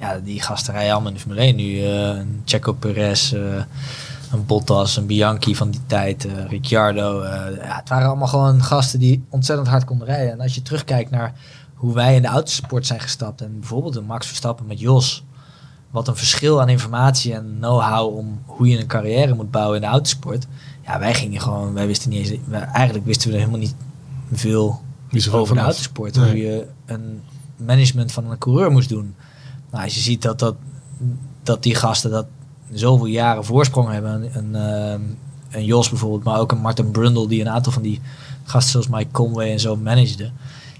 Ja, 0.00 0.18
die 0.18 0.40
gasten 0.42 0.72
rijden 0.72 0.92
allemaal 0.92 1.08
in 1.08 1.14
de 1.16 1.20
Formule 1.20 1.40
1 1.40 1.56
nu. 1.56 1.82
eh, 1.82 2.08
een 2.08 2.42
Checo 2.44 2.72
Perez, 2.72 3.32
een 3.32 4.46
Bottas, 4.46 4.96
een 4.96 5.06
Bianchi 5.06 5.56
van 5.56 5.70
die 5.70 5.80
tijd, 5.86 6.28
Ricciardo. 6.48 7.24
ja, 7.24 7.76
het 7.76 7.88
waren 7.88 8.08
allemaal 8.08 8.28
gewoon 8.28 8.62
gasten 8.62 8.98
die 8.98 9.24
ontzettend 9.28 9.68
hard 9.68 9.84
konden 9.84 10.06
rijden. 10.06 10.32
En 10.32 10.40
als 10.40 10.54
je 10.54 10.62
terugkijkt 10.62 11.10
naar 11.10 11.32
hoe 11.74 11.94
wij 11.94 12.14
in 12.14 12.22
de 12.22 12.28
autosport 12.28 12.86
zijn 12.86 13.00
gestapt 13.00 13.40
en 13.40 13.60
bijvoorbeeld 13.60 13.96
een 13.96 14.04
Max 14.04 14.26
Verstappen 14.26 14.66
met 14.66 14.80
Jos. 14.80 15.24
Wat 15.96 16.08
een 16.08 16.16
verschil 16.16 16.60
aan 16.60 16.68
informatie 16.68 17.34
en 17.34 17.56
know-how 17.58 18.16
om 18.16 18.40
hoe 18.46 18.68
je 18.68 18.78
een 18.80 18.86
carrière 18.86 19.34
moet 19.34 19.50
bouwen 19.50 19.76
in 19.76 19.82
de 19.82 19.86
autosport. 19.88 20.46
Ja, 20.84 20.98
wij 20.98 21.14
gingen 21.14 21.40
gewoon, 21.40 21.72
wij 21.72 21.86
wisten 21.86 22.10
niet 22.10 22.28
eens, 22.30 22.40
wij- 22.44 22.60
eigenlijk 22.60 23.06
wisten 23.06 23.28
we 23.28 23.34
er 23.34 23.40
helemaal 23.40 23.60
niet 23.60 23.74
veel 24.32 24.80
Niet 25.10 25.30
over 25.30 25.54
de 25.54 25.60
autosport. 25.60 26.14
Nee. 26.16 26.28
Hoe 26.30 26.38
je 26.38 26.66
een 26.86 27.20
management 27.56 28.12
van 28.12 28.30
een 28.30 28.38
coureur 28.38 28.70
moest 28.70 28.88
doen. 28.88 29.14
Nou, 29.70 29.84
als 29.84 29.94
je 29.94 30.00
ziet 30.00 30.22
dat, 30.22 30.38
dat, 30.38 30.54
dat 31.42 31.62
die 31.62 31.74
gasten 31.74 32.10
dat 32.10 32.26
zoveel 32.72 33.06
jaren 33.06 33.44
voorsprong 33.44 33.90
hebben. 33.90 34.30
Een, 34.36 34.54
een, 34.54 35.16
een 35.50 35.64
Jos 35.64 35.88
bijvoorbeeld, 35.88 36.24
maar 36.24 36.38
ook 36.40 36.52
een 36.52 36.58
Martin 36.60 36.90
Brundle 36.90 37.28
die 37.28 37.40
een 37.40 37.48
aantal 37.48 37.72
van 37.72 37.82
die 37.82 38.00
gasten 38.44 38.70
zoals 38.70 38.88
Mike 38.88 39.10
Conway 39.10 39.50
en 39.52 39.60
zo 39.60 39.76
managede. 39.76 40.30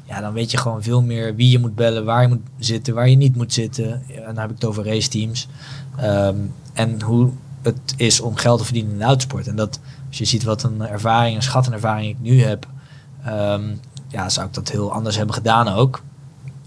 Ja, 0.09 0.21
dan 0.21 0.33
weet 0.33 0.51
je 0.51 0.57
gewoon 0.57 0.83
veel 0.83 1.03
meer 1.03 1.35
wie 1.35 1.51
je 1.51 1.59
moet 1.59 1.75
bellen, 1.75 2.05
waar 2.05 2.23
je 2.23 2.29
moet 2.29 2.47
zitten, 2.59 2.95
waar 2.95 3.09
je 3.09 3.17
niet 3.17 3.37
moet 3.37 3.53
zitten. 3.53 4.03
Ja, 4.07 4.15
en 4.15 4.25
dan 4.25 4.39
heb 4.39 4.49
ik 4.51 4.55
het 4.55 4.65
over 4.65 4.85
raceteams. 4.85 5.49
Ehm, 5.97 6.37
en 6.73 7.03
hoe 7.03 7.31
het 7.63 7.95
is 7.97 8.21
om 8.21 8.37
geld 8.37 8.59
te 8.59 8.65
verdienen 8.65 8.93
in 8.93 8.99
de 8.99 9.05
autosport. 9.05 9.47
En 9.49 9.57
dat, 9.57 9.81
als 10.09 10.19
je 10.19 10.25
ziet 10.25 10.43
wat 10.45 10.63
een 10.63 10.81
ervaring, 10.81 11.37
een 11.37 11.43
schat 11.43 11.67
en 11.67 11.73
ervaring 11.73 12.11
ik 12.11 12.17
nu 12.21 12.43
heb, 12.43 12.67
ehm, 13.25 13.63
ja, 14.09 14.29
zou 14.29 14.47
ik 14.47 14.55
dat 14.55 14.71
heel 14.71 14.93
anders 14.93 15.17
hebben 15.17 15.35
gedaan 15.35 15.69
ook. 15.69 16.03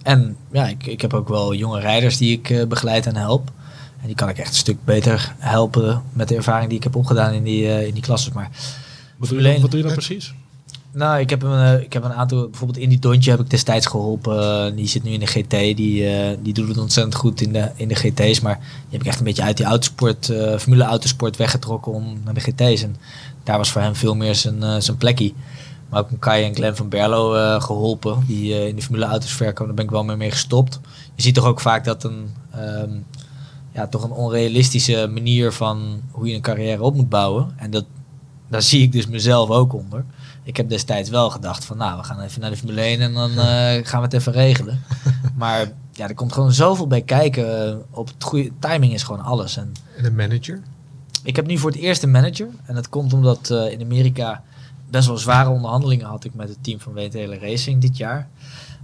en 0.03 0.35
ja, 0.51 0.67
ik, 0.67 0.85
ik 0.85 1.01
heb 1.01 1.13
ook 1.13 1.27
wel 1.27 1.53
jonge 1.53 1.79
rijders 1.79 2.17
die 2.17 2.37
ik 2.37 2.49
eh, 2.49 2.67
begeleid 2.67 3.05
en 3.05 3.15
help. 3.15 3.51
En 4.01 4.07
die 4.07 4.15
kan 4.15 4.29
ik 4.29 4.37
echt 4.37 4.49
een 4.49 4.55
stuk 4.55 4.85
beter 4.85 5.35
helpen 5.37 6.01
met 6.13 6.27
de 6.27 6.35
ervaring 6.35 6.69
die 6.69 6.77
ik 6.77 6.83
heb 6.83 6.95
opgedaan 6.95 7.33
in 7.33 7.43
die, 7.43 7.67
eh, 7.67 7.87
in 7.87 7.93
die 7.93 8.03
klasses. 8.03 8.33
Maar 8.33 8.49
Wat 9.17 9.29
doe 9.29 9.41
je 9.41 9.61
wat 9.61 9.71
doe 9.71 9.79
je 9.79 9.85
dan 9.85 9.95
precies? 9.95 10.33
Nou, 10.99 11.19
ik 11.19 11.29
heb, 11.29 11.43
een, 11.43 11.65
eh, 11.65 11.81
ik 11.81 11.93
heb 11.93 12.03
een 12.03 12.13
aantal, 12.13 12.49
bijvoorbeeld 12.49 12.79
in 12.79 12.89
die 12.89 12.99
Dontje 12.99 13.31
heb 13.31 13.39
ik 13.39 13.49
destijds 13.49 13.85
geholpen. 13.85 14.39
Eh, 14.39 14.75
die 14.75 14.87
zit 14.87 15.03
nu 15.03 15.11
in 15.11 15.19
de 15.19 15.25
GT, 15.25 15.49
die, 15.49 16.07
eh, 16.07 16.37
die 16.41 16.53
doet 16.53 16.67
het 16.67 16.77
ontzettend 16.77 17.15
goed 17.15 17.41
in 17.41 17.53
de, 17.53 17.71
in 17.75 17.87
de 17.87 17.95
GT's. 17.95 18.39
Maar 18.39 18.55
die 18.59 18.91
heb 18.91 19.01
ik 19.01 19.07
echt 19.07 19.19
een 19.19 19.25
beetje 19.25 19.43
uit 19.43 19.57
die 19.57 19.65
autosport, 19.65 20.25
Formule 20.57 20.83
Autosport 20.83 21.37
weggetrokken 21.37 21.91
om 21.91 22.19
naar 22.23 22.33
de 22.33 22.39
GT's. 22.39 22.83
En 22.83 22.95
daar 23.49 23.57
was 23.57 23.71
voor 23.71 23.81
hem 23.81 23.95
veel 23.95 24.15
meer 24.15 24.35
zijn, 24.35 24.63
eh, 24.63 24.75
zijn 24.79 24.97
plekje. 24.97 25.33
Maar 25.89 25.99
ook 25.99 26.11
een 26.11 26.19
Kai 26.19 26.43
en 26.43 26.55
Glenn 26.55 26.75
van 26.75 26.89
Berlo 26.89 27.35
eh, 27.35 27.61
geholpen, 27.61 28.23
die 28.27 28.67
in 28.67 28.75
de 28.75 28.81
Formule 28.81 29.05
Auto's 29.05 29.31
verkopen. 29.31 29.65
Daar 29.65 29.75
ben 29.75 29.85
ik 29.85 29.91
wel 29.91 30.03
mee, 30.03 30.15
mee 30.15 30.31
gestopt. 30.31 30.79
Je 31.15 31.21
ziet 31.21 31.33
toch 31.33 31.45
ook 31.45 31.59
vaak 31.59 31.83
dat 31.83 32.03
een, 32.03 32.33
ehm, 32.51 32.91
ja, 33.73 33.87
toch 33.87 34.03
een 34.03 34.11
onrealistische 34.11 35.09
manier 35.11 35.51
van 35.51 36.01
hoe 36.11 36.27
je 36.27 36.35
een 36.35 36.41
carrière 36.41 36.83
op 36.83 36.95
moet 36.95 37.09
bouwen. 37.09 37.53
En 37.57 37.71
dat, 37.71 37.85
daar 38.47 38.61
zie 38.61 38.81
ik 38.81 38.91
dus 38.91 39.07
mezelf 39.07 39.49
ook 39.49 39.73
onder. 39.73 40.05
Ik 40.49 40.57
heb 40.57 40.69
destijds 40.69 41.09
wel 41.09 41.29
gedacht 41.29 41.65
van, 41.65 41.77
nou, 41.77 41.97
we 41.97 42.03
gaan 42.03 42.19
even 42.21 42.41
naar 42.41 42.49
de 42.49 42.57
Formule 42.57 42.81
1 42.81 43.01
en 43.01 43.13
dan 43.13 43.29
eh, 43.39 43.45
gaan 43.85 43.99
we 43.99 44.05
het 44.05 44.13
even 44.13 44.31
regelen. 44.31 44.79
Maar 45.35 45.71
ja, 45.91 46.07
er 46.07 46.13
komt 46.15 46.33
gewoon 46.33 46.51
zoveel 46.53 46.87
bij 46.87 47.01
kijken. 47.01 47.67
eh, 47.69 47.75
Op 47.91 48.07
het 48.07 48.23
goede 48.23 48.51
timing 48.59 48.93
is 48.93 49.03
gewoon 49.03 49.21
alles. 49.23 49.57
En 49.57 49.71
En 49.97 50.05
een 50.05 50.15
manager? 50.15 50.61
ik 51.23 51.35
heb 51.35 51.45
nu 51.47 51.57
voor 51.57 51.69
het 51.71 51.79
eerst 51.79 52.03
een 52.03 52.11
manager. 52.11 52.47
En 52.65 52.75
dat 52.75 52.89
komt 52.89 53.13
omdat 53.13 53.49
eh, 53.49 53.71
in 53.71 53.81
Amerika 53.81 54.43
best 54.89 55.07
wel 55.07 55.17
zware 55.17 55.49
onderhandelingen 55.49 56.05
had 56.05 56.23
ik 56.23 56.33
met 56.33 56.49
het 56.49 56.57
team 56.63 56.79
van 56.79 56.93
WTL 56.93 57.31
Racing 57.41 57.81
dit 57.81 57.97
jaar. 57.97 58.27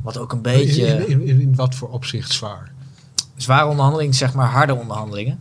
Wat 0.01 0.17
ook 0.17 0.31
een 0.31 0.41
beetje 0.41 0.85
In, 0.85 1.07
in, 1.09 1.27
in, 1.27 1.41
in 1.41 1.55
wat 1.55 1.75
voor 1.75 1.89
opzicht 1.89 2.31
zwaar? 2.31 2.71
zware 3.35 3.67
onderhandelingen, 3.69 4.13
zeg 4.13 4.33
maar 4.33 4.47
harde 4.49 4.75
onderhandelingen. 4.75 5.39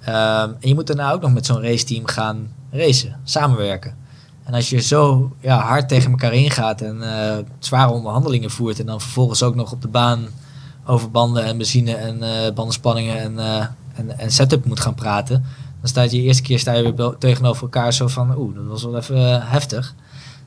Ehm, 0.00 0.48
en 0.60 0.68
je 0.68 0.74
moet 0.74 0.86
daarna 0.86 1.12
ook 1.12 1.20
nog 1.20 1.32
met 1.32 1.46
zo'n 1.46 1.62
raceteam 1.62 2.06
gaan 2.06 2.48
racen, 2.70 3.20
samenwerken. 3.24 3.96
En 4.44 4.54
als 4.54 4.70
je 4.70 4.80
zo 4.80 5.32
ja, 5.40 5.58
hard 5.58 5.88
tegen 5.88 6.10
elkaar 6.10 6.32
ingaat 6.32 6.80
en 6.80 7.02
eh, 7.02 7.36
zware 7.58 7.92
onderhandelingen 7.92 8.50
voert 8.50 8.80
en 8.80 8.86
dan 8.86 9.00
vervolgens 9.00 9.42
ook 9.42 9.54
nog 9.54 9.72
op 9.72 9.82
de 9.82 9.88
baan 9.88 10.26
over 10.86 11.10
banden 11.10 11.44
en 11.44 11.56
benzine 11.56 11.94
en 11.94 12.22
eh, 12.22 12.52
bandenspanningen 12.54 13.18
en, 13.18 13.38
eh, 13.38 13.66
en, 13.94 14.18
en 14.18 14.32
setup 14.32 14.64
moet 14.64 14.80
gaan 14.80 14.94
praten, 14.94 15.44
dan 15.80 15.88
staat 15.88 16.10
je 16.10 16.16
de 16.16 16.22
eerste 16.22 16.42
keer 16.42 16.58
sta 16.58 16.72
je 16.72 16.94
weer 16.94 17.14
tegenover 17.18 17.62
elkaar 17.62 17.92
zo 17.92 18.08
van, 18.08 18.38
oeh, 18.38 18.54
dat 18.54 18.64
was 18.66 18.82
wel 18.82 18.96
even 18.96 19.42
heftig. 19.46 19.94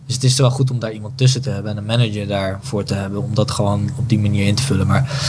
Dus 0.06 0.16
het 0.16 0.24
is 0.24 0.38
wel 0.38 0.52
goed 0.52 0.72
om 0.72 0.80
daar 0.80 0.92
iemand 0.92 1.18
tussen 1.18 1.42
te 1.42 1.50
hebben 1.50 1.72
en 1.72 1.78
een 1.78 1.86
manager 1.86 2.28
daarvoor 2.28 2.84
te 2.84 2.94
hebben 2.94 3.24
om 3.24 3.36
dat 3.36 3.52
gewoon 3.52 3.90
op 3.98 4.10
die 4.10 4.20
manier 4.20 4.48
in 4.48 4.56
te 4.56 4.64
vullen. 4.64 4.88
Maar 4.88 5.22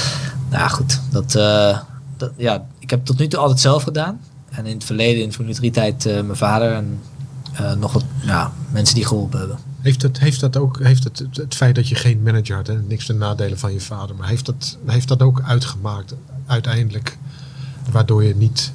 nou 0.51 0.71
goed, 0.71 1.01
dat, 1.11 1.33
dat, 2.17 2.31
ja, 2.37 2.67
ik 2.79 2.91
heb 2.91 3.05
tot 3.05 3.19
nu 3.19 3.29
toe 3.29 3.41
altijd 3.41 3.61
zelf 3.61 3.83
gedaan. 3.83 4.21
En 4.51 4.67
in 4.67 4.75
het 4.75 4.85
verleden, 4.85 5.23
in 5.23 5.29
de 5.29 5.35
Formule 5.35 5.57
3 5.57 5.71
tijd, 5.71 6.05
mijn 6.05 6.37
vader 6.37 6.73
en 6.73 7.01
nog 7.79 7.93
wat 7.93 8.05
ja, 8.23 8.53
mensen 8.71 8.95
die 8.95 9.07
geholpen 9.07 9.39
hebben. 9.39 9.59
Heeft 9.81 10.01
dat, 10.01 10.19
heeft 10.19 10.41
dat 10.41 10.57
ook, 10.57 10.79
heeft 10.83 11.05
het, 11.05 11.19
het, 11.19 11.37
het 11.37 11.55
feit 11.55 11.75
dat 11.75 11.89
je 11.89 11.95
geen 11.95 12.23
manager 12.23 12.57
had, 12.57 12.69
en 12.69 12.85
niks 12.89 13.07
ten 13.07 13.19
nadelen 13.19 13.59
van 13.59 13.73
je 13.73 13.81
vader, 13.81 14.17
maar 14.17 14.29
heeft 14.29 14.47
dat, 14.47 14.79
heeft 14.87 15.09
dat 15.09 15.23
ook 15.23 15.43
uitgemaakt 15.43 16.15
uiteindelijk, 16.47 17.19
waardoor 17.91 18.25
je 18.25 18.37
niet 18.37 18.73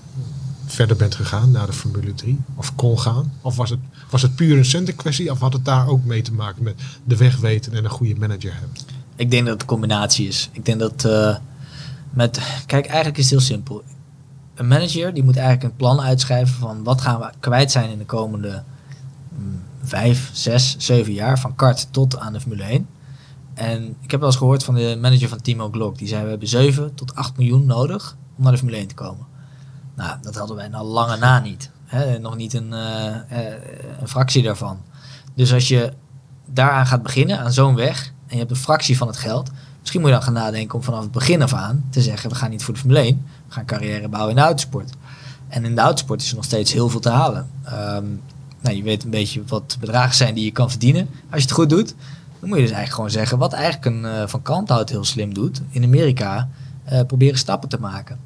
verder 0.65 0.95
bent 0.95 1.15
gegaan 1.15 1.51
naar 1.51 1.65
de 1.65 1.73
Formule 1.73 2.13
3? 2.13 2.39
Of 2.55 2.75
kon 2.75 2.99
gaan? 2.99 3.33
Of 3.41 3.55
was 3.55 3.69
het, 3.69 3.79
was 4.09 4.21
het 4.21 4.35
puur 4.35 4.57
een 4.57 4.65
centenkwestie? 4.65 5.31
Of 5.31 5.39
had 5.39 5.53
het 5.53 5.65
daar 5.65 5.87
ook 5.87 6.03
mee 6.03 6.21
te 6.21 6.33
maken 6.33 6.63
met 6.63 6.81
de 7.03 7.17
weg 7.17 7.37
weten 7.37 7.73
en 7.73 7.83
een 7.83 7.89
goede 7.89 8.15
manager 8.15 8.53
hebben? 8.53 8.77
Ik 9.15 9.31
denk 9.31 9.43
dat 9.43 9.53
het 9.53 9.61
een 9.61 9.67
combinatie 9.67 10.27
is. 10.27 10.49
Ik 10.51 10.65
denk 10.65 10.79
dat 10.79 11.05
eh, 11.05 11.35
met... 12.09 12.39
Kijk, 12.65 12.85
eigenlijk 12.85 13.17
is 13.17 13.23
het 13.23 13.33
heel 13.33 13.41
simpel. 13.47 13.83
Een 14.53 14.67
manager 14.67 15.13
die 15.13 15.23
moet 15.23 15.37
eigenlijk 15.37 15.65
een 15.65 15.75
plan 15.75 16.01
uitschrijven 16.01 16.55
van 16.55 16.83
wat 16.83 17.01
gaan 17.01 17.19
we 17.19 17.29
kwijt 17.39 17.71
zijn 17.71 17.89
in 17.89 17.97
de 17.97 18.05
komende 18.05 18.63
mm, 19.37 19.63
vijf, 19.83 20.29
zes, 20.33 20.75
zeven 20.77 21.13
jaar. 21.13 21.39
Van 21.39 21.55
kart 21.55 21.87
tot 21.91 22.17
aan 22.17 22.33
de 22.33 22.39
Formule 22.39 22.63
1. 22.63 22.87
En 23.53 23.95
ik 24.01 24.11
heb 24.11 24.19
wel 24.19 24.29
eens 24.29 24.37
gehoord 24.37 24.63
van 24.63 24.75
de 24.75 24.97
manager 25.01 25.29
van 25.29 25.41
Timo 25.41 25.69
Glock. 25.69 25.97
Die 25.97 26.07
zei 26.07 26.23
we 26.23 26.29
hebben 26.29 26.47
7 26.47 26.95
tot 26.95 27.15
8 27.15 27.37
miljoen 27.37 27.65
nodig 27.65 28.17
om 28.37 28.43
naar 28.43 28.51
de 28.51 28.57
Formule 28.57 28.77
1 28.77 28.87
te 28.87 28.93
komen. 28.93 29.25
Nou, 29.95 30.17
dat 30.21 30.35
hadden 30.35 30.55
wij 30.55 30.71
al 30.71 30.85
lange 30.85 31.17
na 31.17 31.39
niet. 31.39 31.71
Hè? 31.85 32.19
Nog 32.19 32.35
niet 32.35 32.53
een, 32.53 32.73
eh, 32.73 33.15
eh, 33.15 33.61
een 33.99 34.07
fractie 34.07 34.43
daarvan. 34.43 34.79
Dus 35.35 35.53
als 35.53 35.67
je 35.67 35.93
daaraan 36.45 36.85
gaat 36.85 37.03
beginnen, 37.03 37.39
aan 37.39 37.53
zo'n 37.53 37.75
weg, 37.75 38.05
en 38.05 38.33
je 38.33 38.37
hebt 38.37 38.51
een 38.51 38.57
fractie 38.57 38.97
van 38.97 39.07
het 39.07 39.17
geld, 39.17 39.49
misschien 39.83 40.01
moet 40.01 40.09
je 40.09 40.15
dan 40.15 40.25
gaan 40.25 40.33
nadenken 40.33 40.75
om 40.75 40.83
vanaf 40.83 41.01
het 41.01 41.11
begin 41.11 41.41
af 41.41 41.53
aan 41.53 41.83
te 41.89 42.01
zeggen, 42.01 42.29
we 42.29 42.35
gaan 42.35 42.49
niet 42.49 42.63
voor 42.63 42.73
de 42.73 42.79
Formule 42.79 42.99
1, 42.99 43.25
we 43.47 43.53
gaan 43.53 43.65
carrière 43.65 44.07
bouwen 44.07 44.29
in 44.29 44.35
de 44.35 44.41
autosport. 44.41 44.91
En 45.47 45.65
in 45.65 45.75
de 45.75 45.81
autosport 45.81 46.21
is 46.21 46.29
er 46.29 46.35
nog 46.35 46.45
steeds 46.45 46.73
heel 46.73 46.89
veel 46.89 46.99
te 46.99 47.09
halen. 47.09 47.49
Ehm, 47.63 48.05
nou, 48.61 48.75
je 48.75 48.83
weet 48.83 49.03
een 49.03 49.09
beetje 49.09 49.43
wat 49.47 49.71
de 49.71 49.79
bedragen 49.79 50.15
zijn 50.15 50.33
die 50.33 50.45
je 50.45 50.51
kan 50.51 50.69
verdienen. 50.69 51.09
Als 51.29 51.41
je 51.41 51.47
het 51.47 51.51
goed 51.51 51.69
doet, 51.69 51.95
dan 52.39 52.49
moet 52.49 52.57
je 52.57 52.63
dus 52.63 52.73
eigenlijk 52.73 52.93
gewoon 52.93 53.09
zeggen, 53.09 53.37
wat 53.37 53.53
eigenlijk 53.53 53.85
een 53.85 54.05
eh, 54.05 54.27
Van 54.27 54.41
Kanthout 54.41 54.89
heel 54.89 55.03
slim 55.03 55.33
doet, 55.33 55.61
in 55.69 55.83
Amerika, 55.83 56.49
eh, 56.83 57.01
proberen 57.05 57.37
stappen 57.37 57.69
te 57.69 57.79
maken. 57.79 58.19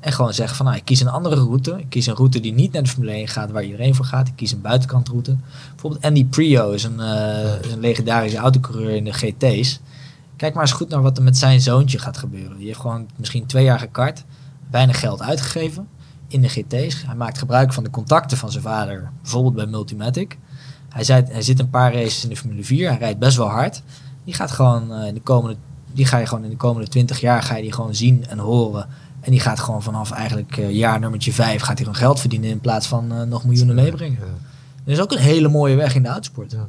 En 0.00 0.12
gewoon 0.12 0.34
zeggen 0.34 0.56
van, 0.56 0.66
nou, 0.66 0.78
ik 0.78 0.84
kies 0.84 1.00
een 1.00 1.08
andere 1.08 1.34
route. 1.34 1.78
Ik 1.78 1.86
kies 1.88 2.06
een 2.06 2.14
route 2.14 2.40
die 2.40 2.52
niet 2.52 2.72
naar 2.72 2.82
de 2.82 2.88
Formule 2.88 3.12
1 3.12 3.28
gaat, 3.28 3.50
waar 3.50 3.64
iedereen 3.64 3.94
voor 3.94 4.04
gaat. 4.04 4.28
Ik 4.28 4.36
kies 4.36 4.52
een 4.52 4.60
buitenkantroute. 4.60 5.36
Bijvoorbeeld 5.70 6.04
Andy 6.04 6.24
Prio 6.24 6.70
is 6.70 6.84
een, 6.84 7.00
eh, 7.00 7.64
is 7.64 7.72
een 7.72 7.80
legendarische 7.80 8.38
autocoureur 8.38 8.90
in 8.90 9.04
de 9.04 9.12
GT's. 9.12 9.80
Kijk 10.40 10.54
maar 10.54 10.62
eens 10.62 10.72
goed 10.72 10.88
naar 10.88 11.02
wat 11.02 11.16
er 11.16 11.22
met 11.22 11.36
zijn 11.36 11.60
zoontje 11.60 11.98
gaat 11.98 12.16
gebeuren. 12.16 12.56
Die 12.56 12.66
heeft 12.66 12.78
gewoon 12.78 13.08
misschien 13.16 13.46
twee 13.46 13.64
jaar 13.64 13.78
gekart, 13.78 14.24
weinig 14.70 15.00
geld 15.00 15.22
uitgegeven 15.22 15.88
in 16.28 16.40
de 16.40 16.48
GT's. 16.48 17.02
Hij 17.06 17.14
maakt 17.14 17.38
gebruik 17.38 17.72
van 17.72 17.84
de 17.84 17.90
contacten 17.90 18.38
van 18.38 18.50
zijn 18.50 18.62
vader, 18.62 19.10
bijvoorbeeld 19.22 19.54
bij 19.54 19.66
Multimatic. 19.66 20.38
Hij, 20.88 21.04
zei, 21.04 21.24
hij 21.28 21.42
zit 21.42 21.58
een 21.58 21.70
paar 21.70 21.94
races 21.94 22.22
in 22.22 22.28
de 22.28 22.36
Formule 22.36 22.64
4, 22.64 22.88
hij 22.88 22.98
rijdt 22.98 23.18
best 23.18 23.36
wel 23.36 23.48
hard. 23.48 23.82
Die 24.24 24.34
gaat 24.34 24.50
gewoon 24.50 24.94
eh, 24.94 25.06
in 25.06 25.14
de 25.14 25.20
komende, 25.20 25.56
die 25.92 26.06
ga 26.06 26.18
je 26.18 26.26
gewoon 26.26 26.44
in 26.44 26.50
de 26.50 26.56
komende 26.56 26.88
20 26.88 27.20
jaar 27.20 27.42
ga 27.42 27.56
je 27.56 27.62
die 27.62 27.72
gewoon 27.72 27.94
zien 27.94 28.26
en 28.26 28.38
horen. 28.38 28.86
En 29.20 29.30
die 29.30 29.40
gaat 29.40 29.60
gewoon 29.60 29.82
vanaf 29.82 30.10
eigenlijk 30.10 30.56
eh, 30.56 30.70
jaar 30.70 31.00
nummertje 31.00 31.32
5 31.32 31.60
gaat 31.60 31.66
hij 31.66 31.76
gewoon 31.76 31.94
geld 31.94 32.20
verdienen 32.20 32.50
in 32.50 32.60
plaats 32.60 32.86
van 32.86 33.12
eh, 33.12 33.22
nog 33.22 33.44
miljoenen 33.44 33.74
meebrengen. 33.74 34.18
Ja. 34.18 34.48
Er 34.84 34.92
is 34.92 35.00
ook 35.00 35.12
een 35.12 35.18
hele 35.18 35.48
mooie 35.48 35.76
weg 35.76 35.94
in 35.94 36.02
de 36.02 36.08
autosport. 36.08 36.52
Ja. 36.52 36.68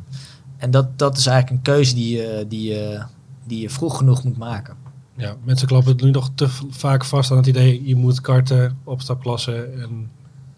En 0.58 0.72
dat, 0.72 1.00
dat 1.00 1.18
is 1.18 1.26
eigenlijk 1.26 1.58
een 1.58 1.74
keuze 1.74 1.96
die 1.96 2.18
je, 2.18 2.46
die, 2.48 2.74
je, 2.74 3.02
die 3.52 3.62
je 3.62 3.70
vroeg 3.70 3.98
genoeg 3.98 4.24
moet 4.24 4.38
maken. 4.38 4.76
Ja, 5.16 5.36
mensen 5.44 5.68
klappen 5.68 5.92
het 5.92 6.02
nu 6.02 6.12
nog 6.12 6.30
te 6.36 6.48
vaak 6.70 7.06
vast 7.06 7.32
aan 7.32 7.38
het 7.38 7.46
idee, 7.48 7.88
je 7.88 7.96
moet 7.96 8.22
karten, 8.22 8.78
opstapklassen 8.84 9.82
en 9.82 10.10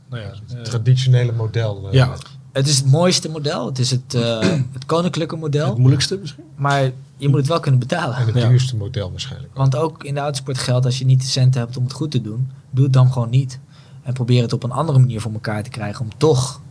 nou 0.09 0.21
ja, 0.23 0.29
Het 0.29 0.53
eh, 0.55 0.61
traditionele 0.61 1.31
model. 1.31 1.87
eh, 1.87 1.93
Ja. 1.93 2.13
Het 2.51 2.67
is 2.67 2.77
het 2.77 2.91
mooiste 2.91 3.29
model. 3.29 3.65
Het 3.65 3.79
is 3.79 3.91
het, 3.91 4.13
eh, 4.13 4.39
het 4.73 4.85
koninklijke 4.85 5.33
het 5.35 5.43
model. 5.43 5.75
moeilijkste 5.77 6.17
misschien. 6.17 6.43
Maar 6.55 6.81
je 7.17 7.27
moet 7.29 7.37
het 7.37 7.47
wel 7.47 7.59
kunnen 7.59 7.81
En 7.81 7.87
betalen. 7.87 8.15
het 8.15 8.35
Ja. 8.35 8.47
duurste 8.47 8.75
model 8.75 9.09
waarschijnlijk. 9.11 9.55
Want 9.55 9.75
ook 9.75 10.03
in 10.03 10.13
de 10.13 10.19
autosport 10.19 10.57
geldt, 10.57 10.85
als 10.85 10.99
je 10.99 11.05
niet 11.05 11.21
de 11.21 11.27
centen 11.27 11.61
hebt 11.61 11.77
om 11.77 11.83
het 11.83 11.93
goed 11.93 12.11
te 12.11 12.21
doen, 12.21 12.49
doe 12.69 12.83
het 12.83 12.93
dan 12.93 13.11
gewoon 13.11 13.29
niet. 13.29 13.59
En 14.03 14.13
probeer 14.13 14.41
het 14.41 14.53
op 14.53 14.63
een 14.63 14.71
andere 14.71 14.99
manier 14.99 15.21
voor 15.21 15.33
elkaar 15.33 15.63
te 15.63 15.69
krijgen 15.69 16.01
om 16.01 16.09
toch 16.17 16.61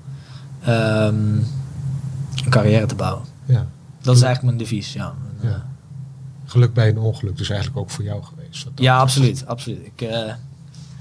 ehm, 0.60 1.14
een 2.44 2.50
carrière 2.50 2.86
te 2.86 2.94
bouwen. 2.94 3.24
Ja. 3.44 3.66
Dat 4.00 4.16
is 4.16 4.22
eigenlijk 4.22 4.42
mijn 4.42 4.68
devies. 4.68 4.92
Ja, 4.92 5.14
Ja. 5.40 5.66
Geluk 6.52 6.74
bij 6.74 6.88
een 6.88 6.98
ongeluk, 6.98 7.36
dus 7.36 7.50
eigenlijk 7.50 7.80
ook 7.80 7.90
voor 7.90 8.04
jou 8.04 8.22
geweest. 8.22 8.66
ja 8.74 8.98
absoluut. 8.98 9.46
absoluut. 9.46 9.86
Ik, 9.86 10.00
eh, 10.00 10.32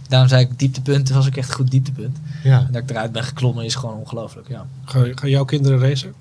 daarom 0.08 0.30
zei 0.30 0.44
ik, 0.44 0.60
dieptepunt 0.60 1.10
was 1.10 1.28
ook 1.28 1.36
echt 1.36 1.50
een 1.50 1.56
goed 1.56 1.72
dieptepunt. 1.72 2.18
Ja. 2.44 2.60
En 2.60 2.72
dat 2.72 2.82
ik 2.82 2.90
eruit 2.90 3.12
ben 3.12 3.24
geklommen 3.24 3.66
is 3.66 3.76
gewoon 3.76 3.96
ongelooflijk. 3.96 4.48
Ja. 4.48 4.66
Gaan, 4.86 5.18
gaan 5.18 5.30
jouw 5.30 5.46
kinderen 5.46 5.80
racen? 5.80 6.14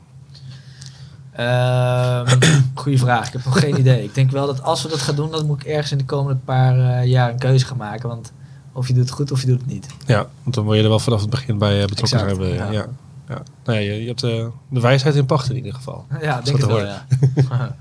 Ehm 1.32 2.38
goeie 2.82 2.98
vraag. 2.98 3.26
Ik 3.26 3.32
heb 3.32 3.44
nog 3.44 3.60
geen 3.60 3.78
idee. 3.78 4.04
Ik 4.04 4.14
denk 4.14 4.30
wel 4.30 4.46
dat 4.46 4.62
als 4.62 4.82
we 4.82 4.88
dat 4.88 5.00
gaan 5.00 5.14
doen, 5.14 5.30
dan 5.30 5.46
moet 5.46 5.60
ik 5.60 5.66
ergens 5.66 5.92
in 5.92 5.98
de 5.98 6.04
komende 6.04 6.40
paar 6.44 6.78
eh, 6.78 7.06
jaar 7.06 7.30
een 7.30 7.38
keuze 7.38 7.66
gaan 7.66 7.76
maken. 7.76 8.08
Want 8.08 8.32
of 8.72 8.88
je 8.88 8.94
doet 8.94 9.02
het 9.02 9.12
goed 9.12 9.32
of 9.32 9.40
je 9.40 9.46
doet 9.46 9.60
het 9.60 9.66
niet. 9.66 9.86
Ja, 10.06 10.26
want 10.42 10.54
dan 10.54 10.64
wil 10.64 10.74
je 10.74 10.82
er 10.82 10.88
wel 10.88 10.98
vanaf 10.98 11.20
het 11.20 11.30
begin 11.30 11.58
bij 11.58 11.82
eh, 11.82 11.86
betrokken 11.86 12.18
Exact, 12.18 12.30
hebben. 12.30 12.54
Ja. 12.54 12.70
ja. 12.70 12.86
Ja. 13.30 13.42
Nou 13.64 13.78
ja, 13.78 13.92
je, 13.92 14.00
je 14.00 14.06
hebt 14.06 14.22
eh, 14.22 14.46
de 14.70 14.80
wijsheid 14.80 15.14
in 15.14 15.26
pacht 15.26 15.50
in 15.50 15.56
ieder 15.56 15.74
geval. 15.74 16.06
Ja, 16.20 16.40
denk 16.40 16.56
het 16.56 16.66
wel. 16.66 16.84
Ja. 16.86 17.06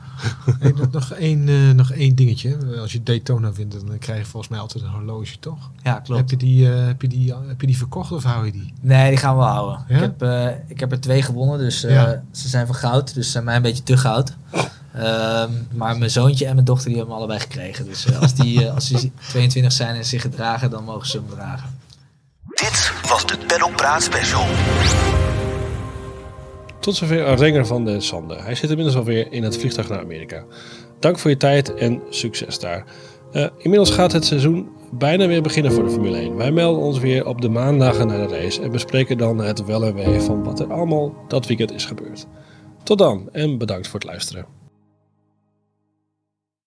Hey, 0.59 0.71
nog- 0.75 0.91
nog, 0.91 1.11
één, 1.11 1.47
eh, 1.49 1.69
nog 1.75 1.91
één 1.91 2.15
dingetje. 2.15 2.57
Als 2.81 2.91
je 2.91 3.03
Daytona 3.03 3.51
wint, 3.51 3.71
dan 3.71 3.97
krijg 3.97 4.19
je 4.19 4.25
volgens 4.25 4.51
mij 4.51 4.59
altijd 4.59 4.83
een 4.83 4.89
horloge, 4.89 5.39
toch? 5.39 5.69
ja, 5.83 5.93
Heb 5.93 6.03
klopt. 6.03 6.29
je, 6.29 6.37
die, 6.37 6.71
eh, 6.73 6.85
heb, 6.85 7.01
je 7.01 7.07
die, 7.07 7.33
heb 7.47 7.61
je 7.61 7.67
die 7.67 7.77
verkocht 7.77 8.11
of 8.11 8.23
hou 8.23 8.45
je 8.45 8.51
die? 8.51 8.73
Nee, 8.81 9.09
die 9.09 9.17
gaan 9.17 9.37
we 9.37 9.43
houden. 9.43 9.85
Ja? 9.87 9.95
Ik, 9.95 10.01
heb, 10.01 10.21
eh, 10.21 10.47
ik 10.67 10.79
heb 10.79 10.91
er 10.91 10.99
twee 10.99 11.21
gewonnen, 11.21 11.59
dus 11.59 11.83
eh, 11.83 11.93
Ja. 11.93 12.23
ze 12.31 12.47
zijn 12.47 12.65
van 12.65 12.75
goud. 12.75 13.13
Dus 13.13 13.25
ze 13.25 13.31
zijn 13.31 13.43
mij 13.43 13.55
een 13.55 13.61
beetje 13.61 13.83
te 13.83 13.97
goud. 13.97 14.33
Ehm, 14.93 15.49
maar 15.73 15.97
mijn 15.97 16.11
zoontje 16.11 16.45
en 16.45 16.53
mijn 16.53 16.65
dochter 16.65 16.87
die 16.87 16.97
hebben 16.97 17.13
hem 17.15 17.23
allebei 17.23 17.39
gekregen. 17.47 17.85
Dus 17.85 18.15
als, 18.19 18.33
die, 18.33 18.65
eh, 18.67 18.73
als 18.73 18.87
die 18.87 19.11
22 19.29 19.71
zijn 19.71 19.95
en 19.95 20.05
zich 20.05 20.21
gedragen, 20.21 20.69
dan 20.69 20.83
mogen 20.83 21.07
ze 21.07 21.17
hem 21.17 21.29
dragen. 21.29 21.69
Dit 22.47 22.91
was 23.09 23.25
de 23.25 23.37
Paddock 23.47 23.75
Praat 23.75 24.03
Special. 24.03 24.45
Tot 26.79 26.95
zover 26.95 27.35
Renger 27.35 27.65
van 27.65 27.85
de 27.85 27.99
Sande. 27.99 28.35
Hij 28.35 28.55
zit 28.55 28.69
inmiddels 28.69 28.97
alweer 28.97 29.31
in 29.31 29.43
het 29.43 29.57
vliegtuig 29.57 29.89
naar 29.89 29.99
Amerika. 29.99 30.43
Dank 30.99 31.19
voor 31.19 31.29
je 31.29 31.37
tijd 31.37 31.73
en 31.73 32.01
succes 32.09 32.59
daar. 32.59 32.85
Eh, 33.31 33.47
inmiddels 33.57 33.91
gaat 33.91 34.11
het 34.11 34.25
seizoen 34.25 34.69
bijna 34.91 35.27
weer 35.27 35.41
beginnen 35.41 35.71
voor 35.71 35.83
de 35.83 35.89
Formule 35.89 36.17
1. 36.17 36.35
Wij 36.35 36.51
melden 36.51 36.81
ons 36.81 36.99
weer 36.99 37.25
op 37.25 37.41
de 37.41 37.49
maandagen 37.49 38.07
naar 38.07 38.27
de 38.27 38.37
race 38.37 38.61
en 38.61 38.71
bespreken 38.71 39.17
dan 39.17 39.37
het 39.37 39.65
wel 39.65 39.83
en 39.83 39.93
wee 39.93 40.19
van 40.19 40.43
wat 40.43 40.59
er 40.59 40.73
allemaal 40.73 41.13
dat 41.27 41.47
weekend 41.47 41.71
is 41.73 41.85
gebeurd. 41.85 42.27
Tot 42.83 42.97
dan 42.97 43.29
en 43.31 43.57
bedankt 43.57 43.87
voor 43.87 43.99
het 43.99 44.09
luisteren. 44.09 44.58